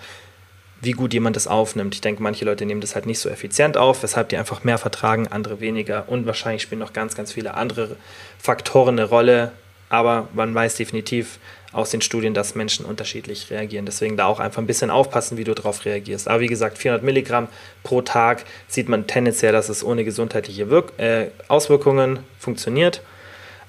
wie 0.80 0.90
gut 0.90 1.14
jemand 1.14 1.36
das 1.36 1.46
aufnimmt. 1.46 1.94
Ich 1.94 2.00
denke, 2.00 2.20
manche 2.20 2.44
Leute 2.44 2.66
nehmen 2.66 2.80
das 2.80 2.96
halt 2.96 3.06
nicht 3.06 3.20
so 3.20 3.28
effizient 3.28 3.76
auf, 3.76 4.02
weshalb 4.02 4.28
die 4.28 4.36
einfach 4.36 4.64
mehr 4.64 4.78
vertragen, 4.78 5.28
andere 5.28 5.60
weniger. 5.60 6.08
Und 6.08 6.26
wahrscheinlich 6.26 6.62
spielen 6.62 6.80
noch 6.80 6.92
ganz, 6.92 7.14
ganz 7.14 7.32
viele 7.32 7.54
andere 7.54 7.94
Faktoren 8.40 8.98
eine 8.98 9.08
Rolle. 9.08 9.52
Aber 9.88 10.26
man 10.34 10.52
weiß 10.52 10.74
definitiv, 10.74 11.38
aus 11.72 11.90
den 11.90 12.00
Studien, 12.00 12.34
dass 12.34 12.54
Menschen 12.54 12.86
unterschiedlich 12.86 13.50
reagieren. 13.50 13.84
Deswegen 13.84 14.16
da 14.16 14.26
auch 14.26 14.40
einfach 14.40 14.62
ein 14.62 14.66
bisschen 14.66 14.90
aufpassen, 14.90 15.36
wie 15.36 15.44
du 15.44 15.54
darauf 15.54 15.84
reagierst. 15.84 16.28
Aber 16.28 16.40
wie 16.40 16.46
gesagt, 16.46 16.78
400 16.78 17.02
Milligramm 17.02 17.48
pro 17.82 18.00
Tag 18.00 18.44
sieht 18.68 18.88
man 18.88 19.06
tendenziell, 19.06 19.52
dass 19.52 19.68
es 19.68 19.84
ohne 19.84 20.04
gesundheitliche 20.04 20.70
Wirk 20.70 20.98
äh, 20.98 21.26
Auswirkungen 21.48 22.20
funktioniert. 22.38 23.02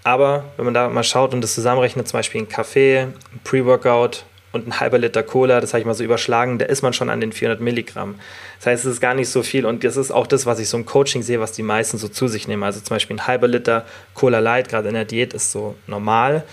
Aber 0.03 0.45
wenn 0.55 0.65
man 0.65 0.73
da 0.73 0.87
mal 0.89 1.03
schaut 1.03 1.33
und 1.33 1.41
das 1.41 1.53
zusammenrechnet, 1.53 2.07
zum 2.07 2.17
Beispiel 2.17 2.41
ein 2.41 2.49
Kaffee, 2.49 3.01
ein 3.01 3.13
Pre-Workout 3.43 4.23
und 4.51 4.67
ein 4.67 4.79
halber 4.79 4.97
Liter 4.97 5.23
Cola, 5.23 5.59
das 5.59 5.73
habe 5.73 5.81
ich 5.81 5.85
mal 5.85 5.93
so 5.93 6.03
überschlagen, 6.03 6.57
da 6.57 6.65
ist 6.65 6.81
man 6.81 6.93
schon 6.93 7.09
an 7.09 7.19
den 7.19 7.33
400 7.33 7.59
Milligramm. 7.59 8.15
Das 8.59 8.67
heißt, 8.67 8.85
es 8.85 8.93
ist 8.93 9.01
gar 9.01 9.13
nicht 9.13 9.29
so 9.29 9.43
viel 9.43 9.65
und 9.65 9.83
das 9.83 9.97
ist 9.97 10.11
auch 10.11 10.25
das, 10.25 10.45
was 10.45 10.59
ich 10.59 10.69
so 10.69 10.77
im 10.77 10.85
Coaching 10.85 11.21
sehe, 11.21 11.41
was 11.41 11.51
die 11.51 11.63
meisten 11.63 11.97
so 11.97 12.07
zu 12.07 12.27
sich 12.29 12.47
nehmen. 12.47 12.63
Also 12.63 12.79
zum 12.79 12.95
Beispiel 12.95 13.17
ein 13.17 13.27
halber 13.27 13.47
Liter 13.47 13.85
Cola 14.13 14.39
Light, 14.39 14.69
gerade 14.69 14.87
in 14.87 14.93
der 14.93 15.05
Diät, 15.05 15.33
ist 15.33 15.51
so 15.51 15.75
normal. 15.85 16.43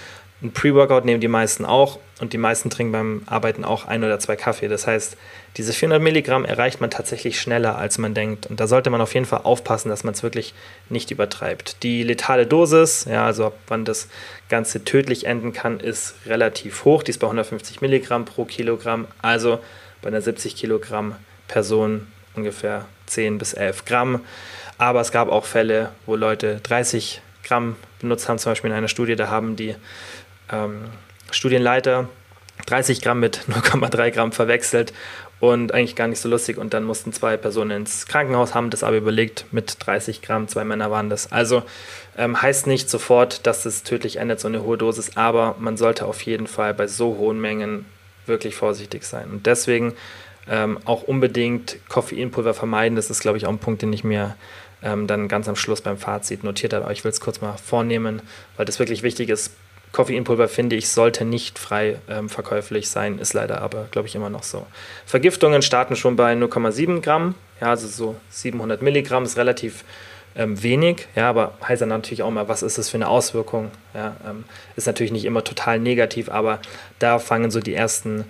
Ein 0.42 0.52
Pre-Workout 0.52 1.06
nehmen 1.06 1.20
die 1.20 1.28
meisten 1.28 1.64
auch 1.64 1.98
und 2.20 2.34
die 2.34 2.38
meisten 2.38 2.68
trinken 2.68 2.92
beim 2.92 3.22
Arbeiten 3.24 3.64
auch 3.64 3.86
ein 3.86 4.04
oder 4.04 4.18
zwei 4.18 4.36
Kaffee. 4.36 4.68
Das 4.68 4.86
heißt, 4.86 5.16
diese 5.56 5.72
400 5.72 6.02
Milligramm 6.02 6.44
erreicht 6.44 6.80
man 6.80 6.90
tatsächlich 6.90 7.40
schneller, 7.40 7.78
als 7.78 7.96
man 7.96 8.12
denkt. 8.12 8.46
Und 8.46 8.60
da 8.60 8.66
sollte 8.66 8.90
man 8.90 9.00
auf 9.00 9.14
jeden 9.14 9.24
Fall 9.24 9.40
aufpassen, 9.44 9.88
dass 9.88 10.04
man 10.04 10.12
es 10.12 10.22
wirklich 10.22 10.52
nicht 10.90 11.10
übertreibt. 11.10 11.82
Die 11.82 12.02
letale 12.02 12.46
Dosis, 12.46 13.06
ja, 13.06 13.24
also 13.24 13.52
wann 13.68 13.86
das 13.86 14.08
Ganze 14.50 14.84
tödlich 14.84 15.24
enden 15.24 15.54
kann, 15.54 15.80
ist 15.80 16.14
relativ 16.26 16.84
hoch. 16.84 17.02
Die 17.02 17.10
ist 17.10 17.18
bei 17.18 17.26
150 17.26 17.80
Milligramm 17.80 18.26
pro 18.26 18.44
Kilogramm. 18.44 19.06
Also 19.22 19.60
bei 20.02 20.08
einer 20.08 20.20
70 20.20 20.54
Kilogramm 20.54 21.16
Person 21.48 22.08
ungefähr 22.34 22.84
10 23.06 23.38
bis 23.38 23.54
11 23.54 23.86
Gramm. 23.86 24.20
Aber 24.76 25.00
es 25.00 25.12
gab 25.12 25.30
auch 25.30 25.46
Fälle, 25.46 25.92
wo 26.04 26.16
Leute 26.16 26.60
30 26.62 27.22
Gramm 27.42 27.76
benutzt 28.00 28.28
haben. 28.28 28.38
Zum 28.38 28.52
Beispiel 28.52 28.70
in 28.70 28.76
einer 28.76 28.88
Studie, 28.88 29.16
da 29.16 29.28
haben 29.28 29.56
die 29.56 29.74
ähm, 30.50 30.84
Studienleiter 31.30 32.08
30 32.66 33.02
Gramm 33.02 33.20
mit 33.20 33.40
0,3 33.48 34.10
Gramm 34.10 34.32
verwechselt 34.32 34.92
und 35.38 35.72
eigentlich 35.72 35.96
gar 35.96 36.08
nicht 36.08 36.20
so 36.20 36.28
lustig. 36.28 36.56
Und 36.58 36.72
dann 36.74 36.84
mussten 36.84 37.12
zwei 37.12 37.36
Personen 37.36 37.82
ins 37.82 38.06
Krankenhaus, 38.06 38.54
haben 38.54 38.70
das 38.70 38.82
aber 38.82 38.96
überlegt, 38.96 39.46
mit 39.52 39.76
30 39.80 40.22
Gramm, 40.22 40.48
zwei 40.48 40.64
Männer 40.64 40.90
waren 40.90 41.10
das. 41.10 41.30
Also 41.30 41.62
ähm, 42.16 42.40
heißt 42.40 42.66
nicht 42.66 42.88
sofort, 42.88 43.46
dass 43.46 43.66
es 43.66 43.82
tödlich 43.82 44.16
endet, 44.16 44.40
so 44.40 44.48
eine 44.48 44.62
hohe 44.62 44.78
Dosis, 44.78 45.16
aber 45.16 45.56
man 45.58 45.76
sollte 45.76 46.06
auf 46.06 46.22
jeden 46.22 46.46
Fall 46.46 46.72
bei 46.74 46.86
so 46.86 47.16
hohen 47.18 47.40
Mengen 47.40 47.84
wirklich 48.24 48.56
vorsichtig 48.56 49.04
sein. 49.04 49.30
Und 49.30 49.46
deswegen 49.46 49.94
ähm, 50.48 50.78
auch 50.84 51.02
unbedingt 51.02 51.76
Koffeinpulver 51.88 52.54
vermeiden. 52.54 52.96
Das 52.96 53.10
ist, 53.10 53.20
glaube 53.20 53.38
ich, 53.38 53.46
auch 53.46 53.50
ein 53.50 53.58
Punkt, 53.58 53.82
den 53.82 53.92
ich 53.92 54.04
mir 54.04 54.36
ähm, 54.82 55.06
dann 55.06 55.28
ganz 55.28 55.48
am 55.48 55.56
Schluss 55.56 55.80
beim 55.80 55.98
Fazit 55.98 56.44
notiert 56.44 56.72
habe. 56.72 56.84
Aber 56.84 56.92
ich 56.92 57.04
will 57.04 57.10
es 57.10 57.20
kurz 57.20 57.40
mal 57.40 57.56
vornehmen, 57.56 58.22
weil 58.56 58.64
das 58.64 58.78
wirklich 58.78 59.02
wichtig 59.02 59.28
ist 59.28 59.50
Koffeinpulver, 59.92 60.48
finde 60.48 60.76
ich, 60.76 60.88
sollte 60.88 61.24
nicht 61.24 61.58
frei 61.58 61.98
ähm, 62.08 62.28
verkäuflich 62.28 62.90
sein, 62.90 63.18
ist 63.18 63.32
leider 63.32 63.62
aber, 63.62 63.88
glaube 63.90 64.08
ich, 64.08 64.14
immer 64.14 64.30
noch 64.30 64.42
so. 64.42 64.66
Vergiftungen 65.06 65.62
starten 65.62 65.96
schon 65.96 66.16
bei 66.16 66.32
0,7 66.34 67.00
Gramm, 67.00 67.34
ja, 67.60 67.70
also 67.70 67.88
so 67.88 68.16
700 68.30 68.82
Milligramm 68.82 69.24
ist 69.24 69.38
relativ 69.38 69.84
ähm, 70.36 70.62
wenig, 70.62 71.08
ja, 71.14 71.30
aber 71.30 71.54
heißt 71.66 71.82
dann 71.82 71.88
natürlich 71.88 72.22
auch 72.22 72.30
mal, 72.30 72.48
was 72.48 72.62
ist 72.62 72.78
das 72.78 72.90
für 72.90 72.98
eine 72.98 73.08
Auswirkung? 73.08 73.70
Ja, 73.94 74.16
ähm, 74.28 74.44
ist 74.76 74.86
natürlich 74.86 75.12
nicht 75.12 75.24
immer 75.24 75.42
total 75.42 75.78
negativ, 75.78 76.28
aber 76.28 76.60
da 76.98 77.18
fangen 77.18 77.50
so 77.50 77.60
die 77.60 77.74
ersten 77.74 78.26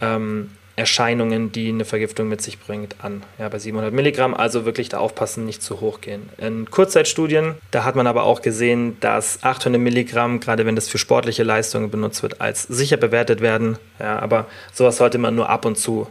ähm, 0.00 0.50
Erscheinungen, 0.76 1.52
die 1.52 1.70
eine 1.70 1.86
Vergiftung 1.86 2.28
mit 2.28 2.42
sich 2.42 2.60
bringt, 2.60 2.96
an. 3.02 3.22
Ja, 3.38 3.48
bei 3.48 3.58
700 3.58 3.94
Milligramm, 3.94 4.34
also 4.34 4.66
wirklich 4.66 4.90
da 4.90 4.98
aufpassen, 4.98 5.46
nicht 5.46 5.62
zu 5.62 5.80
hoch 5.80 6.02
gehen. 6.02 6.28
In 6.36 6.70
Kurzzeitstudien, 6.70 7.54
da 7.70 7.84
hat 7.84 7.96
man 7.96 8.06
aber 8.06 8.24
auch 8.24 8.42
gesehen, 8.42 8.98
dass 9.00 9.42
800 9.42 9.80
Milligramm, 9.80 10.38
gerade 10.38 10.66
wenn 10.66 10.76
das 10.76 10.88
für 10.88 10.98
sportliche 10.98 11.44
Leistungen 11.44 11.90
benutzt 11.90 12.22
wird, 12.22 12.42
als 12.42 12.64
sicher 12.64 12.98
bewertet 12.98 13.40
werden. 13.40 13.78
Ja, 13.98 14.18
aber 14.18 14.46
sowas 14.74 14.98
sollte 14.98 15.16
man 15.16 15.34
nur 15.34 15.48
ab 15.48 15.64
und 15.64 15.76
zu 15.76 16.08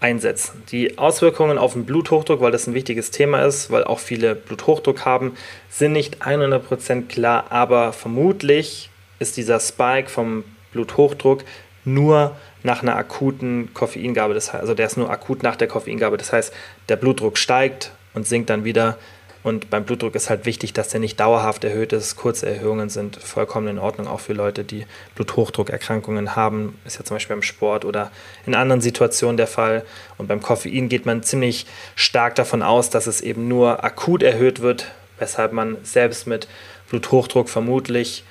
einsetzen. 0.00 0.62
Die 0.70 0.98
Auswirkungen 0.98 1.58
auf 1.58 1.72
den 1.72 1.84
Bluthochdruck, 1.84 2.40
weil 2.40 2.52
das 2.52 2.68
ein 2.68 2.74
wichtiges 2.74 3.10
Thema 3.10 3.42
ist, 3.42 3.70
weil 3.70 3.84
auch 3.84 3.98
viele 3.98 4.34
Bluthochdruck 4.36 5.04
haben, 5.04 5.32
sind 5.70 5.92
nicht 5.92 6.22
100% 6.22 7.08
klar, 7.08 7.46
aber 7.50 7.92
vermutlich 7.92 8.90
ist 9.18 9.36
dieser 9.36 9.58
Spike 9.58 10.08
vom 10.08 10.44
Bluthochdruck 10.72 11.44
nur 11.84 12.36
nach 12.64 12.82
einer 12.82 12.96
akuten 12.96 13.72
Koffeingabe. 13.74 14.34
Das 14.34 14.52
heißt, 14.52 14.60
also 14.60 14.74
der 14.74 14.86
ist 14.86 14.96
nur 14.96 15.10
akut 15.10 15.44
nach 15.44 15.54
der 15.54 15.68
Koffeingabe. 15.68 16.16
Das 16.16 16.32
heißt, 16.32 16.52
der 16.88 16.96
Blutdruck 16.96 17.38
steigt 17.38 17.92
und 18.14 18.26
sinkt 18.26 18.50
dann 18.50 18.64
wieder. 18.64 18.98
Und 19.42 19.68
beim 19.68 19.84
Blutdruck 19.84 20.14
ist 20.14 20.30
halt 20.30 20.46
wichtig, 20.46 20.72
dass 20.72 20.88
der 20.88 21.00
nicht 21.00 21.20
dauerhaft 21.20 21.62
erhöht 21.64 21.92
ist. 21.92 22.16
Kurze 22.16 22.48
Erhöhungen 22.48 22.88
sind 22.88 23.16
vollkommen 23.16 23.68
in 23.68 23.78
Ordnung, 23.78 24.08
auch 24.08 24.20
für 24.20 24.32
Leute, 24.32 24.64
die 24.64 24.86
Bluthochdruckerkrankungen 25.14 26.34
haben. 26.34 26.80
Ist 26.86 26.98
ja 26.98 27.04
zum 27.04 27.16
Beispiel 27.16 27.36
beim 27.36 27.42
Sport 27.42 27.84
oder 27.84 28.10
in 28.46 28.54
anderen 28.54 28.80
Situationen 28.80 29.36
der 29.36 29.46
Fall. 29.46 29.84
Und 30.16 30.28
beim 30.28 30.40
Koffein 30.40 30.88
geht 30.88 31.04
man 31.04 31.22
ziemlich 31.22 31.66
stark 31.94 32.34
davon 32.36 32.62
aus, 32.62 32.88
dass 32.88 33.06
es 33.06 33.20
eben 33.20 33.46
nur 33.46 33.84
akut 33.84 34.22
erhöht 34.22 34.60
wird, 34.62 34.90
weshalb 35.18 35.52
man 35.52 35.76
selbst 35.82 36.26
mit 36.26 36.48
Bluthochdruck 36.88 37.50
vermutlich 37.50 38.24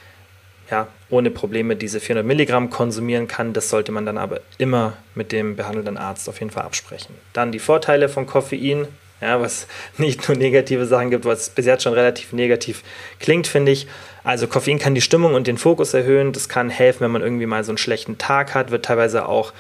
ja, 0.72 0.88
ohne 1.14 1.32
Probleme 1.32 1.76
diese 1.76 2.00
400 2.00 2.26
Milligramm 2.26 2.70
konsumieren 2.70 3.28
kann. 3.28 3.54
Das 3.54 3.70
sollte 3.70 3.92
man 3.92 4.06
dann 4.06 4.18
aber 4.18 4.42
immer 4.58 4.98
mit 5.16 5.32
dem 5.32 5.56
behandelnden 5.56 5.98
Arzt 5.98 6.28
auf 6.28 6.40
jeden 6.40 6.52
Fall 6.52 6.64
absprechen. 6.64 7.16
Dann 7.32 7.52
die 7.52 7.60
Vorteile 7.60 8.10
von 8.10 8.26
Koffein, 8.26 8.88
ja, 9.22 9.40
was 9.40 9.68
nicht 9.98 10.28
nur 10.28 10.36
negative 10.36 10.86
Sachen 10.86 11.12
gibt, 11.12 11.26
was 11.26 11.52
bis 11.52 11.66
jetzt 11.66 11.84
schon 11.84 11.94
relativ 11.94 12.34
negativ 12.34 12.84
klingt, 13.20 13.48
finde 13.48 13.72
ich. 13.72 13.88
Also 14.24 14.48
Koffein 14.48 14.80
kann 14.80 14.96
die 14.96 15.02
Stimmung 15.02 15.36
und 15.36 15.48
den 15.48 15.58
Fokus 15.58 15.94
erhöhen. 15.94 16.34
Das 16.34 16.50
kann 16.50 16.70
helfen, 16.70 17.02
wenn 17.02 17.12
man 17.12 17.22
irgendwie 17.22 17.46
mal 17.46 17.64
so 17.64 17.72
einen 17.72 17.78
schlechten 17.78 18.18
Tag 18.18 18.56
hat, 18.56 18.72
wird 18.72 18.86
teilweise 18.86 19.28
auch 19.28 19.54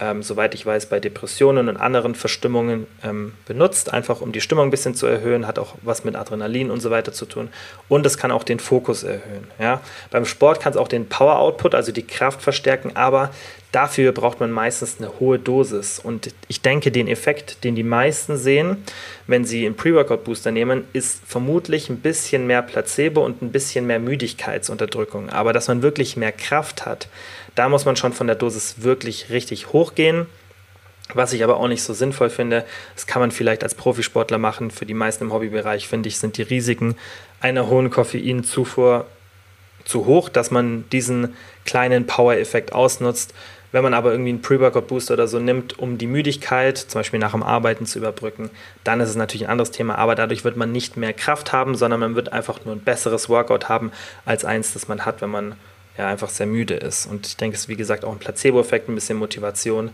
ähm, 0.00 0.22
soweit 0.22 0.54
ich 0.54 0.66
weiß, 0.66 0.86
bei 0.86 0.98
Depressionen 0.98 1.68
und 1.68 1.76
anderen 1.76 2.14
Verstimmungen 2.14 2.86
ähm, 3.04 3.32
benutzt, 3.46 3.92
einfach 3.92 4.20
um 4.20 4.32
die 4.32 4.40
Stimmung 4.40 4.66
ein 4.66 4.70
bisschen 4.70 4.94
zu 4.94 5.06
erhöhen, 5.06 5.46
hat 5.46 5.58
auch 5.58 5.76
was 5.82 6.04
mit 6.04 6.16
Adrenalin 6.16 6.70
und 6.70 6.80
so 6.80 6.90
weiter 6.90 7.12
zu 7.12 7.26
tun. 7.26 7.48
Und 7.88 8.04
es 8.04 8.18
kann 8.18 8.32
auch 8.32 8.42
den 8.42 8.58
Fokus 8.58 9.04
erhöhen. 9.04 9.46
Ja? 9.58 9.80
Beim 10.10 10.24
Sport 10.24 10.60
kann 10.60 10.72
es 10.72 10.76
auch 10.76 10.88
den 10.88 11.08
Power 11.08 11.38
Output, 11.38 11.74
also 11.74 11.92
die 11.92 12.06
Kraft 12.06 12.42
verstärken, 12.42 12.96
aber 12.96 13.30
dafür 13.74 14.12
braucht 14.12 14.40
man 14.40 14.50
meistens 14.50 14.96
eine 14.98 15.18
hohe 15.18 15.38
Dosis. 15.38 15.98
Und 15.98 16.34
ich 16.48 16.60
denke, 16.60 16.90
den 16.90 17.08
Effekt, 17.08 17.64
den 17.64 17.74
die 17.74 17.82
meisten 17.82 18.36
sehen, 18.36 18.84
wenn 19.26 19.44
sie 19.44 19.66
einen 19.66 19.76
Pre-Workout-Booster 19.76 20.50
nehmen, 20.50 20.84
ist 20.92 21.22
vermutlich 21.26 21.88
ein 21.88 21.98
bisschen 21.98 22.46
mehr 22.46 22.62
Placebo 22.62 23.24
und 23.24 23.42
ein 23.42 23.52
bisschen 23.52 23.86
mehr 23.86 23.98
Müdigkeitsunterdrückung. 23.98 25.30
Aber 25.30 25.52
dass 25.52 25.68
man 25.68 25.82
wirklich 25.82 26.16
mehr 26.16 26.32
Kraft 26.32 26.86
hat, 26.86 27.08
da 27.54 27.68
muss 27.68 27.84
man 27.84 27.96
schon 27.96 28.12
von 28.12 28.26
der 28.26 28.36
Dosis 28.36 28.76
wirklich 28.82 29.30
richtig 29.30 29.72
hochgehen. 29.72 30.26
Was 31.12 31.32
ich 31.32 31.44
aber 31.44 31.58
auch 31.58 31.68
nicht 31.68 31.82
so 31.82 31.92
sinnvoll 31.92 32.30
finde, 32.30 32.64
das 32.94 33.06
kann 33.06 33.20
man 33.20 33.30
vielleicht 33.30 33.62
als 33.62 33.74
Profisportler 33.74 34.38
machen. 34.38 34.70
Für 34.70 34.86
die 34.86 34.94
meisten 34.94 35.24
im 35.24 35.32
Hobbybereich, 35.32 35.86
finde 35.86 36.08
ich, 36.08 36.18
sind 36.18 36.38
die 36.38 36.42
Risiken 36.42 36.96
einer 37.40 37.68
hohen 37.68 37.90
Koffeinzufuhr 37.90 39.06
zu 39.84 40.06
hoch, 40.06 40.30
dass 40.30 40.50
man 40.50 40.88
diesen 40.90 41.36
kleinen 41.66 42.06
Power-Effekt 42.06 42.72
ausnutzt. 42.72 43.34
Wenn 43.70 43.82
man 43.82 43.92
aber 43.92 44.12
irgendwie 44.12 44.30
einen 44.30 44.40
Pre-Workout-Booster 44.40 45.14
oder 45.14 45.28
so 45.28 45.38
nimmt, 45.40 45.78
um 45.78 45.98
die 45.98 46.06
Müdigkeit, 46.06 46.78
zum 46.78 47.00
Beispiel 47.00 47.18
nach 47.18 47.32
dem 47.32 47.42
Arbeiten 47.42 47.86
zu 47.86 47.98
überbrücken, 47.98 48.48
dann 48.84 49.00
ist 49.00 49.10
es 49.10 49.16
natürlich 49.16 49.46
ein 49.46 49.50
anderes 49.50 49.72
Thema. 49.72 49.96
Aber 49.96 50.14
dadurch 50.14 50.44
wird 50.44 50.56
man 50.56 50.72
nicht 50.72 50.96
mehr 50.96 51.12
Kraft 51.12 51.52
haben, 51.52 51.74
sondern 51.74 52.00
man 52.00 52.14
wird 52.14 52.32
einfach 52.32 52.64
nur 52.64 52.74
ein 52.74 52.80
besseres 52.80 53.28
Workout 53.28 53.68
haben 53.68 53.92
als 54.24 54.44
eins, 54.44 54.72
das 54.72 54.88
man 54.88 55.04
hat, 55.04 55.20
wenn 55.20 55.30
man 55.30 55.56
ja, 55.96 56.08
einfach 56.08 56.28
sehr 56.28 56.46
müde 56.46 56.74
ist. 56.74 57.06
Und 57.06 57.26
ich 57.26 57.36
denke, 57.36 57.54
es 57.54 57.62
ist 57.62 57.68
wie 57.68 57.76
gesagt 57.76 58.04
auch 58.04 58.10
ein 58.10 58.18
Placebo-Effekt, 58.18 58.88
ein 58.88 58.96
bisschen 58.96 59.16
Motivation, 59.16 59.90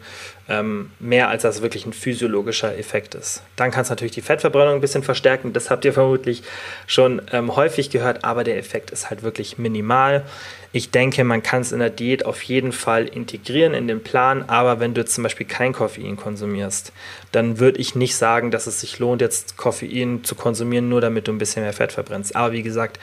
ähm, 0.49 0.91
mehr 0.99 1.29
als 1.29 1.43
das 1.43 1.61
wirklich 1.61 1.85
ein 1.85 1.93
physiologischer 1.93 2.77
Effekt 2.79 3.15
ist. 3.15 3.43
Dann 3.57 3.71
kann 3.71 3.83
es 3.83 3.91
natürlich 3.91 4.13
die 4.13 4.23
Fettverbrennung 4.23 4.77
ein 4.77 4.81
bisschen 4.81 5.03
verstärken, 5.03 5.53
das 5.53 5.69
habt 5.69 5.85
ihr 5.85 5.93
vermutlich 5.93 6.43
schon 6.87 7.21
ähm, 7.33 7.55
häufig 7.55 7.91
gehört, 7.91 8.25
aber 8.25 8.45
der 8.45 8.57
Effekt 8.57 8.91
ist 8.91 9.11
halt 9.11 9.23
wirklich 9.23 9.59
minimal. 9.59 10.25
Ich 10.73 10.91
denke, 10.91 11.25
man 11.25 11.43
kann 11.43 11.63
es 11.63 11.73
in 11.73 11.81
der 11.81 11.91
Diät 11.91 12.25
auf 12.25 12.43
jeden 12.45 12.73
Fall 12.73 13.07
integrieren 13.07 13.75
in 13.75 13.87
den 13.87 14.03
Plan, 14.03 14.45
aber 14.47 14.81
wenn 14.81 14.95
du 14.95 15.05
zum 15.05 15.25
Beispiel 15.25 15.47
kein 15.47 15.73
Koffein 15.73 16.17
konsumierst, 16.17 16.93
dann 17.33 17.59
würde 17.59 17.79
ich 17.79 17.95
nicht 17.95 18.17
sagen, 18.17 18.51
dass 18.51 18.67
es 18.67 18.81
sich 18.81 18.99
lohnt, 19.01 19.21
jetzt 19.21 19.57
Koffein 19.59 20.25
zu 20.25 20.35
konsumieren, 20.35 20.89
nur 20.89 21.01
damit 21.01 21.29
du 21.29 21.33
ein 21.33 21.39
bisschen 21.39 21.63
mehr 21.63 21.73
Fett 21.73 21.93
verbrennst. 21.93 22.37
Aber 22.37 22.53
wie 22.53 22.63
gesagt, 22.63 22.99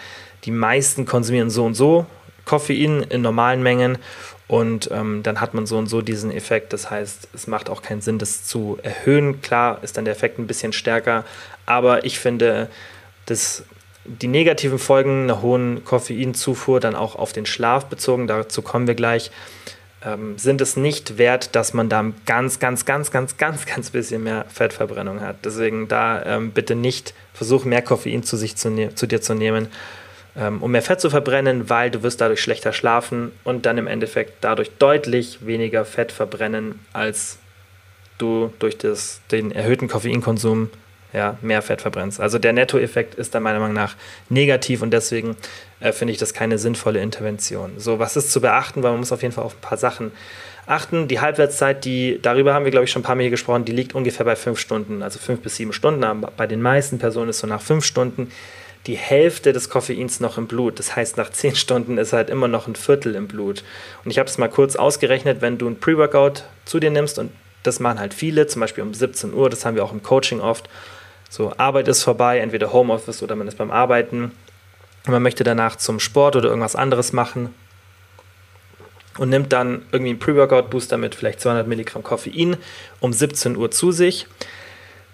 die 0.46 0.52
meisten 0.52 1.06
konsumieren 1.06 1.50
so 1.50 1.66
und 1.66 1.76
so 1.76 2.08
Koffein 2.48 3.04
in 3.04 3.22
normalen 3.22 3.62
Mengen 3.62 3.98
und 4.48 4.90
ähm, 4.92 5.22
dann 5.24 5.42
hat 5.42 5.54
man 5.54 5.66
so 5.66 5.78
und 5.78 5.88
so 5.88 6.02
diesen 6.02 6.32
Effekt. 6.32 6.72
Das 6.72 6.90
heißt, 6.90 7.28
es 7.34 7.48
macht 7.48 7.70
auch 7.70 7.82
keinen 7.82 8.02
Sinn, 8.02 8.18
das 8.18 8.46
zu 8.46 8.80
erhöhen. 8.82 9.42
Klar 9.42 9.80
ist 9.84 9.98
dann 9.98 10.06
der 10.06 10.14
Effekt 10.14 10.40
ein 10.40 10.48
bisschen 10.48 10.72
stärker, 10.72 11.26
aber 11.66 12.06
ich 12.06 12.18
finde, 12.20 12.70
dass 13.26 13.64
die 14.06 14.30
negativen 14.30 14.80
Folgen 14.80 15.24
einer 15.24 15.42
hohen 15.42 15.84
Koffeinzufuhr 15.84 16.80
dann 16.80 16.96
auch 16.96 17.16
auf 17.16 17.34
den 17.34 17.46
Schlaf 17.46 17.88
bezogen, 17.88 18.26
dazu 18.26 18.62
kommen 18.62 18.88
wir 18.88 18.96
gleich, 18.96 19.32
ähm, 20.06 20.38
sind 20.38 20.62
es 20.62 20.78
nicht 20.78 21.18
wert, 21.18 21.54
dass 21.56 21.74
man 21.74 21.90
da 21.90 22.06
ganz, 22.26 22.60
ganz, 22.60 22.86
ganz, 22.86 23.12
ganz, 23.12 23.36
ganz, 23.36 23.66
ganz 23.66 23.90
bisschen 23.90 24.24
mehr 24.24 24.46
Fettverbrennung 24.48 25.20
hat. 25.20 25.44
Deswegen 25.44 25.90
da 25.90 26.24
ähm, 26.24 26.52
bitte 26.52 26.76
nicht 26.76 27.14
versuchen, 27.34 27.68
mehr 27.68 27.82
Koffein 27.82 28.24
zu, 28.24 28.38
sich 28.38 28.56
zu, 28.56 28.70
ne 28.70 28.96
zu 28.96 29.08
dir 29.08 29.22
zu 29.22 29.34
nehmen 29.34 29.68
ähm, 30.38 30.62
um 30.62 30.72
mehr 30.72 30.82
Fett 30.82 31.02
zu 31.02 31.10
verbrennen, 31.10 31.70
weil 31.70 31.90
du 31.90 32.04
wirst 32.04 32.22
dadurch 32.22 32.42
schlechter 32.42 32.72
schlafen 32.72 33.32
und 33.44 33.66
dann 33.66 33.78
im 33.78 33.88
Endeffekt 33.88 34.34
dadurch 34.42 34.70
deutlich 34.78 35.46
weniger 35.46 35.84
Fett 35.84 36.12
verbrennen, 36.12 36.80
als 36.94 37.40
du 38.18 38.54
durch 38.60 38.78
das, 38.78 39.22
den 39.32 39.52
erhöhten 39.52 39.88
Koffeinkonsum 39.88 40.70
ja, 41.14 41.38
mehr 41.42 41.62
Fett 41.62 41.82
verbrennst. 41.82 42.20
Also 42.20 42.38
der 42.38 42.54
Nettoeffekt 42.54 43.16
ist 43.16 43.34
da 43.34 43.40
meiner 43.40 43.60
Meinung 43.60 43.76
nach 43.76 43.96
negativ 44.30 44.82
und 44.82 44.92
deswegen 44.92 45.36
äh, 45.80 45.92
finde 45.92 46.12
ich 46.12 46.20
das 46.20 46.34
keine 46.34 46.58
sinnvolle 46.58 47.02
Intervention. 47.02 47.74
So, 47.78 47.98
was 47.98 48.16
ist 48.16 48.32
zu 48.32 48.42
beachten, 48.42 48.84
weil 48.84 48.92
man 48.92 49.00
muss 49.00 49.12
auf 49.12 49.22
jeden 49.22 49.34
Fall 49.34 49.44
auf 49.46 49.56
ein 49.56 49.62
paar 49.62 49.78
Sachen 49.78 50.12
achten. 50.68 51.08
Die 51.08 51.20
Halbwertszeit, 51.20 51.86
die, 51.86 52.20
darüber 52.22 52.54
haben 52.54 52.66
wir, 52.66 52.72
glaube 52.72 52.84
ich, 52.84 52.92
schon 52.92 53.02
ein 53.02 53.06
paar 53.06 53.16
Mal 53.16 53.22
hier 53.22 53.32
gesprochen, 53.32 53.66
die 53.66 53.72
liegt 53.72 53.96
ungefähr 53.96 54.26
bei 54.26 54.36
fünf 54.36 54.60
Stunden, 54.60 55.02
also 55.02 55.18
fünf 55.18 55.42
bis 55.42 55.56
sieben 55.56 55.74
Stunden. 55.74 56.04
Aber 56.04 56.32
bei 56.36 56.46
den 56.46 56.62
meisten 56.62 57.00
Personen 57.00 57.30
ist 57.30 57.40
so 57.40 57.48
nach 57.48 57.62
fünf 57.62 57.86
Stunden 57.86 58.32
die 58.88 58.98
Hälfte 58.98 59.54
des 59.54 59.70
Koffeins 59.70 60.20
noch 60.20 60.38
im 60.38 60.48
Blut. 60.48 60.80
Das 60.80 60.96
heißt, 60.96 61.18
nach 61.18 61.30
10 61.30 61.56
Stunden 61.56 61.98
ist 61.98 62.14
halt 62.14 62.30
immer 62.30 62.48
noch 62.48 62.68
ein 62.68 62.76
Viertel 62.76 63.16
im 63.16 63.28
Blut. 63.28 63.64
Und 64.04 64.12
ich 64.12 64.18
habe 64.18 64.30
es 64.30 64.38
mal 64.38 64.50
kurz 64.50 64.76
ausgerechnet, 64.76 65.42
wenn 65.42 65.58
du 65.58 65.68
ein 65.68 65.80
Pre-Workout 65.80 66.44
zu 66.66 66.80
dir 66.80 66.90
nimmst 66.90 67.20
und 67.20 67.32
das 67.64 67.80
machen 67.80 68.00
halt 68.00 68.14
viele, 68.14 68.48
zum 68.48 68.62
Beispiel 68.62 68.84
um 68.84 68.94
17 68.94 69.34
Uhr, 69.34 69.50
das 69.50 69.66
haben 69.66 69.76
wir 69.76 69.84
auch 69.84 69.92
im 69.92 70.02
Coaching 70.02 70.40
oft. 70.40 70.70
So, 71.30 71.54
Arbeit 71.58 71.90
ist 71.90 72.04
vorbei, 72.04 72.40
entweder 72.40 72.72
Homeoffice 72.72 73.22
oder 73.22 73.36
man 73.36 73.48
ist 73.48 73.58
beim 73.58 73.72
Arbeiten. 73.72 74.32
Und 75.06 75.12
man 75.12 75.22
möchte 75.22 75.44
danach 75.44 75.76
zum 75.76 76.00
Sport 76.00 76.38
oder 76.38 76.48
irgendwas 76.48 76.76
anderes 76.76 77.12
machen 77.12 77.54
und 79.18 79.30
nimmt 79.30 79.52
dann 79.52 79.84
irgendwie 79.92 80.12
einen 80.12 80.20
Pre-Workout-Booster 80.20 80.98
mit 80.98 81.16
vielleicht 81.16 81.42
200 81.42 81.68
Milligramm 81.68 82.04
Koffein 82.04 82.58
um 83.00 83.12
17 83.12 83.58
Uhr 83.58 83.72
zu 83.72 83.92
sich. 83.92 84.28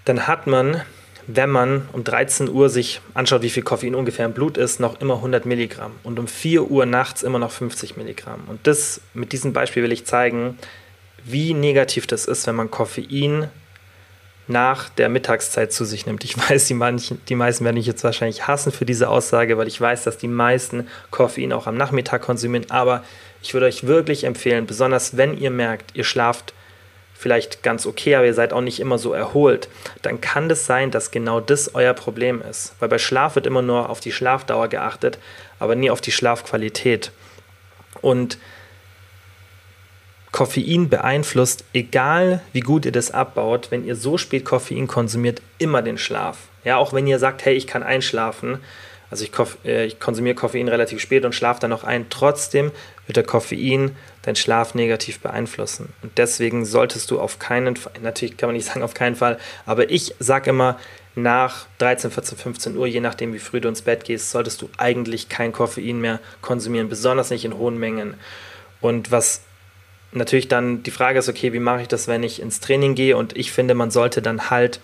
Dann 0.06 0.28
hat 0.28 0.46
man 0.46 0.82
wenn 1.28 1.50
man 1.50 1.88
um 1.94 2.04
13 2.04 2.50
Uhr 2.50 2.70
sich 2.70 3.02
anschaut, 3.14 3.42
wie 3.42 3.50
viel 3.50 3.64
Koffein 3.64 3.96
ungefähr 3.96 4.26
im 4.26 4.34
Blut 4.34 4.58
ist, 4.58 4.80
noch 4.80 5.00
immer 5.02 5.16
100 5.16 5.46
Milligramm 5.46 5.92
und 6.04 6.20
um 6.20 6.28
4 6.28 6.70
Uhr 6.70 6.86
nachts 6.86 7.24
immer 7.24 7.40
noch 7.40 7.52
50 7.52 7.98
Milligramm. 7.98 8.42
Und 8.48 8.66
das, 8.68 9.02
mit 9.14 9.32
diesem 9.32 9.54
Beispiel 9.54 9.84
will 9.84 9.92
ich 9.92 10.06
zeigen, 10.06 10.58
wie 11.24 11.54
negativ 11.54 12.08
das 12.08 12.26
ist, 12.26 12.48
wenn 12.48 12.56
man 12.56 12.72
Koffein 12.72 13.50
nach 14.48 14.90
der 14.90 15.08
Mittagszeit 15.08 15.72
zu 15.72 15.86
sich 15.86 16.06
nimmt. 16.06 16.24
Ich 16.24 16.38
weiß, 16.50 16.68
die, 16.68 16.74
manchen, 16.74 17.22
die 17.30 17.36
meisten 17.36 17.64
werden 17.66 17.78
mich 17.78 17.86
jetzt 17.86 18.04
wahrscheinlich 18.04 18.48
hassen 18.48 18.72
für 18.72 18.86
diese 18.86 19.10
Aussage, 19.10 19.58
weil 19.58 19.68
ich 19.68 19.80
weiß, 19.80 20.04
dass 20.04 20.18
die 20.18 20.28
meisten 20.28 20.88
Koffein 21.12 21.54
auch 21.54 21.68
am 21.68 21.78
Nachmittag 21.78 22.22
konsumieren. 22.22 22.70
Aber 22.70 23.04
ich 23.42 23.54
würde 23.54 23.68
euch 23.68 23.88
wirklich 23.88 24.26
empfehlen, 24.26 24.66
besonders 24.66 25.18
wenn 25.18 25.38
ihr 25.38 25.52
merkt, 25.52 25.96
ihr 25.96 26.04
schlaft 26.04 26.54
vielleicht 27.24 27.64
ganz 27.64 27.86
okay, 27.86 28.16
aber 28.16 28.26
ihr 28.26 28.34
seid 28.34 28.52
auch 28.52 28.62
nicht 28.62 28.82
immer 28.82 28.98
so 28.98 29.14
erholt, 29.14 29.70
dann 30.02 30.20
kann 30.20 30.50
das 30.50 30.66
sein, 30.66 30.92
dass 30.92 31.10
genau 31.10 31.40
das 31.40 31.74
euer 31.74 31.94
Problem 31.94 32.42
ist. 32.42 32.76
Weil 32.80 32.90
bei 32.90 32.98
Schlaf 32.98 33.36
wird 33.36 33.48
immer 33.48 33.62
nur 33.62 33.90
auf 33.90 34.02
die 34.02 34.12
Schlafdauer 34.12 34.68
geachtet, 34.68 35.18
aber 35.58 35.76
nie 35.76 35.90
auf 35.90 36.02
die 36.02 36.12
Schlafqualität. 36.12 37.12
Und 38.02 38.38
Koffein 40.34 40.90
beeinflusst, 40.90 41.64
egal 41.74 42.42
wie 42.52 42.60
gut 42.60 42.86
ihr 42.86 42.92
das 42.92 43.12
abbaut, 43.12 43.72
wenn 43.72 43.86
ihr 43.86 43.96
so 43.96 44.18
spät 44.18 44.44
Koffein 44.44 44.88
konsumiert, 44.88 45.42
immer 45.60 45.82
den 45.82 45.98
Schlaf. 45.98 46.38
Ja, 46.66 46.76
auch 46.76 46.92
wenn 46.92 47.08
ihr 47.08 47.20
sagt, 47.20 47.46
hey, 47.46 47.54
ich 47.56 47.68
kann 47.68 47.84
einschlafen, 47.84 48.60
Also 49.10 49.26
ich, 49.26 49.32
äh, 49.64 49.86
ich 49.86 50.00
konsumiere 50.00 50.36
Koffein 50.36 50.68
relativ 50.68 51.00
spät 51.00 51.24
und 51.24 51.36
schlafe 51.36 51.62
dann 51.62 51.70
noch 51.70 51.84
ein. 51.84 52.08
Trotzdem 52.10 52.72
wird 53.06 53.16
der 53.16 53.24
Koffein 53.24 53.96
deinen 54.24 54.36
Schlaf 54.36 54.74
negativ 54.74 55.20
beeinflussen. 55.20 55.94
Und 56.02 56.18
deswegen 56.18 56.66
solltest 56.66 57.12
du 57.12 57.20
auf 57.20 57.40
keinen 57.40 57.76
Fall, 57.76 57.94
natürlich 58.02 58.38
kann 58.38 58.48
man 58.48 58.56
nicht 58.56 58.66
sagen 58.72 58.82
auf 58.82 58.94
keinen 58.94 59.16
Fall, 59.16 59.38
aber 59.66 59.90
ich 59.90 60.16
sage 60.20 60.50
immer, 60.50 60.78
nach 61.16 61.68
13, 61.78 62.10
14, 62.10 62.38
15 62.38 62.78
Uhr, 62.78 62.88
je 62.88 63.00
nachdem 63.00 63.34
wie 63.34 63.40
früh 63.40 63.62
du 63.62 63.70
ins 63.70 63.84
Bett 63.84 64.04
gehst, 64.04 64.32
solltest 64.32 64.62
du 64.62 64.70
eigentlich 64.78 65.30
kein 65.30 65.52
Koffein 65.52 66.02
mehr 66.02 66.20
konsumieren, 66.42 66.90
besonders 66.90 67.30
nicht 67.30 67.46
in 67.46 67.56
hohen 67.56 67.78
Mengen. 67.78 68.16
Und 68.82 69.12
was 69.12 69.42
natürlich 70.12 70.48
dann 70.48 70.84
die 70.84 70.92
Frage 70.92 71.20
ist, 71.20 71.30
okay, 71.30 71.54
wie 71.54 71.60
mache 71.60 71.84
ich 71.84 71.88
das, 71.88 72.08
wenn 72.08 72.24
ich 72.24 72.42
ins 72.42 72.60
Training 72.62 72.96
gehe? 72.96 73.16
Und 73.16 73.38
ich 73.38 73.52
finde, 73.52 73.76
man 73.76 73.92
sollte 73.92 74.22
dann 74.22 74.50
halt 74.50 74.80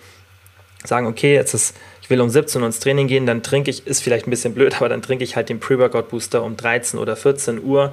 sagen, 0.84 1.06
okay, 1.06 1.34
jetzt 1.34 1.54
ist, 1.54 1.76
ich 2.00 2.10
will 2.10 2.20
um 2.20 2.30
17 2.30 2.60
Uhr 2.60 2.66
ins 2.66 2.80
Training 2.80 3.08
gehen, 3.08 3.26
dann 3.26 3.42
trinke 3.42 3.70
ich, 3.70 3.86
ist 3.86 4.02
vielleicht 4.02 4.26
ein 4.26 4.30
bisschen 4.30 4.54
blöd, 4.54 4.76
aber 4.76 4.88
dann 4.88 5.02
trinke 5.02 5.24
ich 5.24 5.36
halt 5.36 5.48
den 5.48 5.60
Pre-Workout-Booster 5.60 6.42
um 6.42 6.56
13 6.56 6.98
oder 6.98 7.16
14 7.16 7.62
Uhr 7.62 7.92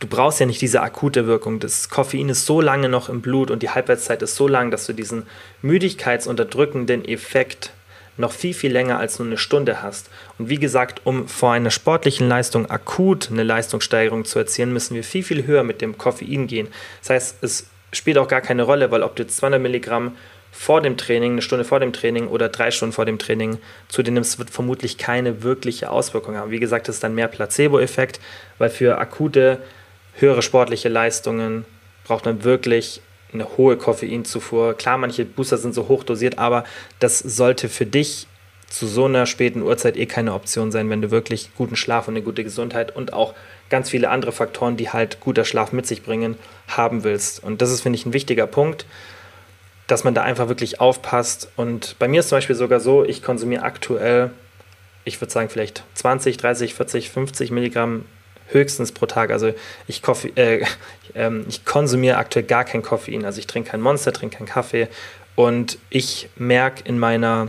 du 0.00 0.06
brauchst 0.06 0.40
ja 0.40 0.46
nicht 0.46 0.60
diese 0.60 0.82
akute 0.82 1.26
Wirkung. 1.26 1.60
Das 1.60 1.88
Koffein 1.88 2.28
ist 2.30 2.46
so 2.46 2.60
lange 2.60 2.88
noch 2.88 3.08
im 3.08 3.20
Blut 3.20 3.50
und 3.50 3.62
die 3.62 3.70
Halbwertszeit 3.70 4.22
ist 4.22 4.34
so 4.34 4.48
lang, 4.48 4.70
dass 4.70 4.86
du 4.86 4.92
diesen 4.92 5.26
müdigkeitsunterdrückenden 5.62 7.04
Effekt 7.04 7.72
noch 8.16 8.32
viel, 8.32 8.54
viel 8.54 8.72
länger 8.72 8.98
als 8.98 9.18
nur 9.18 9.28
eine 9.28 9.38
Stunde 9.38 9.82
hast. 9.82 10.10
Und 10.38 10.48
wie 10.48 10.58
gesagt, 10.58 11.02
um 11.04 11.28
vor 11.28 11.52
einer 11.52 11.70
sportlichen 11.70 12.28
Leistung 12.28 12.68
akut 12.68 13.30
eine 13.30 13.44
Leistungssteigerung 13.44 14.24
zu 14.24 14.38
erzielen, 14.38 14.72
müssen 14.72 14.94
wir 14.94 15.04
viel, 15.04 15.22
viel 15.22 15.46
höher 15.46 15.62
mit 15.62 15.80
dem 15.80 15.96
Koffein 15.96 16.46
gehen. 16.46 16.68
Das 17.00 17.10
heißt, 17.10 17.36
es 17.42 17.66
spielt 17.92 18.18
auch 18.18 18.28
gar 18.28 18.40
keine 18.40 18.64
Rolle, 18.64 18.90
weil 18.90 19.02
ob 19.02 19.16
du 19.16 19.22
jetzt 19.22 19.36
200 19.38 19.60
Milligramm 19.60 20.16
vor 20.52 20.80
dem 20.80 20.96
Training, 20.96 21.32
eine 21.32 21.42
Stunde 21.42 21.64
vor 21.64 21.80
dem 21.80 21.92
Training 21.92 22.26
oder 22.26 22.48
drei 22.48 22.70
Stunden 22.70 22.92
vor 22.92 23.04
dem 23.04 23.18
Training 23.18 23.58
zu 23.88 24.02
dir 24.02 24.10
nimmst, 24.10 24.38
wird 24.38 24.50
vermutlich 24.50 24.98
keine 24.98 25.42
wirkliche 25.42 25.90
Auswirkung 25.90 26.36
haben. 26.36 26.50
Wie 26.50 26.58
gesagt, 26.58 26.88
das 26.88 26.96
ist 26.96 27.04
dann 27.04 27.14
mehr 27.14 27.28
Placebo-Effekt, 27.28 28.20
weil 28.58 28.68
für 28.68 28.98
akute 28.98 29.60
höhere 30.20 30.42
sportliche 30.42 30.88
Leistungen 30.88 31.64
braucht 32.04 32.24
man 32.24 32.44
wirklich 32.44 33.00
eine 33.32 33.56
hohe 33.56 33.76
Koffeinzufuhr. 33.76 34.74
Klar, 34.74 34.98
manche 34.98 35.24
Booster 35.24 35.56
sind 35.56 35.74
so 35.74 35.88
hoch 35.88 36.04
dosiert, 36.04 36.38
aber 36.38 36.64
das 36.98 37.18
sollte 37.18 37.68
für 37.68 37.86
dich 37.86 38.26
zu 38.68 38.86
so 38.86 39.06
einer 39.06 39.26
späten 39.26 39.62
Uhrzeit 39.62 39.96
eh 39.96 40.06
keine 40.06 40.32
Option 40.32 40.70
sein, 40.70 40.88
wenn 40.90 41.02
du 41.02 41.10
wirklich 41.10 41.50
guten 41.56 41.76
Schlaf 41.76 42.06
und 42.08 42.14
eine 42.14 42.22
gute 42.22 42.44
Gesundheit 42.44 42.94
und 42.94 43.12
auch 43.12 43.34
ganz 43.68 43.90
viele 43.90 44.10
andere 44.10 44.32
Faktoren, 44.32 44.76
die 44.76 44.90
halt 44.90 45.20
guter 45.20 45.44
Schlaf 45.44 45.72
mit 45.72 45.86
sich 45.86 46.02
bringen, 46.02 46.36
haben 46.68 47.02
willst. 47.02 47.42
Und 47.42 47.62
das 47.62 47.70
ist, 47.70 47.80
finde 47.80 47.98
ich, 47.98 48.06
ein 48.06 48.12
wichtiger 48.12 48.46
Punkt, 48.46 48.86
dass 49.86 50.04
man 50.04 50.14
da 50.14 50.22
einfach 50.22 50.48
wirklich 50.48 50.80
aufpasst. 50.80 51.50
Und 51.56 51.96
bei 51.98 52.06
mir 52.06 52.20
ist 52.20 52.28
zum 52.28 52.36
Beispiel 52.36 52.56
sogar 52.56 52.78
so, 52.78 53.04
ich 53.04 53.22
konsumiere 53.22 53.62
aktuell, 53.62 54.30
ich 55.04 55.20
würde 55.20 55.32
sagen, 55.32 55.48
vielleicht 55.48 55.82
20, 55.94 56.36
30, 56.36 56.74
40, 56.74 57.10
50 57.10 57.50
Milligramm 57.50 58.04
höchstens 58.52 58.92
pro 58.92 59.06
Tag. 59.06 59.30
Also 59.30 59.52
ich, 59.86 60.02
äh, 60.36 60.64
äh, 61.14 61.40
ich 61.48 61.64
konsumiere 61.64 62.16
aktuell 62.16 62.44
gar 62.44 62.64
kein 62.64 62.82
Koffein. 62.82 63.24
Also 63.24 63.38
ich 63.38 63.46
trinke 63.46 63.70
kein 63.70 63.80
Monster, 63.80 64.12
trinke 64.12 64.38
keinen 64.38 64.46
Kaffee 64.46 64.88
und 65.36 65.78
ich 65.88 66.28
merke 66.36 66.82
in 66.84 66.98
meiner 66.98 67.48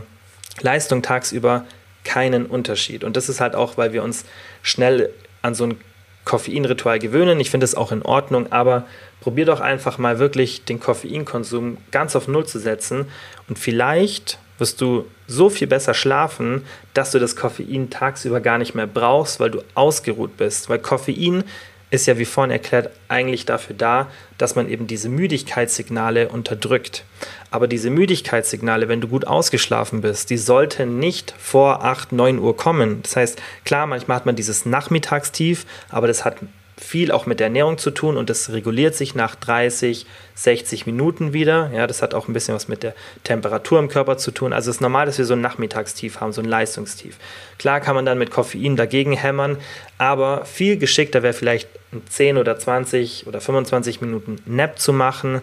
Leistung 0.60 1.02
tagsüber 1.02 1.66
keinen 2.04 2.46
Unterschied. 2.46 3.04
Und 3.04 3.16
das 3.16 3.28
ist 3.28 3.40
halt 3.40 3.54
auch, 3.54 3.76
weil 3.76 3.92
wir 3.92 4.02
uns 4.02 4.24
schnell 4.62 5.10
an 5.40 5.54
so 5.54 5.64
ein 5.64 5.80
Koffeinritual 6.24 6.98
gewöhnen. 6.98 7.40
Ich 7.40 7.50
finde 7.50 7.64
es 7.64 7.74
auch 7.74 7.92
in 7.92 8.02
Ordnung, 8.02 8.52
aber 8.52 8.86
probier 9.20 9.44
doch 9.44 9.60
einfach 9.60 9.98
mal 9.98 10.18
wirklich 10.18 10.64
den 10.64 10.80
Koffeinkonsum 10.80 11.78
ganz 11.90 12.14
auf 12.14 12.28
Null 12.28 12.46
zu 12.46 12.58
setzen 12.58 13.06
und 13.48 13.58
vielleicht 13.58 14.38
wirst 14.62 14.80
du 14.80 15.06
so 15.26 15.50
viel 15.50 15.66
besser 15.66 15.92
schlafen, 15.92 16.64
dass 16.94 17.10
du 17.10 17.18
das 17.18 17.34
Koffein 17.34 17.90
tagsüber 17.90 18.40
gar 18.40 18.58
nicht 18.58 18.76
mehr 18.76 18.86
brauchst, 18.86 19.40
weil 19.40 19.50
du 19.50 19.60
ausgeruht 19.74 20.36
bist. 20.36 20.68
Weil 20.68 20.78
Koffein 20.78 21.42
ist 21.90 22.06
ja, 22.06 22.16
wie 22.16 22.24
vorhin 22.24 22.52
erklärt, 22.52 22.90
eigentlich 23.08 23.44
dafür 23.44 23.74
da, 23.76 24.08
dass 24.38 24.54
man 24.54 24.68
eben 24.68 24.86
diese 24.86 25.08
Müdigkeitssignale 25.08 26.28
unterdrückt. 26.28 27.04
Aber 27.50 27.66
diese 27.66 27.90
Müdigkeitssignale, 27.90 28.88
wenn 28.88 29.00
du 29.00 29.08
gut 29.08 29.26
ausgeschlafen 29.26 30.00
bist, 30.00 30.30
die 30.30 30.38
sollten 30.38 31.00
nicht 31.00 31.34
vor 31.38 31.84
8, 31.84 32.12
9 32.12 32.38
Uhr 32.38 32.56
kommen. 32.56 33.02
Das 33.02 33.16
heißt, 33.16 33.42
klar, 33.64 33.88
manchmal 33.88 34.18
hat 34.18 34.26
man 34.26 34.36
dieses 34.36 34.64
Nachmittagstief, 34.64 35.66
aber 35.90 36.06
das 36.06 36.24
hat 36.24 36.36
viel 36.78 37.12
auch 37.12 37.26
mit 37.26 37.38
der 37.38 37.48
Ernährung 37.48 37.78
zu 37.78 37.90
tun 37.90 38.16
und 38.16 38.30
das 38.30 38.50
reguliert 38.50 38.94
sich 38.94 39.14
nach 39.14 39.34
30, 39.34 40.06
60 40.34 40.86
Minuten 40.86 41.32
wieder. 41.32 41.70
Ja, 41.74 41.86
das 41.86 42.02
hat 42.02 42.14
auch 42.14 42.28
ein 42.28 42.32
bisschen 42.32 42.54
was 42.54 42.68
mit 42.68 42.82
der 42.82 42.94
Temperatur 43.24 43.78
im 43.78 43.88
Körper 43.88 44.16
zu 44.16 44.30
tun. 44.30 44.52
Also 44.52 44.70
es 44.70 44.76
ist 44.76 44.80
normal, 44.80 45.06
dass 45.06 45.18
wir 45.18 45.24
so 45.24 45.34
ein 45.34 45.40
Nachmittagstief 45.40 46.20
haben, 46.20 46.32
so 46.32 46.40
ein 46.40 46.48
Leistungstief. 46.48 47.18
Klar 47.58 47.80
kann 47.80 47.94
man 47.94 48.06
dann 48.06 48.18
mit 48.18 48.30
Koffein 48.30 48.76
dagegen 48.76 49.12
hämmern, 49.12 49.58
aber 49.98 50.44
viel 50.44 50.78
geschickter 50.78 51.22
wäre 51.22 51.34
vielleicht 51.34 51.68
10 52.08 52.38
oder 52.38 52.58
20 52.58 53.26
oder 53.26 53.40
25 53.40 54.00
Minuten 54.00 54.36
Nap 54.46 54.78
zu 54.78 54.92
machen. 54.92 55.42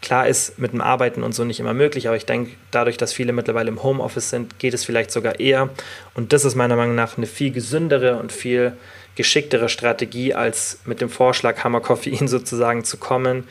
Klar 0.00 0.28
ist 0.28 0.60
mit 0.60 0.72
dem 0.72 0.80
Arbeiten 0.80 1.24
und 1.24 1.34
so 1.34 1.42
nicht 1.42 1.58
immer 1.58 1.74
möglich, 1.74 2.06
aber 2.06 2.16
ich 2.16 2.24
denke, 2.24 2.52
dadurch, 2.70 2.98
dass 2.98 3.12
viele 3.12 3.32
mittlerweile 3.32 3.68
im 3.68 3.82
Homeoffice 3.82 4.30
sind, 4.30 4.60
geht 4.60 4.74
es 4.74 4.84
vielleicht 4.84 5.10
sogar 5.10 5.40
eher. 5.40 5.70
Und 6.14 6.32
das 6.32 6.44
ist 6.44 6.54
meiner 6.54 6.76
Meinung 6.76 6.94
nach 6.94 7.16
eine 7.16 7.26
viel 7.26 7.50
gesündere 7.50 8.16
und 8.16 8.30
viel 8.30 8.74
geschicktere 9.18 9.68
Strategie, 9.68 10.32
als 10.32 10.78
mit 10.84 11.00
dem 11.00 11.10
Vorschlag 11.10 11.64
Hammer 11.64 11.80
Koffein 11.80 12.28
sozusagen 12.28 12.84
zu 12.84 12.96
kommen. 12.96 13.48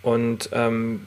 Und 0.00 0.48
ähm, 0.52 1.06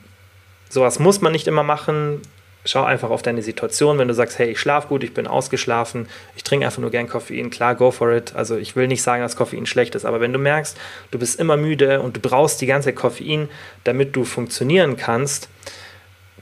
sowas 0.70 1.00
muss 1.00 1.22
man 1.22 1.32
nicht 1.32 1.48
immer 1.48 1.64
machen. 1.64 2.22
Schau 2.66 2.84
einfach 2.84 3.10
auf 3.10 3.22
deine 3.22 3.42
Situation. 3.42 3.98
Wenn 3.98 4.10
du 4.10 4.14
sagst, 4.14 4.38
hey, 4.38 4.52
ich 4.52 4.60
schlafe 4.60 4.90
gut, 4.90 5.04
ich 5.04 5.14
bin 5.14 5.28
ausgeschlafen, 5.28 6.10
ich 6.36 6.44
trinke 6.44 6.66
einfach 6.66 6.82
nur 6.82 6.92
gern 6.92 7.08
Koffein, 7.08 7.50
klar, 7.50 7.74
go 7.74 7.90
for 7.90 8.12
it. 8.12 8.36
Also 8.36 8.58
ich 8.58 8.76
will 8.76 8.88
nicht 8.88 9.02
sagen, 9.02 9.24
dass 9.24 9.38
Koffein 9.38 9.66
schlecht 9.66 9.96
ist, 9.96 10.04
aber 10.04 10.20
wenn 10.20 10.34
du 10.34 10.40
merkst, 10.40 10.78
du 11.10 11.18
bist 11.18 11.40
immer 11.40 11.56
müde 11.56 12.02
und 12.02 12.18
du 12.18 12.20
brauchst 12.20 12.60
die 12.60 12.68
ganze 12.68 12.92
Koffein, 12.92 13.48
damit 13.86 14.16
du 14.16 14.26
funktionieren 14.26 14.98
kannst, 14.98 15.48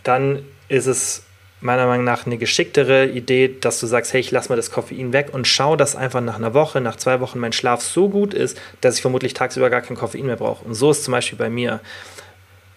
dann 0.04 0.44
ist 0.70 0.88
es 0.88 1.24
meiner 1.62 1.88
Meinung 1.88 2.06
nach 2.06 2.26
eine 2.26 2.38
geschicktere 2.38 3.08
Idee, 3.08 3.54
dass 3.60 3.80
du 3.80 3.88
sagst, 3.88 4.14
hey, 4.14 4.22
ich 4.22 4.32
lasse 4.32 4.50
mal 4.50 4.56
das 4.56 4.72
Koffein 4.72 5.12
weg 5.12 5.30
und 5.32 5.48
schau, 5.48 5.76
dass 5.76 5.96
einfach 5.96 6.22
nach 6.22 6.38
einer 6.38 6.54
Woche, 6.54 6.80
nach 6.80 6.96
zwei 6.96 7.20
Wochen 7.20 7.40
mein 7.40 7.54
Schlaf 7.54 7.82
so 7.82 8.10
gut 8.10 8.34
ist, 8.34 8.60
dass 8.82 8.96
ich 8.96 9.02
vermutlich 9.02 9.34
tagsüber 9.34 9.70
gar 9.70 9.82
kein 9.82 9.98
Koffein 9.98 10.26
mehr 10.26 10.38
brauche. 10.38 10.64
Und 10.66 10.74
so 10.74 10.92
ist 10.92 11.04
zum 11.04 11.12
Beispiel 11.12 11.38
bei 11.38 11.50
mir. 11.50 11.82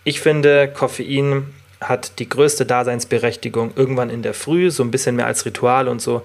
Ich 0.04 0.20
finde, 0.20 0.68
Koffein 0.68 1.46
hat 1.80 2.18
die 2.18 2.28
größte 2.28 2.66
Daseinsberechtigung 2.66 3.72
irgendwann 3.76 4.10
in 4.10 4.22
der 4.22 4.34
Früh, 4.34 4.70
so 4.70 4.82
ein 4.82 4.90
bisschen 4.90 5.16
mehr 5.16 5.26
als 5.26 5.46
Ritual 5.46 5.88
und 5.88 6.00
so, 6.02 6.22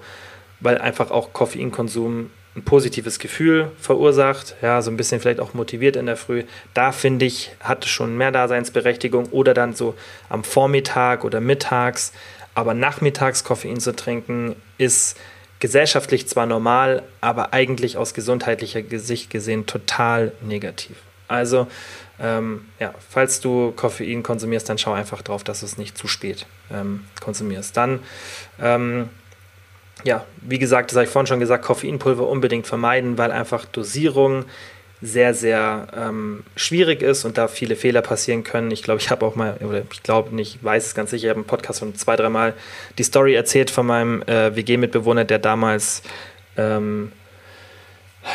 weil 0.60 0.78
einfach 0.78 1.10
auch 1.10 1.32
Koffeinkonsum 1.32 2.30
ein 2.56 2.64
positives 2.64 3.18
Gefühl 3.18 3.70
verursacht, 3.80 4.56
ja, 4.62 4.82
so 4.82 4.90
ein 4.90 4.96
bisschen 4.96 5.20
vielleicht 5.20 5.40
auch 5.40 5.54
motiviert 5.54 5.96
in 5.96 6.06
der 6.06 6.16
Früh. 6.16 6.44
Da 6.74 6.92
finde 6.92 7.24
ich, 7.24 7.52
hat 7.60 7.84
schon 7.84 8.16
mehr 8.16 8.32
Daseinsberechtigung 8.32 9.26
oder 9.26 9.54
dann 9.54 9.74
so 9.74 9.94
am 10.28 10.42
Vormittag 10.42 11.24
oder 11.24 11.40
mittags 11.40 12.12
aber 12.58 12.74
nachmittags 12.74 13.44
Koffein 13.44 13.78
zu 13.78 13.94
trinken 13.94 14.56
ist 14.78 15.16
gesellschaftlich 15.60 16.26
zwar 16.26 16.44
normal, 16.44 17.04
aber 17.20 17.52
eigentlich 17.52 17.96
aus 17.96 18.14
gesundheitlicher 18.14 18.82
Sicht 18.98 19.30
gesehen 19.30 19.66
total 19.66 20.32
negativ. 20.40 20.96
Also, 21.28 21.68
ähm, 22.18 22.64
ja, 22.80 22.92
falls 23.10 23.40
du 23.40 23.70
Koffein 23.70 24.24
konsumierst, 24.24 24.68
dann 24.68 24.76
schau 24.76 24.92
einfach 24.92 25.22
drauf, 25.22 25.44
dass 25.44 25.60
du 25.60 25.66
es 25.66 25.78
nicht 25.78 25.96
zu 25.96 26.08
spät 26.08 26.46
ähm, 26.72 27.04
konsumierst. 27.20 27.76
Dann, 27.76 28.00
ähm, 28.60 29.08
ja, 30.02 30.24
wie 30.40 30.58
gesagt, 30.58 30.90
das 30.90 30.96
habe 30.96 31.04
ich 31.04 31.12
vorhin 31.12 31.28
schon 31.28 31.38
gesagt, 31.38 31.64
Koffeinpulver 31.64 32.26
unbedingt 32.26 32.66
vermeiden, 32.66 33.18
weil 33.18 33.30
einfach 33.30 33.66
Dosierung 33.66 34.46
sehr, 35.00 35.32
sehr 35.32 35.86
ähm, 35.96 36.42
schwierig 36.56 37.02
ist 37.02 37.24
und 37.24 37.38
da 37.38 37.46
viele 37.46 37.76
Fehler 37.76 38.02
passieren 38.02 38.42
können. 38.42 38.70
Ich 38.70 38.82
glaube, 38.82 39.00
ich 39.00 39.10
habe 39.10 39.24
auch 39.24 39.36
mal, 39.36 39.56
oder 39.58 39.82
ich 39.92 40.02
glaube 40.02 40.34
nicht, 40.34 40.62
weiß 40.62 40.86
es 40.86 40.94
ganz 40.94 41.10
sicher, 41.10 41.26
ich 41.26 41.30
habe 41.30 41.40
im 41.40 41.46
Podcast 41.46 41.80
schon 41.80 41.94
zwei, 41.94 42.16
dreimal 42.16 42.54
die 42.98 43.04
Story 43.04 43.34
erzählt 43.34 43.70
von 43.70 43.86
meinem 43.86 44.22
äh, 44.22 44.54
WG-Mitbewohner, 44.56 45.24
der 45.24 45.38
damals, 45.38 46.02
ähm, 46.56 47.12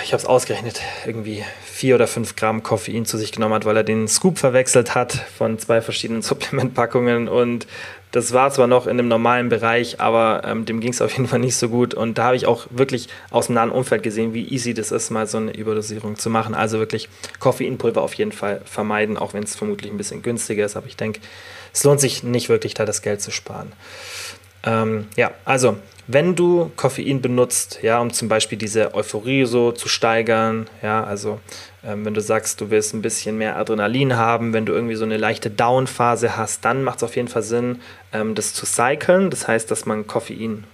ich 0.03 0.13
habe 0.13 0.21
es 0.21 0.25
ausgerechnet, 0.25 0.81
irgendwie 1.05 1.43
vier 1.65 1.95
oder 1.95 2.07
fünf 2.07 2.37
Gramm 2.37 2.63
Koffein 2.63 3.05
zu 3.05 3.17
sich 3.17 3.33
genommen 3.33 3.55
hat, 3.55 3.65
weil 3.65 3.75
er 3.75 3.83
den 3.83 4.07
Scoop 4.07 4.39
verwechselt 4.39 4.95
hat 4.95 5.11
von 5.11 5.59
zwei 5.59 5.81
verschiedenen 5.81 6.21
Supplementpackungen 6.23 7.27
und 7.27 7.67
das 8.13 8.31
war 8.31 8.51
zwar 8.51 8.67
noch 8.67 8.85
in 8.85 8.91
einem 8.91 9.07
normalen 9.07 9.49
Bereich, 9.49 9.99
aber 9.99 10.43
ähm, 10.45 10.65
dem 10.65 10.79
ging 10.79 10.91
es 10.91 11.01
auf 11.01 11.11
jeden 11.13 11.27
Fall 11.27 11.39
nicht 11.39 11.55
so 11.55 11.67
gut. 11.67 11.95
Und 11.95 12.19
da 12.19 12.25
habe 12.25 12.35
ich 12.35 12.45
auch 12.45 12.67
wirklich 12.69 13.07
aus 13.31 13.47
dem 13.47 13.55
nahen 13.55 13.71
Umfeld 13.71 14.03
gesehen, 14.03 14.35
wie 14.35 14.47
easy 14.47 14.75
das 14.75 14.91
ist, 14.91 15.09
mal 15.09 15.25
so 15.25 15.39
eine 15.39 15.51
Überdosierung 15.51 16.15
zu 16.15 16.29
machen. 16.29 16.53
Also 16.53 16.77
wirklich 16.77 17.09
Koffeinpulver 17.39 18.03
auf 18.03 18.13
jeden 18.13 18.31
Fall 18.31 18.61
vermeiden, 18.65 19.17
auch 19.17 19.33
wenn 19.33 19.41
es 19.41 19.55
vermutlich 19.55 19.91
ein 19.91 19.97
bisschen 19.97 20.21
günstiger 20.21 20.63
ist. 20.63 20.77
Aber 20.77 20.85
ich 20.85 20.95
denke, 20.95 21.21
es 21.73 21.83
lohnt 21.83 21.99
sich 21.99 22.21
nicht 22.21 22.49
wirklich, 22.49 22.75
da 22.75 22.85
das 22.85 23.01
Geld 23.01 23.19
zu 23.19 23.31
sparen. 23.31 23.71
Ähm, 24.65 25.07
ja, 25.15 25.31
also 25.45 25.77
wenn 26.07 26.35
du 26.35 26.71
Koffein 26.75 27.21
benutzt, 27.21 27.79
ja, 27.81 27.99
um 27.99 28.11
zum 28.11 28.27
Beispiel 28.27 28.57
diese 28.57 28.93
Euphorie 28.93 29.45
so 29.45 29.71
zu 29.71 29.87
steigern, 29.87 30.67
ja, 30.81 31.03
also 31.03 31.39
ähm, 31.83 32.05
wenn 32.05 32.13
du 32.13 32.21
sagst, 32.21 32.59
du 32.59 32.69
willst 32.69 32.93
ein 32.93 33.01
bisschen 33.01 33.37
mehr 33.37 33.57
Adrenalin 33.57 34.17
haben, 34.17 34.53
wenn 34.53 34.65
du 34.65 34.73
irgendwie 34.73 34.95
so 34.95 35.05
eine 35.05 35.17
leichte 35.17 35.49
Down-Phase 35.49 36.35
hast, 36.35 36.65
dann 36.65 36.83
macht 36.83 36.97
es 36.97 37.03
auf 37.03 37.15
jeden 37.15 37.29
Fall 37.29 37.43
Sinn, 37.43 37.79
ähm, 38.11 38.35
das 38.35 38.53
zu 38.53 38.65
cyclen. 38.65 39.29
Das 39.29 39.47
heißt, 39.47 39.71
dass 39.71 39.85
man 39.85 40.05
Koffein 40.05 40.65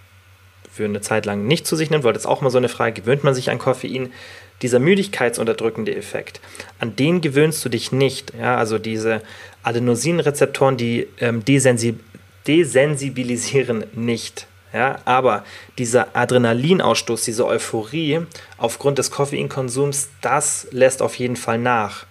für 0.71 0.85
eine 0.85 1.01
Zeit 1.01 1.25
lang 1.25 1.45
nicht 1.45 1.67
zu 1.67 1.75
sich 1.75 1.89
nimmt, 1.89 2.03
weil 2.03 2.13
das 2.13 2.25
auch 2.25 2.41
mal 2.41 2.49
so 2.49 2.57
eine 2.57 2.69
Frage, 2.69 3.01
gewöhnt 3.01 3.23
man 3.23 3.33
sich 3.33 3.49
an 3.49 3.59
Koffein? 3.59 4.11
Dieser 4.61 4.79
müdigkeitsunterdrückende 4.79 5.95
Effekt, 5.95 6.41
an 6.79 6.95
den 6.95 7.21
gewöhnst 7.21 7.63
du 7.63 7.69
dich 7.69 7.93
nicht. 7.93 8.33
Ja? 8.37 8.57
Also 8.57 8.77
diese 8.77 9.21
Adenosinrezeptoren, 9.63 10.75
die 10.75 11.07
ähm, 11.21 11.45
desensib 11.45 11.99
desensibilisieren 12.47 13.85
nicht. 13.93 14.47
Ja, 14.71 14.99
aber 15.05 15.43
dieser 15.79 16.15
Adrenalinausstoß, 16.15 17.23
diese 17.23 17.45
Euphorie 17.47 18.21
aufgrund 18.57 18.99
des 18.99 19.09
Koffeinkonsums, 19.09 20.09
das 20.21 20.67
lässt 20.71 21.01
auf 21.01 21.15
jeden 21.15 21.37
Fall 21.37 21.57
nach. 21.57 22.05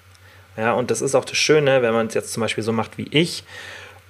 Ja, 0.56 0.72
und 0.72 0.90
das 0.90 1.00
ist 1.00 1.14
auch 1.14 1.24
das 1.24 1.38
Schöne, 1.38 1.82
wenn 1.82 1.92
man 1.92 2.08
es 2.08 2.14
jetzt 2.14 2.32
zum 2.32 2.40
Beispiel 2.40 2.64
so 2.64 2.72
macht 2.72 2.98
wie 2.98 3.06
ich 3.12 3.44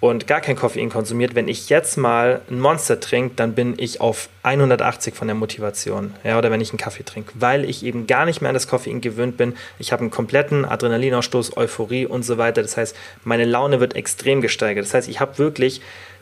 und 0.00 0.26
gar 0.26 0.40
kein 0.40 0.56
Koffein 0.56 0.90
konsumiert. 0.90 1.34
Wenn 1.34 1.48
ich 1.48 1.68
jetzt 1.68 1.96
mal 1.96 2.40
ein 2.50 2.60
Monster 2.60 3.00
trinke, 3.00 3.34
dann 3.36 3.54
bin 3.54 3.74
ich 3.76 4.00
auf 4.00 4.28
180 4.44 5.14
von 5.14 5.28
der 5.28 5.34
Motivation. 5.34 6.14
Ja, 6.24 6.38
oder 6.38 6.50
wenn 6.50 6.60
ich 6.60 6.70
einen 6.70 6.78
Kaffee 6.78 7.02
trinke, 7.02 7.32
weil 7.34 7.64
ich 7.64 7.84
eben 7.84 8.06
gar 8.06 8.24
nicht 8.24 8.40
mehr 8.40 8.48
an 8.48 8.54
das 8.54 8.68
Koffein 8.68 9.00
gewöhnt 9.00 9.36
bin. 9.36 9.56
Ich 9.78 9.92
habe 9.92 10.00
einen 10.00 10.10
kompletten 10.10 10.64
Adrenalinausstoß, 10.64 11.56
Euphorie 11.56 12.06
und 12.06 12.22
so 12.22 12.38
weiter. 12.38 12.62
Das 12.62 12.76
heißt, 12.76 12.96
meine 13.24 13.44
Laune 13.44 13.80
wird 13.80 13.96
extrem 13.96 14.40
gesteigert. 14.40 14.86
Das 14.86 14.94
heißt, 14.94 15.08
ich 15.08 15.20
habe 15.20 15.38
wirklich 15.38 15.80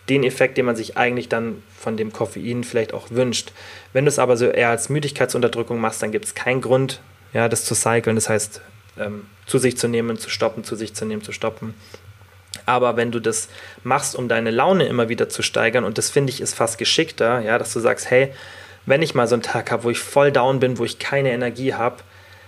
den 0.09 0.25
Effekt, 0.25 0.57
den 0.57 0.67
man 0.67 0.77
sich 0.77 0.97
eigentlich 0.97 1.29
dann 1.29 1.63
von 1.79 1.97
dem 1.97 2.13
Koffein 2.13 2.65
vielleicht 2.65 2.95
auch 2.95 3.11
wünscht. 3.11 3.53
Wenn 3.93 4.05
du 4.05 4.09
es 4.09 4.19
aber 4.19 4.37
so 4.37 4.47
eher 4.47 4.71
als 4.71 4.89
Müdigkeitsunterdrückung 4.89 5.81
machst, 5.81 6.03
dann 6.03 6.13
gibt 6.13 6.25
es 6.27 6.35
keinen 6.35 6.61
Grund, 6.61 7.01
ja, 7.33 7.49
das 7.49 7.65
zu 7.65 7.75
cyclen, 7.75 8.17
das 8.17 8.29
heißt, 8.29 8.61
ähm, 8.99 9.27
zu 9.47 9.59
sich 9.59 9.77
zu 9.77 9.89
nehmen, 9.89 10.19
zu 10.19 10.31
stoppen, 10.31 10.65
zu 10.65 10.77
sich 10.77 10.95
zu 10.95 11.05
nehmen, 11.05 11.23
zu 11.23 11.33
stoppen. 11.33 11.75
Aber 12.65 12.97
wenn 12.97 13.11
du 13.11 13.21
das 13.21 13.49
machst, 13.85 14.17
um 14.17 14.29
deine 14.29 14.51
Laune 14.51 14.87
immer 14.87 15.09
wieder 15.09 15.29
zu 15.29 15.43
steigern, 15.43 15.85
und 15.85 15.99
das 15.99 16.11
finde 16.11 16.33
ich 16.33 16.41
ist 16.41 16.55
fast 16.55 16.79
geschickter, 16.79 17.41
ja, 17.41 17.59
dass 17.59 17.73
du 17.73 17.81
sagst, 17.81 18.11
hey, 18.11 18.33
wenn 18.87 19.03
ich 19.03 19.15
mal 19.15 19.27
so 19.27 19.35
einen 19.35 19.43
Tag 19.43 19.71
habe, 19.71 19.85
wo 19.85 19.91
ich 19.91 19.99
voll 19.99 20.33
down 20.33 20.61
bin, 20.61 20.79
wo 20.79 20.85
ich 20.85 20.99
keine 20.99 21.33
Energie 21.33 21.75
habe, 21.75 21.97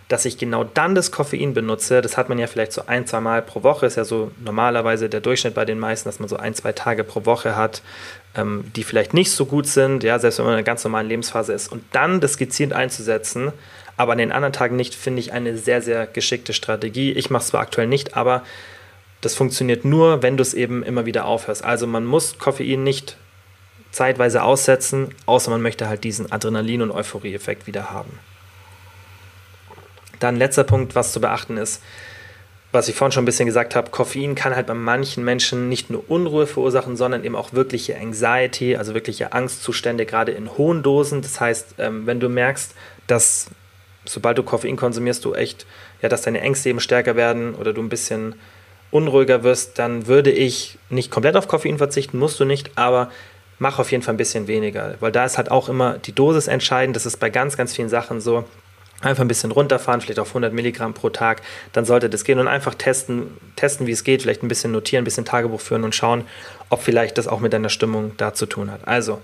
dass 0.08 0.24
ich 0.24 0.38
genau 0.38 0.64
dann 0.64 0.94
das 0.94 1.12
Koffein 1.12 1.52
benutze. 1.52 2.00
Das 2.00 2.16
hat 2.16 2.30
man 2.30 2.38
ja 2.38 2.46
vielleicht 2.46 2.72
so 2.72 2.82
ein, 2.86 3.06
zwei 3.06 3.20
Mal 3.20 3.42
pro 3.42 3.62
Woche. 3.62 3.84
Ist 3.84 3.96
ja 3.96 4.04
so 4.04 4.30
normalerweise 4.42 5.10
der 5.10 5.20
Durchschnitt 5.20 5.54
bei 5.54 5.66
den 5.66 5.78
meisten, 5.78 6.08
dass 6.08 6.18
man 6.18 6.30
so 6.30 6.36
ein, 6.36 6.54
zwei 6.54 6.72
Tage 6.72 7.04
pro 7.04 7.26
Woche 7.26 7.56
hat, 7.56 7.82
ähm, 8.34 8.64
die 8.74 8.84
vielleicht 8.84 9.12
nicht 9.12 9.30
so 9.30 9.44
gut 9.44 9.66
sind, 9.66 10.02
ja, 10.02 10.18
selbst 10.18 10.38
wenn 10.38 10.46
man 10.46 10.54
in 10.54 10.58
einer 10.58 10.64
ganz 10.64 10.82
normalen 10.82 11.08
Lebensphase 11.08 11.52
ist. 11.52 11.70
Und 11.70 11.84
dann 11.92 12.20
das 12.20 12.38
gezielt 12.38 12.72
einzusetzen, 12.72 13.52
aber 13.98 14.12
an 14.12 14.18
den 14.18 14.32
anderen 14.32 14.54
Tagen 14.54 14.76
nicht, 14.76 14.94
finde 14.94 15.20
ich 15.20 15.32
eine 15.32 15.58
sehr, 15.58 15.82
sehr 15.82 16.06
geschickte 16.06 16.54
Strategie. 16.54 17.12
Ich 17.12 17.28
mache 17.28 17.42
es 17.42 17.48
zwar 17.48 17.60
aktuell 17.60 17.86
nicht, 17.86 18.16
aber 18.16 18.44
das 19.20 19.34
funktioniert 19.34 19.84
nur, 19.84 20.22
wenn 20.22 20.38
du 20.38 20.42
es 20.42 20.54
eben 20.54 20.82
immer 20.82 21.04
wieder 21.04 21.26
aufhörst. 21.26 21.64
Also 21.64 21.86
man 21.86 22.06
muss 22.06 22.38
Koffein 22.38 22.82
nicht 22.82 23.18
zeitweise 23.90 24.42
aussetzen, 24.42 25.14
außer 25.26 25.50
man 25.50 25.60
möchte 25.60 25.88
halt 25.88 26.04
diesen 26.04 26.30
Adrenalin- 26.30 26.82
und 26.82 26.92
Euphorie-Effekt 26.92 27.66
wieder 27.66 27.90
haben. 27.90 28.18
Dann 30.20 30.36
letzter 30.36 30.64
Punkt, 30.64 30.94
was 30.94 31.12
zu 31.12 31.20
beachten 31.20 31.56
ist, 31.56 31.82
was 32.70 32.88
ich 32.88 32.94
vorhin 32.94 33.12
schon 33.12 33.22
ein 33.22 33.26
bisschen 33.26 33.46
gesagt 33.46 33.74
habe, 33.74 33.90
Koffein 33.90 34.34
kann 34.34 34.54
halt 34.54 34.66
bei 34.66 34.74
manchen 34.74 35.24
Menschen 35.24 35.68
nicht 35.68 35.88
nur 35.88 36.04
Unruhe 36.10 36.46
verursachen, 36.46 36.96
sondern 36.96 37.24
eben 37.24 37.34
auch 37.34 37.54
wirkliche 37.54 37.96
Anxiety, 37.96 38.76
also 38.76 38.92
wirkliche 38.92 39.32
Angstzustände, 39.32 40.04
gerade 40.04 40.32
in 40.32 40.56
hohen 40.58 40.82
Dosen. 40.82 41.22
Das 41.22 41.40
heißt, 41.40 41.76
ähm, 41.78 42.06
wenn 42.06 42.20
du 42.20 42.28
merkst, 42.28 42.74
dass 43.06 43.46
sobald 44.04 44.36
du 44.36 44.42
Koffein 44.42 44.76
konsumierst, 44.76 45.24
du 45.24 45.34
echt, 45.34 45.66
ja, 46.02 46.08
dass 46.08 46.22
deine 46.22 46.40
Ängste 46.40 46.68
eben 46.68 46.80
stärker 46.80 47.16
werden 47.16 47.54
oder 47.54 47.72
du 47.72 47.82
ein 47.82 47.88
bisschen 47.88 48.34
unruhiger 48.90 49.42
wirst, 49.42 49.78
dann 49.78 50.06
würde 50.06 50.30
ich 50.30 50.78
nicht 50.90 51.10
komplett 51.10 51.36
auf 51.36 51.48
Koffein 51.48 51.78
verzichten, 51.78 52.18
musst 52.18 52.40
du 52.40 52.44
nicht, 52.44 52.70
aber 52.76 53.10
mach 53.58 53.78
auf 53.78 53.90
jeden 53.92 54.02
Fall 54.02 54.14
ein 54.14 54.18
bisschen 54.18 54.46
weniger, 54.46 54.94
weil 55.00 55.12
da 55.12 55.24
ist 55.24 55.36
halt 55.36 55.50
auch 55.50 55.68
immer 55.68 55.98
die 55.98 56.14
Dosis 56.14 56.48
entscheidend. 56.48 56.96
Das 56.96 57.06
ist 57.06 57.18
bei 57.18 57.28
ganz, 57.28 57.56
ganz 57.56 57.74
vielen 57.74 57.88
Sachen 57.88 58.20
so 58.20 58.44
einfach 59.00 59.22
ein 59.22 59.28
bisschen 59.28 59.52
runterfahren, 59.52 60.00
vielleicht 60.00 60.18
auf 60.18 60.28
100 60.28 60.52
Milligramm 60.52 60.94
pro 60.94 61.10
Tag, 61.10 61.42
dann 61.72 61.84
sollte 61.84 62.10
das 62.10 62.24
gehen 62.24 62.38
und 62.38 62.48
einfach 62.48 62.74
testen, 62.74 63.28
testen, 63.56 63.86
wie 63.86 63.92
es 63.92 64.04
geht, 64.04 64.22
vielleicht 64.22 64.42
ein 64.42 64.48
bisschen 64.48 64.72
notieren, 64.72 65.02
ein 65.02 65.04
bisschen 65.04 65.24
Tagebuch 65.24 65.60
führen 65.60 65.84
und 65.84 65.94
schauen, 65.94 66.24
ob 66.68 66.82
vielleicht 66.82 67.18
das 67.18 67.28
auch 67.28 67.40
mit 67.40 67.52
deiner 67.52 67.68
Stimmung 67.68 68.12
da 68.16 68.34
zu 68.34 68.46
tun 68.46 68.70
hat. 68.70 68.86
Also, 68.86 69.20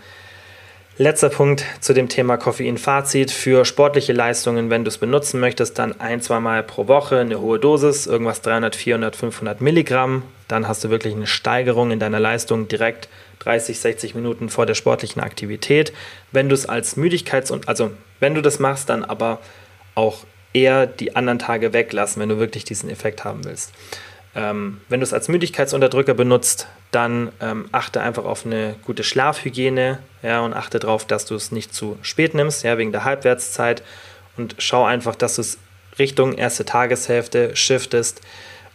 letzter 0.97 1.29
Punkt 1.29 1.65
zu 1.81 1.93
dem 1.93 2.09
Thema 2.09 2.37
Koffein-Fazit. 2.37 3.33
Für 3.33 3.65
sportliche 3.65 4.13
Leistungen, 4.13 4.71
wenn 4.71 4.85
du 4.85 4.89
es 4.89 4.99
benutzen 4.99 5.41
möchtest, 5.41 5.79
dann 5.79 6.01
ein, 6.01 6.21
zwei 6.21 6.39
Mal 6.39 6.63
pro 6.63 6.87
Woche 6.87 7.19
eine 7.19 7.41
hohe 7.41 7.59
Dosis, 7.59 8.07
irgendwas 8.07 8.43
300, 8.43 8.77
400, 8.77 9.17
500 9.17 9.61
Milligramm. 9.61 10.23
Dann 10.47 10.69
hast 10.69 10.85
du 10.85 10.91
wirklich 10.91 11.15
eine 11.15 11.27
Steigerung 11.27 11.91
in 11.91 11.99
deiner 11.99 12.21
Leistung 12.21 12.69
direkt 12.69 13.09
30, 13.41 13.81
60 13.81 14.15
Minuten 14.15 14.49
vor 14.49 14.67
der 14.67 14.75
sportlichen 14.75 15.21
Aktivität. 15.21 15.93
Wenn 16.31 16.49
du 16.49 16.55
es 16.55 16.67
als 16.67 16.97
Müdigkeits- 16.97 17.51
und 17.51 17.69
also 17.69 17.91
wenn 18.21 18.35
du 18.35 18.41
das 18.41 18.61
machst, 18.61 18.89
dann 18.89 19.05
aber 19.05 19.41
auch 19.95 20.25
eher 20.53 20.87
die 20.87 21.17
anderen 21.17 21.39
Tage 21.39 21.73
weglassen, 21.73 22.23
wenn 22.23 22.29
du 22.29 22.39
wirklich 22.39 22.65
diesen 22.65 22.89
Effekt 22.89 23.25
haben 23.25 23.45
willst. 23.45 23.73
Ähm, 24.37 24.81
wenn 24.89 25.01
du 25.01 25.05
es 25.05 25.13
als 25.13 25.29
Müdigkeitsunterdrücker 25.29 26.15
benutzt, 26.15 26.67
dann 26.91 27.31
ähm, 27.41 27.69
achte 27.73 28.01
einfach 28.01 28.25
auf 28.25 28.47
eine 28.47 28.77
gute 28.85 29.05
Schlafhygiene 29.05 29.99
ja, 30.23 30.41
und 30.41 30.55
achte 30.55 30.79
darauf, 30.79 31.05
dass 31.07 31.25
du 31.27 31.35
es 31.35 31.53
nicht 31.53 31.75
zu 31.75 31.99
spät 32.03 32.35
nimmst, 32.35 32.65
ja, 32.65 32.79
wegen 32.79 32.93
der 32.93 33.05
Halbwertszeit. 33.05 33.83
Und 34.37 34.57
schau 34.59 34.85
einfach, 34.85 35.15
dass 35.15 35.37
du 35.37 35.43
es 35.43 35.59
Richtung 35.99 36.33
erste 36.33 36.65
Tageshälfte 36.65 37.55
shiftest 37.55 38.21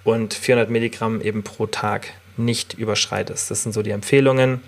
und 0.03 0.33
400 0.33 0.69
Milligramm 0.69 1.21
eben 1.21 1.43
pro 1.43 1.67
Tag 1.67 2.07
nicht 2.37 2.73
überschreitest. 2.75 3.51
Das 3.51 3.63
sind 3.63 3.73
so 3.73 3.81
die 3.81 3.91
Empfehlungen. 3.91 4.61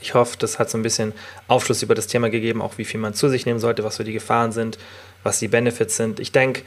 Ich 0.00 0.14
hoffe, 0.14 0.36
das 0.38 0.58
hat 0.58 0.70
so 0.70 0.78
ein 0.78 0.82
bisschen 0.82 1.12
Aufschluss 1.48 1.82
über 1.82 1.94
das 1.94 2.06
Thema 2.06 2.30
gegeben, 2.30 2.62
auch 2.62 2.78
wie 2.78 2.84
viel 2.84 3.00
man 3.00 3.14
zu 3.14 3.28
sich 3.28 3.46
nehmen 3.46 3.58
sollte, 3.58 3.84
was 3.84 3.96
so 3.96 4.04
die 4.04 4.12
Gefahren 4.12 4.52
sind, 4.52 4.78
was 5.24 5.40
die 5.40 5.48
Benefits 5.48 5.96
sind. 5.96 6.20
Ich 6.20 6.30
denke, 6.30 6.62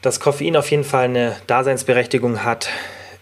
dass 0.00 0.20
Koffein 0.20 0.56
auf 0.56 0.70
jeden 0.70 0.84
Fall 0.84 1.04
eine 1.04 1.36
Daseinsberechtigung 1.46 2.44
hat 2.44 2.70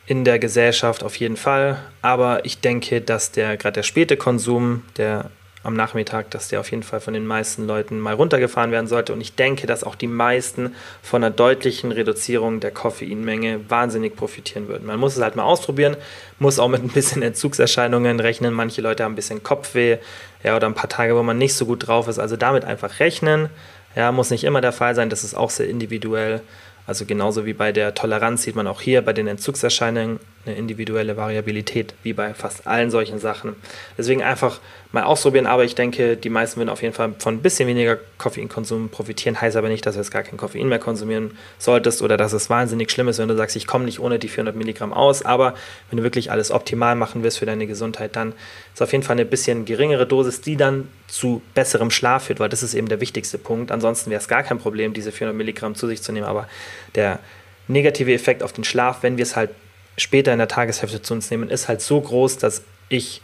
in 0.06 0.24
der 0.24 0.38
Gesellschaft, 0.38 1.02
auf 1.02 1.16
jeden 1.16 1.36
Fall. 1.36 1.78
Aber 2.02 2.44
ich 2.44 2.60
denke, 2.60 3.00
dass 3.00 3.32
der 3.32 3.56
gerade 3.56 3.74
der 3.74 3.82
späte 3.82 4.16
Konsum, 4.16 4.84
der 4.96 5.30
am 5.64 5.74
Nachmittag, 5.74 6.30
dass 6.30 6.48
der 6.48 6.60
auf 6.60 6.70
jeden 6.70 6.82
Fall 6.82 7.00
von 7.00 7.14
den 7.14 7.26
meisten 7.26 7.66
Leuten 7.66 8.00
mal 8.00 8.14
runtergefahren 8.14 8.72
werden 8.72 8.88
sollte. 8.88 9.12
Und 9.12 9.20
ich 9.20 9.36
denke, 9.36 9.66
dass 9.66 9.84
auch 9.84 9.94
die 9.94 10.08
meisten 10.08 10.74
von 11.02 11.22
einer 11.22 11.32
deutlichen 11.32 11.92
Reduzierung 11.92 12.58
der 12.58 12.72
Koffeinmenge 12.72 13.70
wahnsinnig 13.70 14.16
profitieren 14.16 14.66
würden. 14.68 14.86
Man 14.86 14.98
muss 14.98 15.16
es 15.16 15.22
halt 15.22 15.36
mal 15.36 15.44
ausprobieren, 15.44 15.96
muss 16.38 16.58
auch 16.58 16.68
mit 16.68 16.82
ein 16.82 16.88
bisschen 16.88 17.22
Entzugserscheinungen 17.22 18.18
rechnen. 18.18 18.52
Manche 18.52 18.82
Leute 18.82 19.04
haben 19.04 19.12
ein 19.12 19.16
bisschen 19.16 19.42
Kopfweh 19.42 19.98
ja, 20.42 20.56
oder 20.56 20.66
ein 20.66 20.74
paar 20.74 20.90
Tage, 20.90 21.16
wo 21.16 21.22
man 21.22 21.38
nicht 21.38 21.54
so 21.54 21.64
gut 21.64 21.86
drauf 21.86 22.08
ist. 22.08 22.18
Also 22.18 22.36
damit 22.36 22.64
einfach 22.64 22.98
rechnen. 22.98 23.48
Ja, 23.94 24.12
muss 24.12 24.30
nicht 24.30 24.44
immer 24.44 24.60
der 24.60 24.72
Fall 24.72 24.94
sein, 24.94 25.10
das 25.10 25.24
ist 25.24 25.34
auch 25.34 25.50
sehr 25.50 25.68
individuell. 25.68 26.40
Also 26.86 27.04
genauso 27.04 27.46
wie 27.46 27.52
bei 27.52 27.72
der 27.72 27.94
Toleranz 27.94 28.42
sieht 28.42 28.56
man 28.56 28.66
auch 28.66 28.80
hier 28.80 29.02
bei 29.02 29.12
den 29.12 29.28
Entzugserscheinungen 29.28 30.18
eine 30.44 30.56
individuelle 30.56 31.16
Variabilität, 31.16 31.94
wie 32.02 32.12
bei 32.12 32.34
fast 32.34 32.66
allen 32.66 32.90
solchen 32.90 33.20
Sachen. 33.20 33.54
Deswegen 33.96 34.22
einfach 34.22 34.58
mal 34.90 35.04
ausprobieren, 35.04 35.46
aber 35.46 35.64
ich 35.64 35.76
denke, 35.76 36.16
die 36.16 36.30
meisten 36.30 36.58
würden 36.58 36.68
auf 36.68 36.82
jeden 36.82 36.94
Fall 36.94 37.14
von 37.18 37.36
ein 37.36 37.42
bisschen 37.42 37.68
weniger 37.68 37.98
Koffeinkonsum 38.18 38.88
profitieren. 38.88 39.40
Heißt 39.40 39.56
aber 39.56 39.68
nicht, 39.68 39.86
dass 39.86 39.94
du 39.94 40.00
jetzt 40.00 40.10
gar 40.10 40.24
kein 40.24 40.36
Koffein 40.36 40.68
mehr 40.68 40.80
konsumieren 40.80 41.38
solltest 41.58 42.02
oder 42.02 42.16
dass 42.16 42.32
es 42.32 42.50
wahnsinnig 42.50 42.90
schlimm 42.90 43.06
ist, 43.08 43.18
wenn 43.18 43.28
du 43.28 43.36
sagst, 43.36 43.54
ich 43.54 43.68
komme 43.68 43.84
nicht 43.84 44.00
ohne 44.00 44.18
die 44.18 44.28
400 44.28 44.56
Milligramm 44.56 44.92
aus. 44.92 45.24
Aber 45.24 45.54
wenn 45.90 45.98
du 45.98 46.02
wirklich 46.02 46.32
alles 46.32 46.50
optimal 46.50 46.96
machen 46.96 47.22
willst 47.22 47.38
für 47.38 47.46
deine 47.46 47.68
Gesundheit, 47.68 48.16
dann 48.16 48.34
ist 48.74 48.82
auf 48.82 48.90
jeden 48.90 49.04
Fall 49.04 49.14
eine 49.14 49.24
bisschen 49.24 49.64
geringere 49.64 50.06
Dosis, 50.06 50.40
die 50.40 50.56
dann 50.56 50.88
zu 51.06 51.40
besserem 51.54 51.90
Schlaf 51.90 52.24
führt, 52.24 52.40
weil 52.40 52.48
das 52.48 52.64
ist 52.64 52.74
eben 52.74 52.88
der 52.88 53.00
wichtigste 53.00 53.38
Punkt. 53.38 53.70
Ansonsten 53.70 54.10
wäre 54.10 54.20
es 54.20 54.28
gar 54.28 54.42
kein 54.42 54.58
Problem, 54.58 54.92
diese 54.92 55.12
400 55.12 55.36
Milligramm 55.36 55.76
zu 55.76 55.86
sich 55.86 56.02
zu 56.02 56.10
nehmen, 56.10 56.26
aber 56.26 56.48
der 56.96 57.20
negative 57.68 58.12
Effekt 58.12 58.42
auf 58.42 58.52
den 58.52 58.64
Schlaf, 58.64 59.02
wenn 59.02 59.16
wir 59.16 59.22
es 59.22 59.36
halt 59.36 59.50
später 59.96 60.32
in 60.32 60.38
der 60.38 60.48
Tageshälfte 60.48 61.02
zu 61.02 61.14
uns 61.14 61.30
nehmen, 61.30 61.50
ist 61.50 61.68
halt 61.68 61.80
so 61.80 62.00
groß, 62.00 62.38
dass 62.38 62.62
ich 62.88 63.22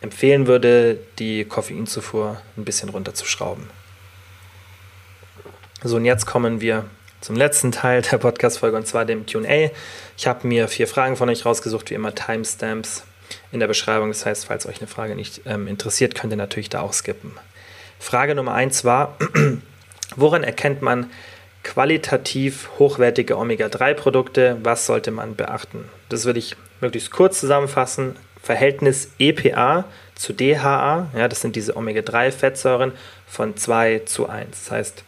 empfehlen 0.00 0.46
würde, 0.46 0.98
die 1.18 1.44
Koffeinzufuhr 1.44 2.40
ein 2.56 2.64
bisschen 2.64 2.88
runterzuschrauben. 2.88 3.68
So, 5.82 5.96
und 5.96 6.04
jetzt 6.04 6.26
kommen 6.26 6.60
wir 6.60 6.84
zum 7.20 7.36
letzten 7.36 7.72
Teil 7.72 8.02
der 8.02 8.18
Podcast-Folge 8.18 8.76
und 8.76 8.86
zwar 8.86 9.04
dem 9.04 9.26
QA. 9.26 9.70
Ich 10.16 10.26
habe 10.26 10.46
mir 10.46 10.68
vier 10.68 10.86
Fragen 10.86 11.16
von 11.16 11.28
euch 11.28 11.44
rausgesucht, 11.44 11.90
wie 11.90 11.94
immer 11.94 12.14
Timestamps 12.14 13.04
in 13.52 13.60
der 13.60 13.66
Beschreibung. 13.66 14.08
Das 14.08 14.26
heißt, 14.26 14.46
falls 14.46 14.66
euch 14.66 14.78
eine 14.78 14.86
Frage 14.86 15.14
nicht 15.14 15.42
ähm, 15.46 15.66
interessiert, 15.66 16.14
könnt 16.14 16.32
ihr 16.32 16.36
natürlich 16.36 16.68
da 16.68 16.80
auch 16.80 16.92
skippen. 16.92 17.32
Frage 17.98 18.34
Nummer 18.34 18.54
eins 18.54 18.84
war: 18.84 19.16
Woran 20.16 20.44
erkennt 20.44 20.82
man 20.82 21.10
qualitativ 21.66 22.70
hochwertige 22.78 23.36
Omega-3-Produkte? 23.36 24.58
Was 24.62 24.86
sollte 24.86 25.10
man 25.10 25.34
beachten? 25.34 25.88
Das 26.08 26.24
würde 26.24 26.38
ich 26.38 26.54
möglichst 26.80 27.10
kurz 27.10 27.40
zusammenfassen. 27.40 28.14
Verhältnis 28.40 29.10
EPA 29.18 29.84
zu 30.14 30.32
DHA, 30.32 31.10
ja, 31.16 31.26
das 31.26 31.40
sind 31.40 31.56
diese 31.56 31.76
Omega-3-Fettsäuren 31.76 32.92
von 33.26 33.56
2 33.56 34.02
zu 34.06 34.28
1. 34.28 34.50
Das 34.50 34.70
heißt, 34.70 35.04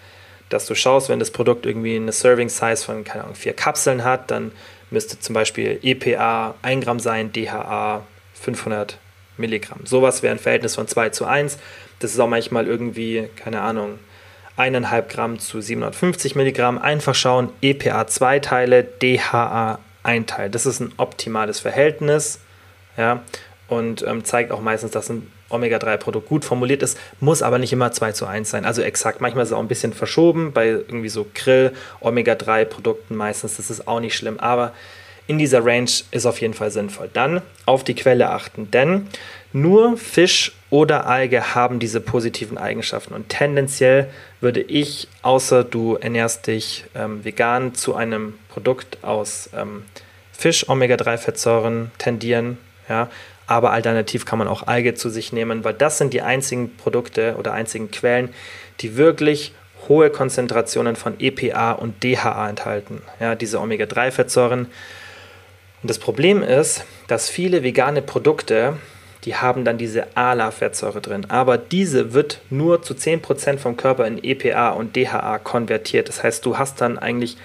dass 0.48 0.66
du 0.66 0.74
schaust, 0.74 1.08
wenn 1.08 1.20
das 1.20 1.30
Produkt 1.30 1.64
irgendwie 1.64 1.94
eine 1.94 2.10
Serving-Size 2.10 2.84
von, 2.84 3.04
keine 3.04 3.22
Ahnung, 3.22 3.36
vier 3.36 3.52
Kapseln 3.52 4.02
hat, 4.02 4.32
dann 4.32 4.50
müsste 4.90 5.20
zum 5.20 5.34
Beispiel 5.34 5.78
EPA 5.80 6.56
1 6.62 6.84
Gramm 6.84 6.98
sein, 6.98 7.30
DHA 7.32 8.04
500 8.34 8.98
Milligramm. 9.36 9.86
Sowas 9.86 10.24
wäre 10.24 10.34
ein 10.34 10.40
Verhältnis 10.40 10.74
von 10.74 10.88
2 10.88 11.10
zu 11.10 11.24
1. 11.24 11.58
Das 12.00 12.10
ist 12.10 12.18
auch 12.18 12.28
manchmal 12.28 12.66
irgendwie, 12.66 13.28
keine 13.36 13.60
Ahnung, 13.60 14.00
1,5 14.58 15.02
Gramm 15.02 15.38
zu 15.38 15.60
750 15.60 16.34
Milligramm. 16.34 16.78
Einfach 16.78 17.14
schauen, 17.14 17.50
EPA 17.62 18.06
2 18.06 18.40
Teile, 18.40 18.84
DHA 18.84 19.78
1 20.02 20.26
Teil. 20.26 20.50
Das 20.50 20.66
ist 20.66 20.80
ein 20.80 20.92
optimales 20.96 21.60
Verhältnis. 21.60 22.40
Ja, 22.96 23.22
und 23.68 24.02
ähm, 24.02 24.24
zeigt 24.24 24.50
auch 24.50 24.60
meistens, 24.60 24.90
dass 24.90 25.10
ein 25.10 25.30
Omega-3-Produkt 25.50 26.28
gut 26.28 26.44
formuliert 26.44 26.82
ist, 26.82 26.98
muss 27.20 27.42
aber 27.42 27.58
nicht 27.58 27.72
immer 27.72 27.92
2 27.92 28.12
zu 28.12 28.26
1 28.26 28.50
sein. 28.50 28.64
Also 28.64 28.82
exakt, 28.82 29.20
manchmal 29.20 29.44
ist 29.44 29.50
es 29.50 29.54
auch 29.54 29.60
ein 29.60 29.68
bisschen 29.68 29.92
verschoben 29.92 30.52
bei 30.52 30.68
irgendwie 30.68 31.08
so 31.08 31.26
Grill, 31.34 31.72
Omega-3-Produkten 32.00 33.14
meistens, 33.16 33.56
das 33.56 33.70
ist 33.70 33.86
auch 33.86 34.00
nicht 34.00 34.16
schlimm, 34.16 34.40
aber 34.40 34.72
in 35.26 35.38
dieser 35.38 35.64
Range 35.64 35.90
ist 36.10 36.26
auf 36.26 36.40
jeden 36.40 36.54
Fall 36.54 36.70
sinnvoll. 36.70 37.10
Dann 37.12 37.42
auf 37.66 37.84
die 37.84 37.94
Quelle 37.94 38.30
achten, 38.30 38.70
denn 38.70 39.08
nur 39.52 39.96
Fisch 39.96 40.52
oder 40.70 41.06
Alge 41.06 41.54
haben 41.54 41.78
diese 41.78 42.00
positiven 42.00 42.58
Eigenschaften 42.58 43.14
und 43.14 43.28
tendenziell 43.28 44.10
würde 44.40 44.60
ich, 44.60 45.08
außer 45.22 45.64
du 45.64 45.96
ernährst 45.96 46.46
dich 46.46 46.84
ähm, 46.94 47.24
vegan, 47.24 47.74
zu 47.74 47.94
einem 47.94 48.34
Produkt 48.48 48.98
aus 49.02 49.50
ähm, 49.56 49.84
Fisch, 50.32 50.68
Omega-3-Fettsäuren 50.68 51.90
tendieren, 51.98 52.58
ja, 52.88 53.08
aber 53.46 53.72
alternativ 53.72 54.26
kann 54.26 54.38
man 54.38 54.46
auch 54.46 54.66
Alge 54.66 54.94
zu 54.94 55.08
sich 55.08 55.32
nehmen, 55.32 55.64
weil 55.64 55.74
das 55.74 55.96
sind 55.96 56.12
die 56.12 56.20
einzigen 56.20 56.76
Produkte 56.76 57.36
oder 57.38 57.54
einzigen 57.54 57.90
Quellen, 57.90 58.28
die 58.80 58.96
wirklich 58.96 59.52
hohe 59.88 60.10
Konzentrationen 60.10 60.96
von 60.96 61.14
EPA 61.18 61.72
und 61.72 62.04
DHA 62.04 62.50
enthalten. 62.50 63.02
Ja, 63.20 63.34
diese 63.34 63.60
Omega-3-Fettsäuren. 63.60 64.66
Und 65.80 65.90
das 65.90 65.98
Problem 65.98 66.42
ist, 66.42 66.84
dass 67.06 67.30
viele 67.30 67.62
vegane 67.62 68.02
Produkte, 68.02 68.76
die 69.24 69.34
haben 69.34 69.64
dann 69.64 69.78
diese 69.78 70.16
ALA-Fettsäure 70.16 71.00
drin, 71.00 71.26
aber 71.28 71.58
diese 71.58 72.12
wird 72.12 72.40
nur 72.50 72.82
zu 72.82 72.94
10% 72.94 73.58
vom 73.58 73.76
Körper 73.76 74.06
in 74.06 74.22
EPA 74.22 74.70
und 74.70 74.94
DHA 74.96 75.38
konvertiert. 75.38 76.08
Das 76.08 76.22
heißt, 76.22 76.46
du 76.46 76.58
hast 76.58 76.80
dann 76.80 76.98
eigentlich, 76.98 77.36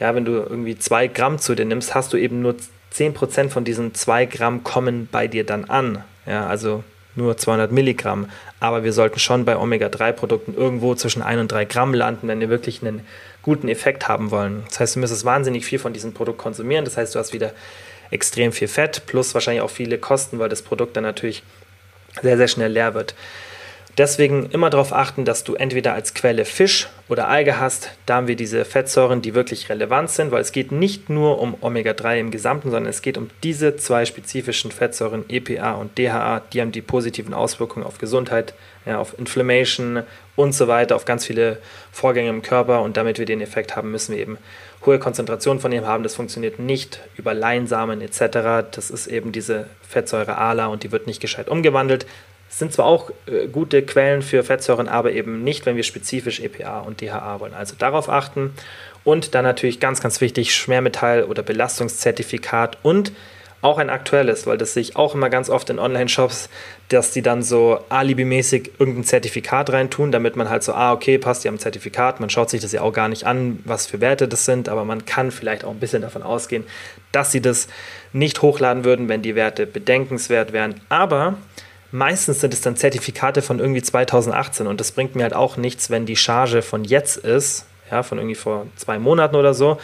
ja, 0.00 0.14
wenn 0.14 0.24
du 0.24 0.32
irgendwie 0.32 0.78
2 0.78 1.08
Gramm 1.08 1.38
zu 1.38 1.54
dir 1.54 1.66
nimmst, 1.66 1.94
hast 1.94 2.12
du 2.12 2.16
eben 2.16 2.40
nur 2.40 2.56
10% 2.92 3.50
von 3.50 3.64
diesen 3.64 3.94
2 3.94 4.26
Gramm 4.26 4.64
kommen 4.64 5.08
bei 5.10 5.26
dir 5.28 5.44
dann 5.44 5.64
an. 5.64 6.04
Ja, 6.26 6.46
also 6.46 6.84
nur 7.16 7.36
200 7.36 7.70
Milligramm. 7.70 8.28
Aber 8.60 8.82
wir 8.82 8.92
sollten 8.92 9.18
schon 9.18 9.44
bei 9.44 9.56
Omega-3-Produkten 9.56 10.54
irgendwo 10.54 10.94
zwischen 10.94 11.22
1 11.22 11.40
und 11.40 11.52
3 11.52 11.64
Gramm 11.64 11.94
landen, 11.94 12.28
wenn 12.28 12.40
wir 12.40 12.48
wirklich 12.48 12.82
einen 12.82 13.06
guten 13.42 13.68
Effekt 13.68 14.08
haben 14.08 14.30
wollen. 14.30 14.62
Das 14.68 14.80
heißt, 14.80 14.96
du 14.96 15.00
müsstest 15.00 15.24
wahnsinnig 15.24 15.64
viel 15.64 15.78
von 15.78 15.92
diesem 15.92 16.14
Produkt 16.14 16.38
konsumieren. 16.38 16.84
Das 16.84 16.96
heißt, 16.96 17.14
du 17.14 17.18
hast 17.18 17.32
wieder 17.32 17.52
extrem 18.14 18.52
viel 18.52 18.68
Fett 18.68 19.02
plus 19.06 19.34
wahrscheinlich 19.34 19.62
auch 19.62 19.70
viele 19.70 19.98
Kosten, 19.98 20.38
weil 20.38 20.48
das 20.48 20.62
Produkt 20.62 20.96
dann 20.96 21.02
natürlich 21.02 21.42
sehr, 22.22 22.36
sehr 22.36 22.48
schnell 22.48 22.72
leer 22.72 22.94
wird. 22.94 23.14
Deswegen 23.96 24.46
immer 24.50 24.70
darauf 24.70 24.92
achten, 24.92 25.24
dass 25.24 25.44
du 25.44 25.54
entweder 25.54 25.94
als 25.94 26.14
Quelle 26.14 26.44
Fisch 26.44 26.88
oder 27.08 27.28
Alge 27.28 27.60
hast. 27.60 27.90
Da 28.06 28.16
haben 28.16 28.26
wir 28.26 28.34
diese 28.34 28.64
Fettsäuren, 28.64 29.22
die 29.22 29.34
wirklich 29.34 29.68
relevant 29.68 30.10
sind, 30.10 30.32
weil 30.32 30.40
es 30.40 30.50
geht 30.50 30.72
nicht 30.72 31.10
nur 31.10 31.40
um 31.40 31.54
Omega-3 31.60 32.18
im 32.18 32.30
Gesamten, 32.32 32.70
sondern 32.70 32.90
es 32.90 33.02
geht 33.02 33.16
um 33.16 33.30
diese 33.44 33.76
zwei 33.76 34.04
spezifischen 34.04 34.72
Fettsäuren 34.72 35.24
EPA 35.28 35.74
und 35.74 35.96
DHA. 35.96 36.42
Die 36.52 36.60
haben 36.60 36.72
die 36.72 36.82
positiven 36.82 37.34
Auswirkungen 37.34 37.86
auf 37.86 37.98
Gesundheit, 37.98 38.54
ja, 38.84 38.98
auf 38.98 39.16
Inflammation 39.16 40.02
und 40.34 40.54
so 40.54 40.66
weiter, 40.66 40.96
auf 40.96 41.04
ganz 41.04 41.24
viele 41.24 41.58
Vorgänge 41.92 42.30
im 42.30 42.42
Körper. 42.42 42.82
Und 42.82 42.96
damit 42.96 43.20
wir 43.20 43.26
den 43.26 43.40
Effekt 43.40 43.76
haben, 43.76 43.92
müssen 43.92 44.16
wir 44.16 44.20
eben 44.20 44.38
hohe 44.84 44.98
Konzentrationen 44.98 45.60
von 45.60 45.70
ihm 45.70 45.86
haben. 45.86 46.02
Das 46.02 46.16
funktioniert 46.16 46.58
nicht 46.58 46.98
über 47.16 47.32
Leinsamen 47.32 48.00
etc. 48.00 48.66
Das 48.72 48.90
ist 48.90 49.06
eben 49.06 49.30
diese 49.30 49.68
Fettsäure 49.88 50.36
ALA 50.36 50.66
und 50.66 50.82
die 50.82 50.90
wird 50.90 51.06
nicht 51.06 51.20
gescheit 51.20 51.48
umgewandelt, 51.48 52.06
sind 52.58 52.72
zwar 52.72 52.86
auch 52.86 53.10
äh, 53.26 53.48
gute 53.48 53.82
Quellen 53.82 54.22
für 54.22 54.42
Fettsäuren, 54.44 54.88
aber 54.88 55.12
eben 55.12 55.42
nicht, 55.42 55.66
wenn 55.66 55.76
wir 55.76 55.82
spezifisch 55.82 56.40
EPA 56.40 56.80
und 56.80 57.00
DHA 57.00 57.40
wollen. 57.40 57.54
Also 57.54 57.74
darauf 57.78 58.08
achten. 58.08 58.54
Und 59.02 59.34
dann 59.34 59.44
natürlich 59.44 59.80
ganz, 59.80 60.00
ganz 60.00 60.20
wichtig, 60.20 60.54
Schwermetall- 60.54 61.24
oder 61.24 61.42
Belastungszertifikat 61.42 62.78
und 62.82 63.12
auch 63.64 63.78
ein 63.78 63.88
aktuelles, 63.88 64.46
weil 64.46 64.58
das 64.58 64.74
sehe 64.74 64.82
ich 64.82 64.94
auch 64.94 65.14
immer 65.14 65.30
ganz 65.30 65.48
oft 65.48 65.70
in 65.70 65.78
Online-Shops, 65.78 66.50
dass 66.90 67.12
die 67.12 67.22
dann 67.22 67.42
so 67.42 67.80
alibimäßig 67.88 68.72
irgendein 68.78 69.04
Zertifikat 69.04 69.70
reintun, 69.72 70.12
damit 70.12 70.36
man 70.36 70.50
halt 70.50 70.62
so, 70.62 70.74
ah, 70.74 70.92
okay, 70.92 71.16
passt, 71.16 71.46
haben 71.46 71.54
ein 71.54 71.58
Zertifikat, 71.58 72.20
man 72.20 72.28
schaut 72.28 72.50
sich 72.50 72.60
das 72.60 72.72
ja 72.72 72.82
auch 72.82 72.92
gar 72.92 73.08
nicht 73.08 73.24
an, 73.24 73.60
was 73.64 73.86
für 73.86 74.02
Werte 74.02 74.28
das 74.28 74.44
sind, 74.44 74.68
aber 74.68 74.84
man 74.84 75.06
kann 75.06 75.30
vielleicht 75.30 75.64
auch 75.64 75.70
ein 75.70 75.80
bisschen 75.80 76.02
davon 76.02 76.22
ausgehen, 76.22 76.64
dass 77.10 77.32
sie 77.32 77.40
das 77.40 77.68
nicht 78.12 78.42
hochladen 78.42 78.84
würden, 78.84 79.08
wenn 79.08 79.22
die 79.22 79.34
Werte 79.34 79.66
bedenkenswert 79.66 80.52
wären. 80.52 80.82
Aber 80.90 81.38
Meistens 81.94 82.40
sind 82.40 82.52
es 82.52 82.60
dann 82.60 82.74
Zertifikate 82.74 83.40
von 83.40 83.60
irgendwie 83.60 83.80
2018 83.80 84.66
und 84.66 84.80
das 84.80 84.90
bringt 84.90 85.14
mir 85.14 85.22
halt 85.22 85.32
auch 85.32 85.56
nichts, 85.56 85.90
wenn 85.90 86.06
die 86.06 86.16
Charge 86.16 86.60
von 86.60 86.82
jetzt 86.82 87.16
ist, 87.18 87.66
ja, 87.88 88.02
von 88.02 88.18
irgendwie 88.18 88.34
vor 88.34 88.66
zwei 88.74 88.98
Monaten 88.98 89.36
oder 89.36 89.54
so 89.54 89.78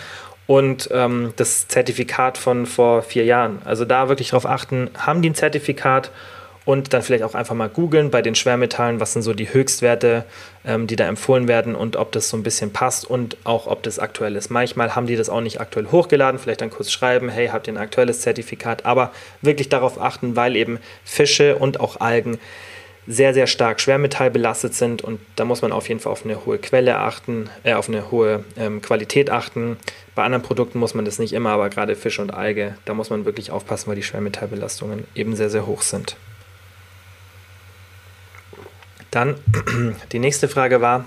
und 0.49 0.89
ähm, 0.93 1.33
das 1.37 1.69
Zertifikat 1.69 2.37
von 2.37 2.67
vor 2.67 3.03
vier 3.03 3.25
Jahren. 3.27 3.63
Also 3.65 3.85
da 3.85 4.09
wirklich 4.09 4.31
darauf 4.31 4.45
achten, 4.45 4.91
haben 4.99 5.23
die 5.23 5.31
ein 5.31 5.37
Zertifikat 5.37 6.11
und 6.71 6.95
dann 6.95 7.03
vielleicht 7.03 7.25
auch 7.25 7.35
einfach 7.35 7.57
mal 7.57 7.69
googeln 7.69 8.13
bei 8.13 8.23
den 8.23 8.37
Schwermetallen, 8.37 9.01
was 9.01 9.13
sind 9.13 9.23
so 9.23 9.35
die 9.35 9.53
Höchstwerte, 9.53 10.25
ähm, 10.65 10.87
die 10.87 10.95
da 10.95 11.09
empfohlen 11.09 11.49
werden 11.49 11.75
und 11.75 11.97
ob 11.97 12.13
das 12.13 12.29
so 12.29 12.37
ein 12.37 12.45
bisschen 12.45 12.73
passt 12.73 13.05
und 13.05 13.37
auch 13.43 13.67
ob 13.67 13.83
das 13.83 13.99
aktuell 13.99 14.37
ist. 14.37 14.51
Manchmal 14.51 14.95
haben 14.95 15.09
die 15.09 15.17
das 15.17 15.29
auch 15.29 15.41
nicht 15.41 15.61
aktuell 15.61 15.89
hochgeladen, 15.91 16.39
vielleicht 16.39 16.61
dann 16.61 16.71
kurz 16.71 16.93
schreiben, 16.93 17.29
hey, 17.29 17.49
habt 17.49 17.67
ihr 17.67 17.73
ein 17.73 17.77
aktuelles 17.77 18.21
Zertifikat, 18.21 18.87
aber 18.87 19.11
wirklich 19.43 19.69
darauf 19.69 20.01
achten, 20.01 20.37
weil 20.37 20.55
eben 20.55 20.79
Fische 21.03 21.57
und 21.57 21.81
auch 21.81 21.99
Algen 22.01 22.39
sehr, 23.09 23.35
sehr 23.35 23.49
stark 23.49 23.81
schwermetallbelastet 23.81 24.73
sind 24.73 25.03
und 25.03 25.19
da 25.35 25.45
muss 25.45 25.63
man 25.63 25.73
auf 25.73 25.89
jeden 25.89 25.99
Fall 25.99 26.13
auf 26.13 26.25
eine 26.25 26.47
hohe 26.47 26.59
Quelle 26.59 26.99
achten, 26.99 27.51
äh, 27.65 27.75
auf 27.75 27.89
eine 27.89 28.13
hohe 28.13 28.45
ähm, 28.57 28.81
Qualität 28.81 29.29
achten. 29.29 29.77
Bei 30.15 30.23
anderen 30.23 30.45
Produkten 30.45 30.79
muss 30.79 30.95
man 30.95 31.05
das 31.05 31.19
nicht 31.19 31.33
immer, 31.33 31.51
aber 31.51 31.69
gerade 31.69 31.97
Fisch 31.97 32.21
und 32.21 32.33
Alge, 32.33 32.77
da 32.85 32.95
muss 32.95 33.11
man 33.11 33.25
wirklich 33.25 33.51
aufpassen, 33.51 33.89
weil 33.89 33.97
die 33.97 34.05
Schwermetallbelastungen 34.05 35.09
eben 35.17 35.35
sehr, 35.35 35.51
sehr 35.51 35.67
hoch 35.67 35.83
sind. 35.83 36.17
Dann 39.11 39.37
die 40.13 40.19
nächste 40.19 40.49
Frage 40.49 40.81
war, 40.81 41.05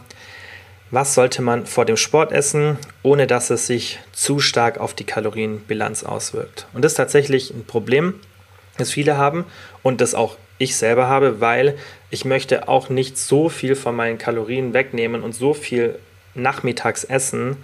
was 0.92 1.16
sollte 1.16 1.42
man 1.42 1.66
vor 1.66 1.86
dem 1.86 1.98
Sport 1.98 2.32
essen, 2.32 2.78
ohne 3.02 3.26
dass 3.26 3.50
es 3.50 3.66
sich 3.66 4.00
zu 4.12 4.40
stark 4.40 4.78
auf 4.78 4.94
die 4.94 5.06
Kalorienbilanz 5.06 6.04
auswirkt? 6.04 6.68
Und 6.74 6.86
das 6.86 6.92
ist 6.92 6.98
tatsächlich 6.98 7.50
ein 7.52 7.66
Problem, 7.66 8.20
das 8.78 8.92
viele 8.92 9.18
haben 9.18 9.46
und 9.82 10.02
das 10.02 10.14
auch 10.14 10.38
ich 10.60 10.76
selber 10.76 11.08
habe, 11.08 11.42
weil 11.42 11.78
ich 12.10 12.26
möchte 12.26 12.68
auch 12.68 12.90
nicht 12.90 13.18
so 13.18 13.50
viel 13.50 13.76
von 13.76 13.96
meinen 13.96 14.18
Kalorien 14.18 14.74
wegnehmen 14.74 15.24
und 15.24 15.34
so 15.34 15.54
viel 15.54 15.98
nachmittags 16.36 17.04
essen, 17.04 17.58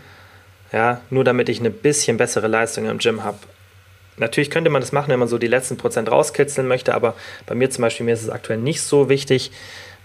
ja, 0.71 1.01
nur 1.09 1.23
damit 1.23 1.49
ich 1.49 1.59
eine 1.59 1.69
bisschen 1.69 2.17
bessere 2.17 2.47
Leistung 2.47 2.87
im 2.87 2.97
Gym 2.97 3.23
habe. 3.23 3.37
Natürlich 4.17 4.49
könnte 4.49 4.69
man 4.69 4.81
das 4.81 4.91
machen, 4.91 5.09
wenn 5.09 5.19
man 5.19 5.27
so 5.27 5.37
die 5.37 5.47
letzten 5.47 5.77
Prozent 5.77 6.11
rauskitzeln 6.11 6.67
möchte, 6.67 6.93
aber 6.93 7.15
bei 7.45 7.55
mir 7.55 7.69
zum 7.69 7.83
Beispiel, 7.83 8.05
mir 8.05 8.13
ist 8.13 8.23
es 8.23 8.29
aktuell 8.29 8.59
nicht 8.59 8.81
so 8.81 9.07
wichtig, 9.07 9.51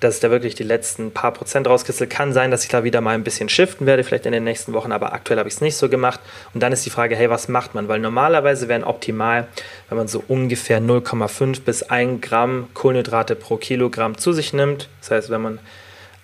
dass 0.01 0.17
ich 0.17 0.21
da 0.21 0.31
wirklich 0.31 0.55
die 0.55 0.65
letzten 0.65 1.13
paar 1.13 1.33
Prozent 1.33 1.67
rauskitzel. 1.67 2.07
Kann 2.07 2.33
sein, 2.33 2.51
dass 2.51 2.63
ich 2.63 2.69
da 2.69 2.85
wieder 2.85 3.01
mal 3.01 3.15
ein 3.15 3.25
bisschen 3.25 3.49
shiften 3.49 3.87
werde, 3.87 4.05
vielleicht 4.05 4.27
in 4.27 4.33
den 4.33 4.45
nächsten 4.45 4.73
Wochen, 4.73 4.93
aber 4.93 5.13
aktuell 5.13 5.39
habe 5.39 5.49
ich 5.49 5.55
es 5.55 5.61
nicht 5.61 5.77
so 5.77 5.89
gemacht. 5.89 6.21
Und 6.53 6.63
dann 6.63 6.73
ist 6.73 6.85
die 6.85 6.91
Frage, 6.91 7.17
hey, 7.17 7.31
was 7.31 7.49
macht 7.49 7.75
man? 7.75 7.89
Weil 7.89 8.01
normalerweise 8.01 8.69
wären 8.69 8.85
optimal, 8.85 9.47
wenn 9.89 9.99
man 9.99 10.09
so 10.09 10.23
ungefähr 10.29 10.81
0,5 10.81 11.63
bis 11.63 11.83
1 11.83 12.21
Gramm 12.21 12.69
Kohlenhydrate 12.75 13.35
pro 13.35 13.57
Kilogramm 13.57 14.19
zu 14.19 14.33
sich 14.33 14.53
nimmt. 14.53 14.89
Das 15.01 15.11
heißt, 15.11 15.31
wenn 15.31 15.43
man 15.43 15.59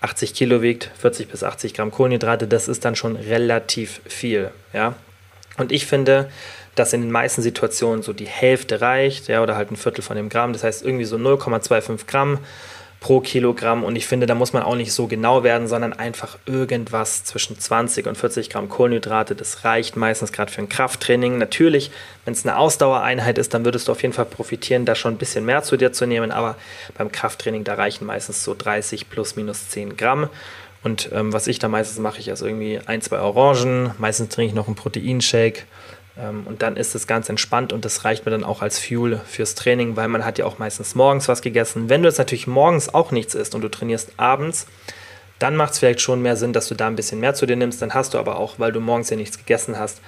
80 0.01 0.35
Kilo 0.35 0.63
wiegt, 0.63 0.91
40 0.99 1.29
bis 1.29 1.45
80 1.45 1.75
Gramm 1.75 1.91
Kohlenhydrate, 1.91 2.47
das 2.47 2.69
ist 2.69 2.85
dann 2.85 2.97
schon 2.97 3.17
relativ 3.17 4.01
viel. 4.07 4.51
Ja? 4.73 4.95
Und 5.59 5.73
ich 5.73 5.87
finde, 5.87 6.31
dass 6.75 6.93
in 6.93 7.03
den 7.03 7.11
meisten 7.11 7.43
Situationen 7.43 8.03
so 8.03 8.13
die 8.13 8.27
Hälfte 8.27 8.81
reicht, 8.81 9.29
ja, 9.29 9.43
oder 9.43 9.57
halt 9.57 9.71
ein 9.71 9.77
Viertel 9.77 10.03
von 10.03 10.17
dem 10.17 10.29
Gramm. 10.29 10.53
Das 10.53 10.65
heißt, 10.65 10.85
irgendwie 10.85 11.05
so 11.05 11.17
0,25 11.17 12.07
Gramm 12.07 12.39
pro 13.01 13.21
Kilogramm. 13.21 13.83
Und 13.83 13.97
ich 13.97 14.07
finde, 14.07 14.27
da 14.27 14.35
muss 14.35 14.53
man 14.53 14.63
auch 14.63 14.77
nicht 14.77 14.93
so 14.93 15.07
genau 15.07 15.43
werden, 15.43 15.67
sondern 15.67 15.95
einfach 15.95 16.39
irgendwas 16.45 17.25
zwischen 17.25 17.59
20 17.59 18.07
und 18.07 18.17
40 18.17 18.51
Gramm 18.51 18.69
Kohlenhydrate. 18.69 19.35
Das 19.35 19.65
reicht 19.65 19.97
meistens 19.97 20.33
gerade 20.33 20.53
für 20.53 20.61
ein 20.61 20.69
Krafttraining. 20.69 21.39
Natürlich, 21.39 21.91
wenn 22.27 22.35
es 22.35 22.47
eine 22.47 22.59
Ausdauereinheit 22.59 23.39
ist, 23.39 23.55
dann 23.55 23.65
würdest 23.65 23.89
du 23.89 23.93
auf 23.93 24.03
jeden 24.03 24.13
Fall 24.13 24.27
profitieren, 24.27 24.85
da 24.85 24.95
schon 24.95 25.15
ein 25.15 25.19
bisschen 25.19 25.47
mehr 25.47 25.63
zu 25.63 25.79
dir 25.79 25.93
zu 25.93 26.07
nehmen. 26.07 26.31
Aber 26.31 26.57
beim 26.97 27.11
Krafttraining, 27.11 27.65
da 27.65 27.75
reichen 27.75 28.05
meistens 28.05 28.45
so 28.45 28.55
30 28.57 29.09
plus 29.09 29.35
minus 29.35 29.71
10 29.71 29.97
Gramm. 29.97 30.29
Und 30.83 31.11
ähm, 31.13 31.33
was 31.33 31.47
ich 31.47 31.59
da 31.59 31.69
meistens 31.69 31.99
mache, 31.99 32.21
ich 32.21 32.31
also 32.31 32.47
irgendwie 32.47 32.81
ein, 32.85 33.01
zwei 33.03 33.21
Orangen, 33.21 33.93
meistens 33.99 34.29
trinke 34.29 34.49
ich 34.51 34.55
noch 34.55 34.67
einen 34.67 34.77
Proteinshake 34.77 35.65
und 36.29 36.63
dann 36.63 36.77
ist 36.77 36.95
es 36.95 37.07
ganz 37.07 37.29
entspannt 37.29 37.73
und 37.73 37.85
das 37.85 38.05
reicht 38.05 38.27
mir 38.27 38.33
dann 38.33 38.45
auch 38.45 38.63
als 38.63 38.79
Fuel 38.79 39.21
fürs 39.27 39.55
Training, 39.55 39.97
weil 39.97 40.09
man 40.09 40.25
hat 40.25 40.39
ja 40.39 40.45
auch 40.45 40.59
meistens 40.59 40.95
morgens 40.95 41.29
was 41.29 41.43
gegessen. 41.43 41.89
Wenn 41.89 42.03
du 42.03 42.09
jetzt 42.09 42.19
natürlich 42.19 42.47
morgens 42.47 42.93
auch 42.93 43.11
nichts 43.11 43.35
isst 43.35 43.55
und 43.55 43.63
du 43.63 43.69
trainierst 43.69 44.13
abends, 44.17 44.67
dann 45.39 45.57
macht 45.57 45.73
es 45.73 45.79
vielleicht 45.79 46.03
schon 46.03 46.21
mehr 46.21 46.37
Sinn, 46.37 46.53
dass 46.53 46.69
du 46.69 46.75
da 46.75 46.87
ein 46.87 46.97
bisschen 46.97 47.21
mehr 47.21 47.35
zu 47.35 47.47
dir 47.47 47.57
nimmst. 47.57 47.81
Dann 47.81 47.95
hast 47.95 48.15
du 48.15 48.19
aber 48.19 48.37
auch, 48.37 48.59
weil 48.59 48.73
du 48.73 48.81
morgens 48.81 49.09
ja 49.11 49.17
nichts 49.17 49.39
gegessen 49.39 49.79
hast, 49.79 50.01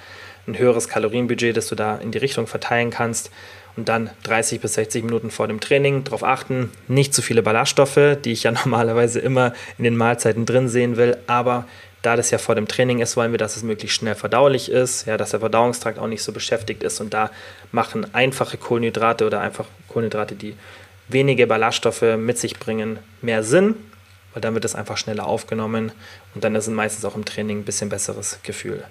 ein 0.47 0.57
höheres 0.57 0.87
Kalorienbudget, 0.87 1.57
das 1.57 1.67
du 1.67 1.75
da 1.75 1.95
in 1.95 2.11
die 2.11 2.19
Richtung 2.19 2.47
verteilen 2.47 2.91
kannst. 2.91 3.31
und 3.75 3.89
dann 3.89 4.11
30 4.21 4.61
bis 4.61 4.75
60 4.75 5.03
Minuten 5.03 5.31
vor 5.31 5.47
dem 5.47 5.59
Training 5.59 6.03
darauf 6.03 6.23
achten, 6.23 6.69
nicht 6.87 7.11
zu 7.11 7.23
viele 7.23 7.41
Ballaststoffe, 7.41 8.17
die 8.23 8.31
ich 8.31 8.43
ja 8.43 8.51
normalerweise 8.63 9.19
immer 9.19 9.53
in 9.79 9.83
den 9.83 9.97
Mahlzeiten 9.97 10.45
drin 10.45 10.69
sehen 10.69 10.95
will, 10.95 11.17
aber 11.25 11.65
da 12.03 12.17
das 12.17 12.31
ja 12.31 12.37
vor 12.37 12.53
dem 12.53 12.67
Training 12.67 12.99
ist, 12.99 13.17
wollen 13.17 13.31
wir, 13.31 13.39
dass 13.39 13.55
es 13.55 13.63
möglichst 13.63 13.97
schnell 13.97 14.13
verdaulich 14.13 14.69
ist, 14.69 15.07
ja, 15.07 15.17
dass 15.17 15.31
der 15.31 15.39
Verdauungstrakt 15.39 15.97
auch 15.97 16.07
nicht 16.07 16.21
so 16.21 16.31
beschäftigt 16.31 16.83
ist 16.83 16.99
und 16.99 17.13
da 17.13 17.31
machen 17.71 18.13
einfache 18.13 18.57
Kohlenhydrate 18.57 19.25
oder 19.25 19.39
einfach 19.39 19.65
Kohlenhydrate, 19.87 20.35
die 20.35 20.55
wenige 21.07 21.47
Ballaststoffe 21.47 22.03
mit 22.17 22.37
sich 22.37 22.59
bringen, 22.59 22.99
mehr 23.21 23.43
Sinn, 23.43 23.75
weil 24.33 24.41
dann 24.41 24.53
wird 24.53 24.65
es 24.65 24.75
einfach 24.75 24.97
schneller 24.97 25.25
aufgenommen 25.25 25.93
und 26.35 26.43
dann 26.43 26.55
ist 26.55 26.67
es 26.67 26.73
meistens 26.73 27.05
auch 27.05 27.15
im 27.15 27.23
Training 27.23 27.59
ein 27.59 27.65
bisschen 27.65 27.89
besseres 27.89 28.39
Gefühl. 28.43 28.83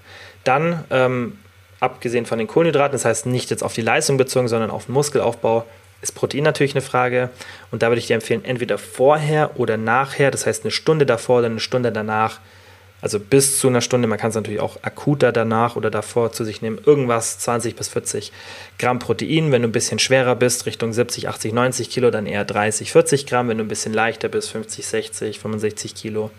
Dann, 0.45 0.85
ähm, 0.91 1.39
abgesehen 1.81 2.25
von 2.25 2.39
den 2.39 2.47
Kohlenhydraten, 2.47 2.93
das 2.93 3.05
heißt 3.05 3.27
nicht 3.27 3.51
jetzt 3.51 3.63
auf 3.63 3.75
die 3.75 3.83
Leistung 3.83 4.17
bezogen, 4.17 4.49
sondern 4.49 4.71
auf 4.71 4.87
den 4.87 4.95
Muskelaufbau, 4.95 5.67
ist 6.01 6.13
Protein 6.13 6.45
natürlich 6.45 6.75
eine 6.75 6.83
Frage. 6.83 7.29
Und 7.71 7.83
da 7.83 7.89
würde 7.89 8.01
ich 8.01 8.07
dir 8.07 8.15
empfehlen, 8.15 8.45
entweder 8.45 8.79
vorher 8.79 9.59
oder 9.59 9.77
nachher, 9.77 10.31
das 10.31 10.47
heißt 10.47 10.65
eine 10.65 10.71
Stunde 10.71 11.07
davor 11.07 11.39
oder 11.39 11.47
eine 11.47 11.61
Stunde 11.61 11.93
danach, 11.93 12.41
also 13.03 13.19
bis 13.19 13.59
zu 13.59 13.67
einer 13.67 13.81
Stunde, 13.81 14.07
man 14.07 14.19
kann 14.19 14.31
es 14.31 14.37
natürlich 14.37 14.61
auch 14.61 14.79
akuter 14.83 15.33
danach 15.33 15.75
oder 15.75 15.91
davor 15.91 16.31
zu 16.31 16.45
sich 16.45 16.63
nehmen, 16.63 16.79
irgendwas 16.87 17.41
20 17.41 17.75
bis 17.75 17.89
40 17.89 18.33
Gramm 18.79 19.01
Protein. 19.01 19.51
Wenn 19.51 19.63
du 19.63 19.69
ein 19.69 19.73
bisschen 19.73 19.99
schwerer 19.99 20.37
bist, 20.37 20.67
Richtung 20.67 20.93
70, 20.93 21.29
80, 21.29 21.53
90 21.53 21.91
Kilo, 21.91 22.13
dann 22.13 22.27
eher 22.27 22.45
30, 22.45 22.93
40 22.93 23.27
Gramm. 23.27 23.49
Wenn 23.49 23.59
du 23.59 23.65
ein 23.65 23.69
bisschen 23.69 23.93
leichter 23.93 24.29
bist, 24.29 24.53
50, 24.53 24.87
60, 24.87 25.41
65 25.41 25.97
Kilo, 25.97 26.31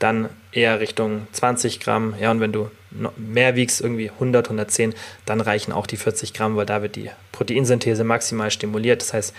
dann 0.00 0.28
eher 0.50 0.80
Richtung 0.80 1.28
20 1.30 1.78
Gramm. 1.78 2.14
Ja, 2.20 2.32
und 2.32 2.40
wenn 2.40 2.50
du 2.50 2.68
mehr 3.16 3.54
wiegst, 3.54 3.80
irgendwie 3.80 4.10
100, 4.10 4.46
110, 4.46 4.94
dann 5.24 5.40
reichen 5.40 5.70
auch 5.70 5.86
die 5.86 5.96
40 5.96 6.34
Gramm, 6.34 6.56
weil 6.56 6.66
da 6.66 6.82
wird 6.82 6.96
die 6.96 7.10
Proteinsynthese 7.30 8.02
maximal 8.02 8.50
stimuliert. 8.50 9.02
Das 9.02 9.14
heißt, 9.14 9.34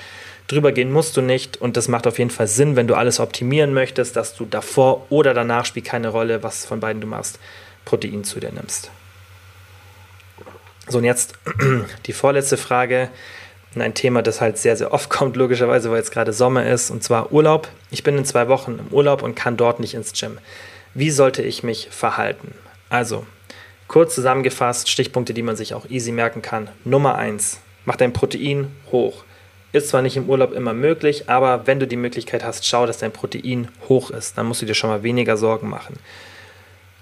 drüber 0.48 0.72
gehen 0.72 0.92
musst 0.92 1.16
du 1.18 1.22
nicht 1.22 1.58
und 1.58 1.78
das 1.78 1.88
macht 1.88 2.08
auf 2.08 2.20
jeden 2.20 2.30
Fall 2.30 2.48
Sinn, 2.48 2.76
wenn 2.76 2.88
du 2.88 2.96
alles 2.96 3.20
optimieren 3.20 3.74
möchtest, 3.74 4.16
dass 4.16 4.36
du 4.36 4.46
davor 4.46 5.06
oder 5.10 5.34
danach 5.34 5.66
spielt 5.66 5.86
keine 5.86 6.10
Rolle, 6.10 6.44
was 6.44 6.66
von 6.66 6.80
beiden 6.80 7.02
du 7.02 7.08
machst, 7.08 7.40
Protein 7.86 8.24
zu 8.24 8.40
dir 8.40 8.52
nimmst. 8.52 8.92
So, 10.88 10.98
und 10.98 11.06
jetzt 11.06 11.36
die 12.06 12.14
vorletzte 12.14 12.58
Frage. 12.58 13.10
Ein 13.76 13.96
Thema, 13.96 14.22
das 14.22 14.40
halt 14.40 14.60
sehr, 14.60 14.78
sehr 14.78 14.94
oft 14.94 15.10
kommt, 15.10 15.36
logischerweise, 15.36 15.90
weil 15.90 15.98
jetzt 15.98 16.12
gerade 16.12 16.34
Sommer 16.34 16.68
ist, 16.68 16.92
und 16.92 17.04
zwar 17.04 17.32
Urlaub. 17.32 17.68
Ich 17.90 18.04
bin 18.04 18.18
in 18.18 18.26
zwei 18.26 18.48
Wochen 18.48 18.78
im 18.80 18.94
Urlaub 18.94 19.24
und 19.24 19.36
kann 19.36 19.58
dort 19.58 19.80
nicht 19.80 19.96
ins 19.96 20.14
Gym. 20.14 20.38
Wie 20.94 21.10
sollte 21.10 21.42
ich 21.42 21.64
mich 21.64 21.88
verhalten? 21.90 22.54
Also, 22.90 23.26
kurz 23.88 24.14
zusammengefasst, 24.14 24.90
Stichpunkte, 24.90 25.34
die 25.34 25.42
man 25.42 25.56
sich 25.56 25.74
auch 25.74 25.90
easy 25.90 26.12
merken 26.12 26.44
kann. 26.44 26.70
Nummer 26.84 27.16
eins: 27.16 27.62
mach 27.86 27.96
dein 27.96 28.14
Protein 28.14 28.72
hoch. 28.92 29.24
Ist 29.74 29.90
zwar 29.90 30.04
nicht 30.04 30.16
im 30.16 30.30
Urlaub 30.30 30.54
immer 30.54 30.74
möglich, 30.74 31.30
aber 31.30 31.66
wenn 31.66 31.80
du 31.80 31.88
die 31.88 31.98
Möglichkeit 31.98 32.44
hast, 32.44 32.66
schau, 32.66 32.86
dass 32.86 33.00
dein 33.00 33.12
Protein 33.12 33.68
hoch 33.90 34.12
ist. 34.12 34.38
Dann 34.38 34.46
musst 34.46 34.62
du 34.62 34.66
dir 34.66 34.76
schon 34.76 34.92
mal 34.92 35.04
weniger 35.04 35.36
Sorgen 35.36 35.68
machen. 35.68 35.96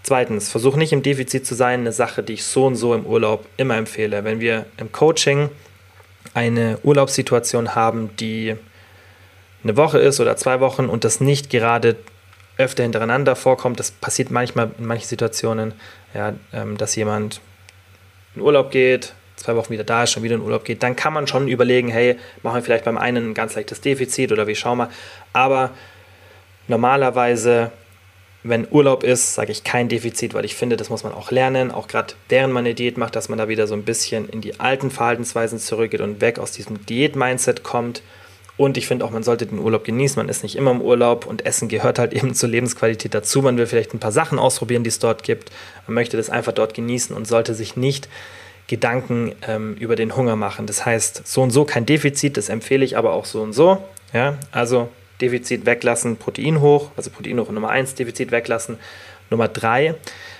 Zweitens, 0.03 0.49
versuch 0.49 0.78
nicht 0.78 0.93
im 0.93 1.03
Defizit 1.03 1.45
zu 1.45 1.53
sein, 1.53 1.82
eine 1.82 1.91
Sache, 1.91 2.24
die 2.24 2.34
ich 2.34 2.45
so 2.45 2.65
und 2.65 2.76
so 2.76 2.95
im 2.95 3.05
Urlaub 3.05 3.45
immer 3.57 3.76
empfehle. 3.76 4.24
Wenn 4.24 4.39
wir 4.39 4.65
im 4.78 4.91
Coaching 4.91 5.49
eine 6.34 6.80
Urlaubssituation 6.84 7.76
haben, 7.76 8.15
die 8.17 8.55
eine 9.63 9.78
Woche 9.78 9.99
ist 9.99 10.19
oder 10.19 10.38
zwei 10.38 10.59
Wochen 10.59 10.86
und 10.86 11.03
das 11.03 11.19
nicht 11.19 11.49
gerade 11.49 11.97
öfter 12.57 12.84
hintereinander 12.84 13.36
vorkommt, 13.36 13.80
das 13.80 13.91
passiert 13.91 14.32
manchmal 14.32 14.72
in 14.78 14.86
manchen 14.86 15.07
Situationen, 15.07 15.74
ja, 16.13 16.34
ähm, 16.53 16.78
dass 16.78 16.95
jemand 16.95 17.41
in 18.36 18.41
Urlaub 18.41 18.72
geht, 18.72 19.13
zwei 19.42 19.56
Wochen 19.56 19.72
wieder 19.72 19.84
da 19.84 20.04
ist, 20.04 20.12
schon 20.12 20.24
wieder 20.24 20.36
in 20.36 20.42
Urlaub 20.42 20.64
geht, 20.64 20.84
dann 20.84 20.96
kann 20.96 21.14
man 21.14 21.28
schon 21.28 21.48
überlegen, 21.48 21.89
hey, 21.89 22.18
machen 22.44 22.56
wir 22.56 22.64
vielleicht 22.64 22.86
beim 22.86 22.98
einen 22.98 23.32
ein 23.32 23.34
ganz 23.34 23.56
leichtes 23.56 23.82
Defizit 23.82 24.32
oder 24.32 24.48
wie 24.48 24.56
schauen 24.56 24.78
wir. 24.78 24.89
Aber 25.34 25.72
normalerweise, 26.68 27.72
wenn 28.44 28.68
Urlaub 28.72 29.04
ist, 29.04 29.36
sage 29.36 29.52
ich 29.52 29.64
kein 29.64 29.89
Defizit, 29.89 30.34
weil 30.34 30.46
ich 30.46 30.56
finde, 30.56 30.78
das 30.78 30.89
muss 30.89 31.04
man 31.04 31.14
auch 31.14 31.32
lernen, 31.32 31.72
auch 31.72 31.88
gerade 31.88 32.14
während 32.30 32.54
man 32.54 32.66
eine 32.66 32.74
Diät 32.74 32.98
macht, 32.98 33.16
dass 33.16 33.30
man 33.30 33.38
da 33.38 33.48
wieder 33.48 33.68
so 33.68 33.76
ein 33.76 33.84
bisschen 33.84 34.28
in 34.30 34.42
die 34.42 34.60
alten 34.60 34.89
Verhaltensweisen 34.89 35.60
zurückgeht 35.60 36.02
und 36.02 36.22
weg 36.22 36.39
aus 36.39 36.52
diesem 36.52 36.86
Diät-Mindset 36.86 37.64
kommt. 37.64 38.02
Und 38.58 38.78
ich 38.78 38.86
finde 38.86 39.06
auch, 39.06 39.12
man 39.12 39.24
sollte 39.24 39.48
den 39.48 39.58
Urlaub 39.58 39.84
genießen. 39.84 40.18
Man 40.18 40.30
ist 40.30 40.44
nicht 40.44 40.56
immer 40.56 40.70
im 40.72 40.82
Urlaub 40.82 41.26
und 41.26 41.46
Essen 41.48 41.68
gehört 41.68 41.98
halt 41.98 42.14
eben 42.14 42.36
zur 42.36 42.50
Lebensqualität 42.50 43.14
dazu. 43.14 43.42
Man 43.42 43.58
will 43.58 43.66
vielleicht 43.66 43.94
ein 43.94 44.00
paar 44.00 44.12
Sachen 44.12 44.38
ausprobieren, 44.39 44.84
die 44.84 44.89
es 44.89 45.00
dort 45.00 45.24
gibt. 45.24 45.52
Man 45.88 45.96
möchte 45.96 46.18
das 46.18 46.30
einfach 46.30 46.52
dort 46.52 46.74
genießen 46.74 47.16
und 47.16 47.28
sollte 47.28 47.56
sich 47.56 47.76
nicht 47.76 48.08
Gedanken 48.72 49.36
ähm, 49.45 49.76
über 49.76 49.97
den 49.97 50.15
Hunger 50.15 50.38
machen. 50.38 50.65
Das 50.65 50.86
heißt, 50.86 51.28
so 51.28 51.41
und 51.41 51.51
so 51.51 51.65
kein 51.65 51.86
Defizit, 51.86 52.38
das 52.38 52.47
empfehle 52.47 52.86
ich 52.86 52.97
aber 52.97 53.11
auch 53.11 53.26
so 53.26 53.41
und 53.41 53.51
so. 53.51 53.84
Ja? 54.13 54.38
Also 54.53 54.88
Defizit 55.19 55.65
weglassen, 55.65 56.15
Protein 56.15 56.61
hoch, 56.61 56.89
also 56.95 57.09
Protein 57.09 57.38
hoch 57.38 57.51
Nummer 57.51 57.69
1, 57.69 57.95
Defizit 57.95 58.32
weglassen. 58.32 58.78
Nummer 59.30 59.49
3, 59.49 59.95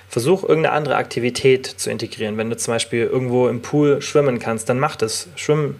versuch 0.08 0.42
irgendeine 0.44 0.74
andere 0.74 0.96
Aktivität 0.96 1.66
zu 1.66 1.90
integrieren. 1.90 2.38
Wenn 2.38 2.48
du 2.48 2.56
zum 2.56 2.72
Beispiel 2.72 3.04
irgendwo 3.04 3.48
im 3.48 3.60
Pool 3.60 4.00
schwimmen 4.00 4.38
kannst, 4.38 4.68
dann 4.70 4.78
mach 4.78 4.96
das. 4.96 5.28
Schwimmen 5.36 5.78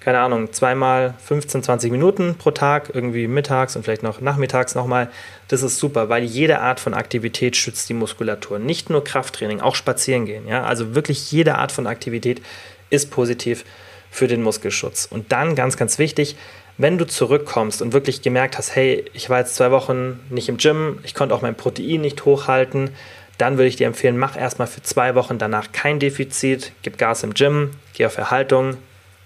keine 0.00 0.20
Ahnung, 0.20 0.52
zweimal 0.52 1.14
15, 1.24 1.62
20 1.62 1.92
Minuten 1.92 2.34
pro 2.36 2.50
Tag, 2.50 2.90
irgendwie 2.94 3.28
mittags 3.28 3.76
und 3.76 3.84
vielleicht 3.84 4.02
noch 4.02 4.20
nachmittags 4.22 4.74
nochmal. 4.74 5.10
Das 5.48 5.62
ist 5.62 5.78
super, 5.78 6.08
weil 6.08 6.24
jede 6.24 6.60
Art 6.60 6.80
von 6.80 6.94
Aktivität 6.94 7.54
schützt 7.54 7.88
die 7.90 7.94
Muskulatur. 7.94 8.58
Nicht 8.58 8.88
nur 8.88 9.04
Krafttraining, 9.04 9.60
auch 9.60 9.74
spazieren 9.74 10.24
gehen. 10.24 10.48
Ja? 10.48 10.64
Also 10.64 10.94
wirklich 10.94 11.30
jede 11.30 11.56
Art 11.56 11.70
von 11.70 11.86
Aktivität 11.86 12.40
ist 12.88 13.10
positiv 13.10 13.64
für 14.10 14.26
den 14.26 14.42
Muskelschutz. 14.42 15.06
Und 15.08 15.32
dann 15.32 15.54
ganz, 15.54 15.76
ganz 15.76 15.98
wichtig, 15.98 16.36
wenn 16.78 16.96
du 16.96 17.06
zurückkommst 17.06 17.82
und 17.82 17.92
wirklich 17.92 18.22
gemerkt 18.22 18.56
hast, 18.56 18.74
hey, 18.74 19.04
ich 19.12 19.28
war 19.28 19.40
jetzt 19.40 19.54
zwei 19.54 19.70
Wochen 19.70 20.18
nicht 20.30 20.48
im 20.48 20.56
Gym, 20.56 20.98
ich 21.02 21.14
konnte 21.14 21.34
auch 21.34 21.42
mein 21.42 21.54
Protein 21.54 22.00
nicht 22.00 22.24
hochhalten, 22.24 22.90
dann 23.36 23.58
würde 23.58 23.68
ich 23.68 23.76
dir 23.76 23.86
empfehlen, 23.86 24.16
mach 24.16 24.36
erstmal 24.36 24.66
für 24.66 24.82
zwei 24.82 25.14
Wochen 25.14 25.36
danach 25.36 25.72
kein 25.72 25.98
Defizit, 25.98 26.72
gib 26.82 26.96
Gas 26.96 27.22
im 27.22 27.34
Gym, 27.34 27.70
geh 27.94 28.06
auf 28.06 28.16
Erhaltung, 28.16 28.78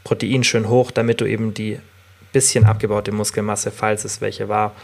Protein 0.05 0.45
schön 0.45 0.69
hoch, 0.69 0.91
damit 0.91 1.21
du 1.21 1.25
eben 1.25 1.55
die 1.55 1.81
bisschen 2.33 2.65
abgebaute 2.67 3.13
Muskelmasse, 3.13 3.71
falls 3.71 4.05
es 4.05 4.21
welche 4.21 4.49
war, 4.49 4.75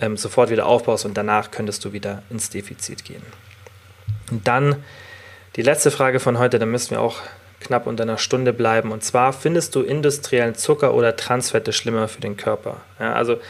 ähm, 0.00 0.16
sofort 0.16 0.50
wieder 0.50 0.66
aufbaust 0.66 1.04
und 1.04 1.16
danach 1.16 1.50
könntest 1.50 1.84
du 1.84 1.92
wieder 1.92 2.22
ins 2.30 2.50
Defizit 2.50 3.04
gehen. 3.04 3.22
Und 4.30 4.46
dann 4.46 4.76
die 5.56 5.62
letzte 5.62 5.90
Frage 5.90 6.20
von 6.20 6.38
heute, 6.38 6.58
da 6.58 6.66
müssen 6.66 6.92
wir 6.92 7.00
auch 7.00 7.20
knapp 7.60 7.86
unter 7.86 8.04
einer 8.04 8.18
Stunde 8.18 8.52
bleiben. 8.52 8.92
Und 8.92 9.02
zwar, 9.02 9.32
findest 9.32 9.74
du 9.74 9.82
industriellen 9.82 10.54
Zucker 10.54 10.94
oder 10.94 11.16
Transfette 11.16 11.72
schlimmer 11.72 12.06
für 12.06 12.20
den 12.20 12.36
Körper? 12.36 12.80
Ja, 13.00 13.14
also 13.14 13.40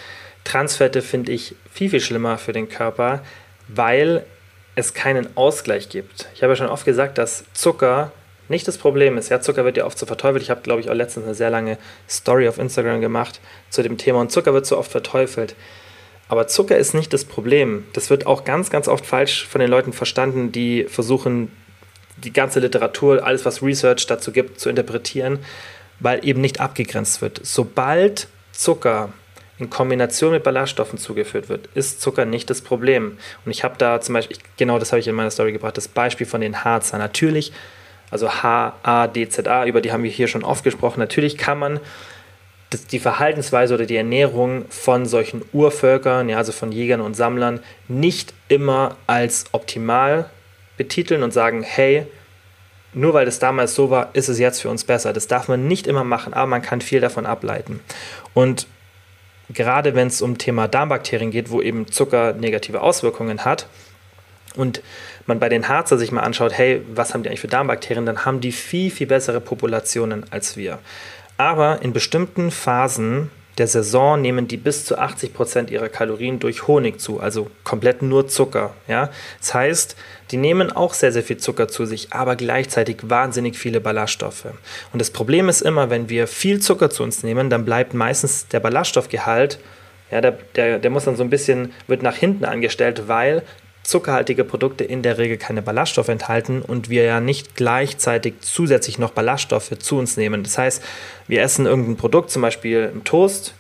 Transfette 0.45 1.03
finde 1.03 1.33
ich 1.33 1.55
viel, 1.71 1.91
viel 1.91 2.01
schlimmer 2.01 2.39
für 2.39 2.53
den 2.53 2.69
Körper, 2.69 3.23
weil 3.69 4.25
es 4.75 4.95
keinen 4.95 5.37
Ausgleich 5.37 5.91
gibt. 5.91 6.29
Ich 6.35 6.43
habe 6.43 6.53
ja 6.53 6.57
schon 6.57 6.69
oft 6.69 6.87
gesagt, 6.87 7.19
dass 7.19 7.45
Zucker 7.53 8.13
nicht 8.49 8.67
das 8.67 8.79
Problem 8.79 9.19
ist. 9.19 9.29
Ja, 9.29 9.41
Zucker 9.41 9.65
wird 9.65 9.77
ja 9.77 9.85
oft 9.85 9.99
so 9.99 10.07
verteufelt. 10.07 10.43
Ich 10.43 10.51
habe, 10.51 10.63
glaube 10.63 10.81
ich, 10.81 10.91
auch 10.91 10.95
letztens 10.95 11.27
eine 11.27 11.35
sehr 11.35 11.51
lange 11.51 11.79
Story 12.09 12.49
auf 12.49 12.59
Instagram 12.59 13.01
gemacht 13.01 13.41
zu 13.71 13.83
dem 13.83 13.99
Thema 13.99 14.21
und 14.21 14.33
Zucker 14.33 14.55
wird 14.55 14.67
so 14.67 14.79
oft 14.79 14.91
verteufelt. 14.91 15.55
Aber 16.29 16.47
Zucker 16.47 16.77
ist 16.77 16.95
nicht 16.95 17.13
das 17.13 17.25
Problem. 17.25 17.87
Das 17.95 18.11
wird 18.11 18.27
auch 18.27 18.45
ganz, 18.45 18.71
ganz 18.71 18.87
oft 18.87 19.07
falsch 19.07 19.47
von 19.47 19.61
den 19.61 19.71
Leuten 19.71 19.93
verstanden, 19.93 20.53
die 20.53 20.85
versuchen, 20.85 21.51
die 22.17 22.33
ganze 22.33 22.61
Literatur, 22.61 23.25
alles, 23.25 23.45
was 23.45 23.63
Research 23.63 24.07
dazu 24.07 24.33
gibt, 24.33 24.61
zu 24.61 24.69
interpretieren, 24.69 25.39
weil 26.01 26.25
eben 26.27 26.41
nicht 26.41 26.61
abgegrenzt 26.61 27.23
wird. 27.23 27.41
Sobald 27.43 28.29
Zucker 28.53 29.11
in 29.59 29.71
Kombination 29.71 30.33
mit 30.33 30.45
Ballaststoffen 30.45 30.99
zugeführt 30.99 31.49
wird, 31.49 31.69
ist 31.75 32.01
Zucker 32.01 32.25
nicht 32.25 32.51
das 32.51 32.61
Problem. 32.61 33.19
Und 33.45 33.51
ich 33.51 33.65
habe 33.65 33.75
da 33.79 34.01
zum 34.01 34.15
Beispiel, 34.15 34.37
genau 34.57 34.79
das 34.79 34.93
habe 34.93 35.01
ich 35.01 35.09
in 35.09 35.15
meiner 35.15 35.31
Story 35.31 35.53
gebracht, 35.53 35.77
das 35.77 35.89
Beispiel 35.89 36.27
von 36.27 36.41
den 36.41 36.65
Harzer. 36.65 36.99
Natürlich 36.99 37.53
also 38.11 38.31
H-A-D-Z-A, 38.31 39.67
über 39.67 39.81
die 39.81 39.93
haben 39.93 40.03
wir 40.03 40.11
hier 40.11 40.29
schon 40.29 40.45
oft 40.45 40.65
gesprochen. 40.65 41.01
Natürlich 41.01 41.37
kann 41.39 41.59
man 41.59 41.81
die 42.93 42.99
Verhaltensweise 42.99 43.75
oder 43.75 43.87
die 43.87 43.97
Ernährung 43.97 44.67
von 44.69 45.07
solchen 45.07 45.43
Urvölkern, 45.53 46.29
ja, 46.29 46.37
also 46.37 46.53
von 46.53 46.71
Jägern 46.71 47.01
und 47.01 47.15
Sammlern, 47.15 47.61
nicht 47.89 48.35
immer 48.49 48.97
als 49.07 49.47
optimal 49.53 50.29
betiteln 50.77 51.23
und 51.23 51.33
sagen, 51.33 51.63
hey, 51.63 52.07
nur 52.93 53.15
weil 53.15 53.27
das 53.27 53.39
damals 53.39 53.75
so 53.75 53.91
war, 53.91 54.11
ist 54.15 54.29
es 54.29 54.39
jetzt 54.39 54.61
für 54.61 54.71
uns 54.71 54.85
besser. 54.85 55.13
Das 55.13 55.29
darf 55.29 55.49
man 55.49 55.67
nicht 55.67 55.87
immer 55.87 56.05
machen, 56.05 56.35
aber 56.35 56.47
man 56.47 56.63
kann 56.63 56.81
viel 56.81 57.01
davon 57.01 57.27
ableiten. 57.27 57.81
Und 58.35 58.67
gerade 59.51 59.95
wenn 59.95 60.09
es 60.09 60.23
um 60.23 60.39
Thema 60.39 60.69
Darmbakterien 60.69 61.31
geht, 61.31 61.51
wo 61.51 61.61
eben 61.63 61.91
Zucker 61.91 62.33
negative 62.35 62.81
Auswirkungen 62.81 63.45
hat, 63.45 63.67
und 64.59 64.83
man 65.27 65.39
bei 65.39 65.49
den 65.49 65.69
Harzer 65.69 65.97
sich 65.97 66.13
mal 66.13 66.23
anschaut, 66.23 66.53
hey, 66.53 66.83
was 66.93 67.15
haben 67.15 67.23
die 67.23 67.29
eigentlich 67.29 67.41
für 67.41 67.49
Darmbakterien, 67.49 68.05
dann 68.05 68.25
haben 68.25 68.41
die 68.41 68.53
viel, 68.53 68.91
viel 68.91 69.07
bessere 69.07 69.41
Populationen 69.41 70.25
als 70.31 70.57
wir. 70.57 70.79
Aber 71.37 71.81
in 71.83 71.93
bestimmten 71.93 72.51
Phasen 72.51 73.31
der 73.59 73.67
Saison 73.67 74.21
nehmen 74.21 74.49
die 74.49 74.57
bis 74.57 74.85
zu 74.85 74.99
80 74.99 75.35
Prozent 75.35 75.71
ihrer 75.71 75.89
Kalorien 75.89 76.39
durch 76.39 76.67
Honig 76.67 77.01
zu, 77.01 77.21
also 77.21 77.51
komplett 77.65 78.03
nur 78.03 78.29
Zucker. 78.29 78.75
Ja? 78.87 79.11
Das 79.41 79.55
heißt, 79.55 79.97
die 80.31 80.37
nehmen 80.37 80.71
auch 80.71 80.95
sehr, 80.95 81.13
sehr 81.13 81.23
viel 81.23 81.39
Zucker 81.39 81.69
zu 81.69 81.85
sich, 81.85 82.13
aber 82.13 82.37
gleichzeitig 82.37 82.99
wahnsinnig 83.03 83.59
viele 83.59 83.81
Ballaststoffe. 83.81 84.47
Und 84.93 85.01
das 85.01 85.11
Problem 85.11 85.49
ist 85.49 85.61
immer, 85.61 85.91
wenn 85.91 86.09
wir 86.09 86.27
viel 86.27 86.61
Zucker 86.61 86.91
zu 86.91 87.03
uns 87.03 87.23
nehmen, 87.23 87.51
dann 87.51 87.65
bleibt 87.65 87.95
meistens 87.95 88.49
der 88.49 88.61
Ballaststoffgehalt, 88.61 89.59
ja, 90.11 90.21
der, 90.21 90.39
der, 90.55 90.79
der 90.79 90.91
muss 90.91 91.05
dann 91.05 91.17
so 91.17 91.23
ein 91.23 91.31
bisschen, 91.31 91.73
wird 91.87 92.03
nach 92.03 92.17
hinten 92.17 92.45
angestellt, 92.45 93.09
weil 93.09 93.43
zuckerhaltige 93.89 94.45
Produkte 94.45 94.85
in 94.85 95.03
der 95.03 95.17
Regel 95.17 95.39
keine 95.39 95.63
Ballaststoffe 95.63 96.09
enthalten 96.09 96.61
und 96.61 96.91
wir 96.91 97.05
ja 97.05 97.21
nicht 97.21 97.57
gleichzeitig 97.57 98.35
zusätzlich 98.41 98.99
noch 98.99 99.13
Ballaststoffe 99.13 99.79
zu 99.79 99.99
uns 99.99 100.19
nehmen. 100.19 100.43
Das 100.43 100.59
heißt, 100.59 100.85
wir 101.27 101.41
essen 101.41 101.65
irgendein 101.65 101.97
Produkt, 101.97 102.31
zum 102.31 102.43
Beispiel 102.43 102.91
einen 102.93 103.05
Toast, 103.05 103.55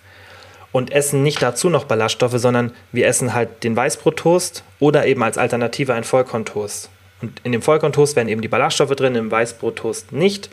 und 0.70 0.92
essen 0.92 1.22
nicht 1.22 1.40
dazu 1.40 1.70
noch 1.70 1.84
Ballaststoffe, 1.84 2.36
sondern 2.36 2.72
wir 2.92 3.06
essen 3.06 3.32
halt 3.32 3.64
den 3.64 3.74
Weißbrottoast 3.74 4.64
oder 4.80 5.06
eben 5.06 5.22
als 5.22 5.38
Alternative 5.38 5.94
einen 5.94 6.04
Vollkorntoast. 6.04 6.90
Und 7.22 7.40
in 7.42 7.52
dem 7.52 7.62
Vollkorntoast 7.62 8.14
werden 8.14 8.28
eben 8.28 8.42
die 8.42 8.48
Ballaststoffe 8.48 8.94
drin, 8.94 9.14
im 9.14 9.30
Weißbrottoast 9.30 10.12
nicht. 10.12 10.50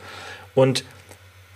Und 0.56 0.86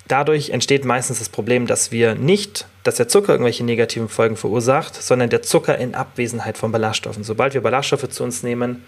dadurch 0.10 0.49
entsteht 0.49 0.84
meistens 0.84 1.20
das 1.20 1.30
Problem, 1.30 1.66
dass 1.66 1.93
wir 1.93 2.16
nicht, 2.16 2.68
dass 2.84 2.95
der 2.95 3.07
Zucker 3.07 3.34
irgendwelche 3.34 3.64
negativen 3.64 4.10
Folgen 4.10 4.36
verursacht, 4.36 5.01
sondern 5.01 5.30
der 5.30 5.41
Zucker 5.41 5.78
in 5.78 5.95
Abwesenheit 5.95 6.57
von 6.57 6.74
Ballaststoffen. 6.74 7.24
Sobald 7.24 7.53
wir 7.53 7.62
Ballaststoffe 7.62 8.10
zu 8.10 8.24
uns 8.24 8.43
nehmen, 8.43 8.84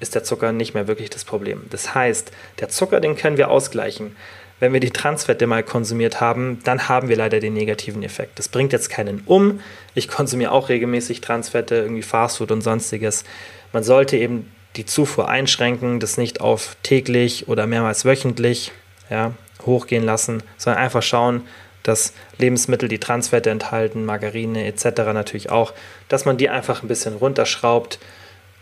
ist 0.00 0.14
der 0.14 0.24
Zucker 0.24 0.52
nicht 0.52 0.74
mehr 0.74 0.86
wirklich 0.86 1.08
das 1.08 1.24
Problem. 1.24 1.62
Das 1.70 1.94
heißt, 1.94 2.30
der 2.60 2.68
Zucker, 2.68 3.00
den 3.00 3.16
können 3.16 3.38
wir 3.38 3.50
ausgleichen. 3.50 4.16
Wenn 4.60 4.72
wir 4.72 4.80
die 4.80 4.90
Transfette 4.90 5.46
mal 5.46 5.62
konsumiert 5.62 6.20
haben, 6.20 6.60
dann 6.64 6.88
haben 6.88 7.08
wir 7.08 7.16
leider 7.16 7.40
den 7.40 7.54
negativen 7.54 8.02
Effekt. 8.02 8.38
Das 8.38 8.48
bringt 8.48 8.72
jetzt 8.72 8.90
keinen 8.90 9.22
um. 9.26 9.60
Ich 9.94 10.08
konsumiere 10.08 10.52
auch 10.52 10.68
regelmäßig 10.68 11.20
Transfette, 11.20 11.76
irgendwie 11.76 12.02
Fastfood 12.02 12.50
und 12.50 12.62
sonstiges. 12.62 13.24
Man 13.72 13.82
sollte 13.82 14.16
eben 14.16 14.50
die 14.76 14.86
Zufuhr 14.86 15.28
einschränken, 15.28 16.00
das 16.00 16.16
nicht 16.16 16.40
auf 16.40 16.76
täglich 16.82 17.48
oder 17.48 17.66
mehrmals 17.66 18.04
wöchentlich. 18.04 18.72
Ja, 19.10 19.32
hochgehen 19.66 20.04
lassen, 20.04 20.42
sondern 20.56 20.82
einfach 20.82 21.02
schauen, 21.02 21.42
dass 21.82 22.14
Lebensmittel, 22.38 22.88
die 22.88 22.98
Transfette 22.98 23.50
enthalten, 23.50 24.04
Margarine 24.04 24.66
etc. 24.66 24.84
natürlich 25.12 25.50
auch, 25.50 25.72
dass 26.08 26.24
man 26.24 26.36
die 26.36 26.48
einfach 26.48 26.82
ein 26.82 26.88
bisschen 26.88 27.14
runterschraubt. 27.14 27.98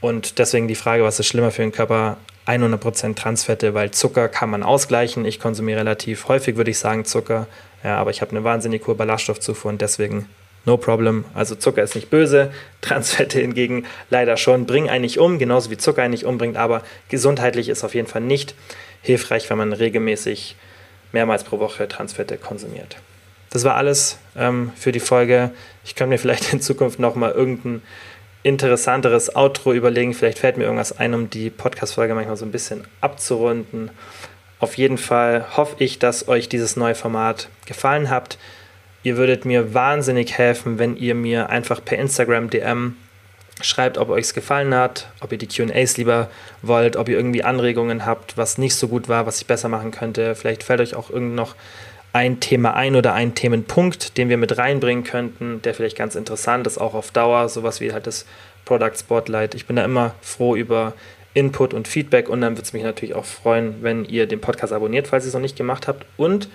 Und 0.00 0.38
deswegen 0.38 0.66
die 0.68 0.74
Frage, 0.74 1.04
was 1.04 1.20
ist 1.20 1.28
schlimmer 1.28 1.52
für 1.52 1.62
den 1.62 1.72
Körper? 1.72 2.16
100% 2.46 3.14
Transfette, 3.14 3.72
weil 3.72 3.92
Zucker 3.92 4.28
kann 4.28 4.50
man 4.50 4.64
ausgleichen. 4.64 5.24
Ich 5.24 5.38
konsumiere 5.38 5.80
relativ 5.80 6.26
häufig, 6.26 6.56
würde 6.56 6.72
ich 6.72 6.78
sagen, 6.78 7.04
Zucker. 7.04 7.46
Ja, 7.84 7.98
aber 7.98 8.10
ich 8.10 8.20
habe 8.20 8.32
eine 8.32 8.42
wahnsinnig 8.42 8.84
hohe 8.86 8.96
Ballaststoffzufuhr 8.96 9.70
und 9.70 9.80
deswegen 9.80 10.28
no 10.64 10.76
problem. 10.76 11.24
Also 11.34 11.54
Zucker 11.54 11.82
ist 11.82 11.94
nicht 11.94 12.10
böse, 12.10 12.52
Transfette 12.80 13.40
hingegen 13.40 13.86
leider 14.10 14.36
schon, 14.36 14.66
bringen 14.66 14.88
eigentlich 14.88 15.18
um, 15.20 15.38
genauso 15.38 15.70
wie 15.70 15.76
Zucker 15.76 16.02
eigentlich 16.02 16.24
umbringt, 16.24 16.56
aber 16.56 16.82
gesundheitlich 17.08 17.68
ist 17.68 17.84
auf 17.84 17.94
jeden 17.94 18.08
Fall 18.08 18.22
nicht 18.22 18.54
hilfreich, 19.02 19.48
wenn 19.50 19.58
man 19.58 19.72
regelmäßig 19.72 20.56
mehrmals 21.12 21.44
pro 21.44 21.58
Woche 21.58 21.88
Transfette 21.88 22.36
konsumiert. 22.36 22.96
Das 23.50 23.64
war 23.64 23.76
alles 23.76 24.18
ähm, 24.36 24.72
für 24.76 24.92
die 24.92 25.00
Folge. 25.00 25.50
Ich 25.84 25.94
könnte 25.94 26.10
mir 26.10 26.18
vielleicht 26.18 26.52
in 26.52 26.60
Zukunft 26.60 26.98
nochmal 26.98 27.32
irgendein 27.32 27.82
interessanteres 28.42 29.36
Outro 29.36 29.72
überlegen. 29.72 30.14
Vielleicht 30.14 30.38
fällt 30.38 30.56
mir 30.56 30.64
irgendwas 30.64 30.98
ein, 30.98 31.14
um 31.14 31.30
die 31.30 31.50
Podcast-Folge 31.50 32.14
manchmal 32.14 32.36
so 32.36 32.44
ein 32.44 32.52
bisschen 32.52 32.84
abzurunden. 33.00 33.90
Auf 34.58 34.76
jeden 34.76 34.98
Fall 34.98 35.56
hoffe 35.56 35.76
ich, 35.78 35.98
dass 35.98 36.28
euch 36.28 36.48
dieses 36.48 36.76
neue 36.76 36.94
Format 36.94 37.48
gefallen 37.66 38.10
hat. 38.10 38.38
Ihr 39.02 39.16
würdet 39.16 39.44
mir 39.44 39.74
wahnsinnig 39.74 40.38
helfen, 40.38 40.78
wenn 40.78 40.96
ihr 40.96 41.14
mir 41.14 41.50
einfach 41.50 41.84
per 41.84 41.98
Instagram 41.98 42.48
DM 42.50 42.96
Schreibt, 43.62 43.98
ob 43.98 44.10
euch 44.10 44.24
es 44.24 44.34
gefallen 44.34 44.74
hat, 44.74 45.08
ob 45.20 45.32
ihr 45.32 45.38
die 45.38 45.46
QAs 45.46 45.96
lieber 45.96 46.28
wollt, 46.62 46.96
ob 46.96 47.08
ihr 47.08 47.16
irgendwie 47.16 47.44
Anregungen 47.44 48.04
habt, 48.04 48.36
was 48.36 48.58
nicht 48.58 48.74
so 48.74 48.88
gut 48.88 49.08
war, 49.08 49.26
was 49.26 49.40
ich 49.40 49.46
besser 49.46 49.68
machen 49.68 49.90
könnte. 49.90 50.34
Vielleicht 50.34 50.62
fällt 50.62 50.80
euch 50.80 50.94
auch 50.94 51.10
irgend 51.10 51.34
noch 51.34 51.54
ein 52.12 52.40
Thema 52.40 52.74
ein 52.74 52.94
oder 52.94 53.14
ein 53.14 53.34
Themenpunkt, 53.34 54.18
den 54.18 54.28
wir 54.28 54.36
mit 54.36 54.58
reinbringen 54.58 55.04
könnten, 55.04 55.62
der 55.62 55.74
vielleicht 55.74 55.96
ganz 55.96 56.14
interessant 56.14 56.66
ist, 56.66 56.78
auch 56.78 56.94
auf 56.94 57.10
Dauer, 57.10 57.48
sowas 57.48 57.80
wie 57.80 57.92
halt 57.92 58.06
das 58.06 58.26
Product 58.64 58.96
Spotlight. 58.98 59.54
Ich 59.54 59.66
bin 59.66 59.76
da 59.76 59.84
immer 59.84 60.14
froh 60.20 60.54
über 60.54 60.92
Input 61.34 61.72
und 61.72 61.88
Feedback 61.88 62.28
und 62.28 62.42
dann 62.42 62.52
würde 62.52 62.62
es 62.62 62.72
mich 62.74 62.82
natürlich 62.82 63.14
auch 63.14 63.24
freuen, 63.24 63.82
wenn 63.82 64.04
ihr 64.04 64.26
den 64.26 64.40
Podcast 64.40 64.72
abonniert, 64.72 65.06
falls 65.08 65.24
ihr 65.24 65.28
es 65.28 65.34
noch 65.34 65.40
nicht 65.40 65.56
gemacht 65.56 65.88
habt 65.88 66.04
und 66.16 66.48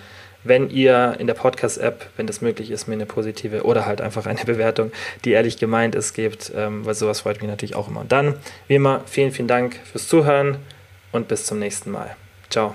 wenn 0.48 0.70
ihr 0.70 1.16
in 1.18 1.26
der 1.26 1.34
Podcast-App, 1.34 2.10
wenn 2.16 2.26
das 2.26 2.40
möglich 2.40 2.70
ist, 2.70 2.88
mir 2.88 2.94
eine 2.94 3.06
positive 3.06 3.62
oder 3.62 3.86
halt 3.86 4.00
einfach 4.00 4.26
eine 4.26 4.40
Bewertung, 4.46 4.92
die 5.24 5.32
ehrlich 5.32 5.58
gemeint 5.58 5.94
ist, 5.94 6.14
gebt, 6.14 6.52
ähm, 6.56 6.84
weil 6.84 6.94
sowas 6.94 7.20
freut 7.20 7.40
mich 7.40 7.50
natürlich 7.50 7.74
auch 7.74 7.88
immer. 7.88 8.00
Und 8.00 8.12
dann, 8.12 8.34
wie 8.66 8.74
immer, 8.74 9.02
vielen, 9.06 9.32
vielen 9.32 9.48
Dank 9.48 9.76
fürs 9.90 10.08
Zuhören 10.08 10.58
und 11.12 11.28
bis 11.28 11.46
zum 11.46 11.58
nächsten 11.58 11.90
Mal. 11.90 12.16
Ciao. 12.50 12.74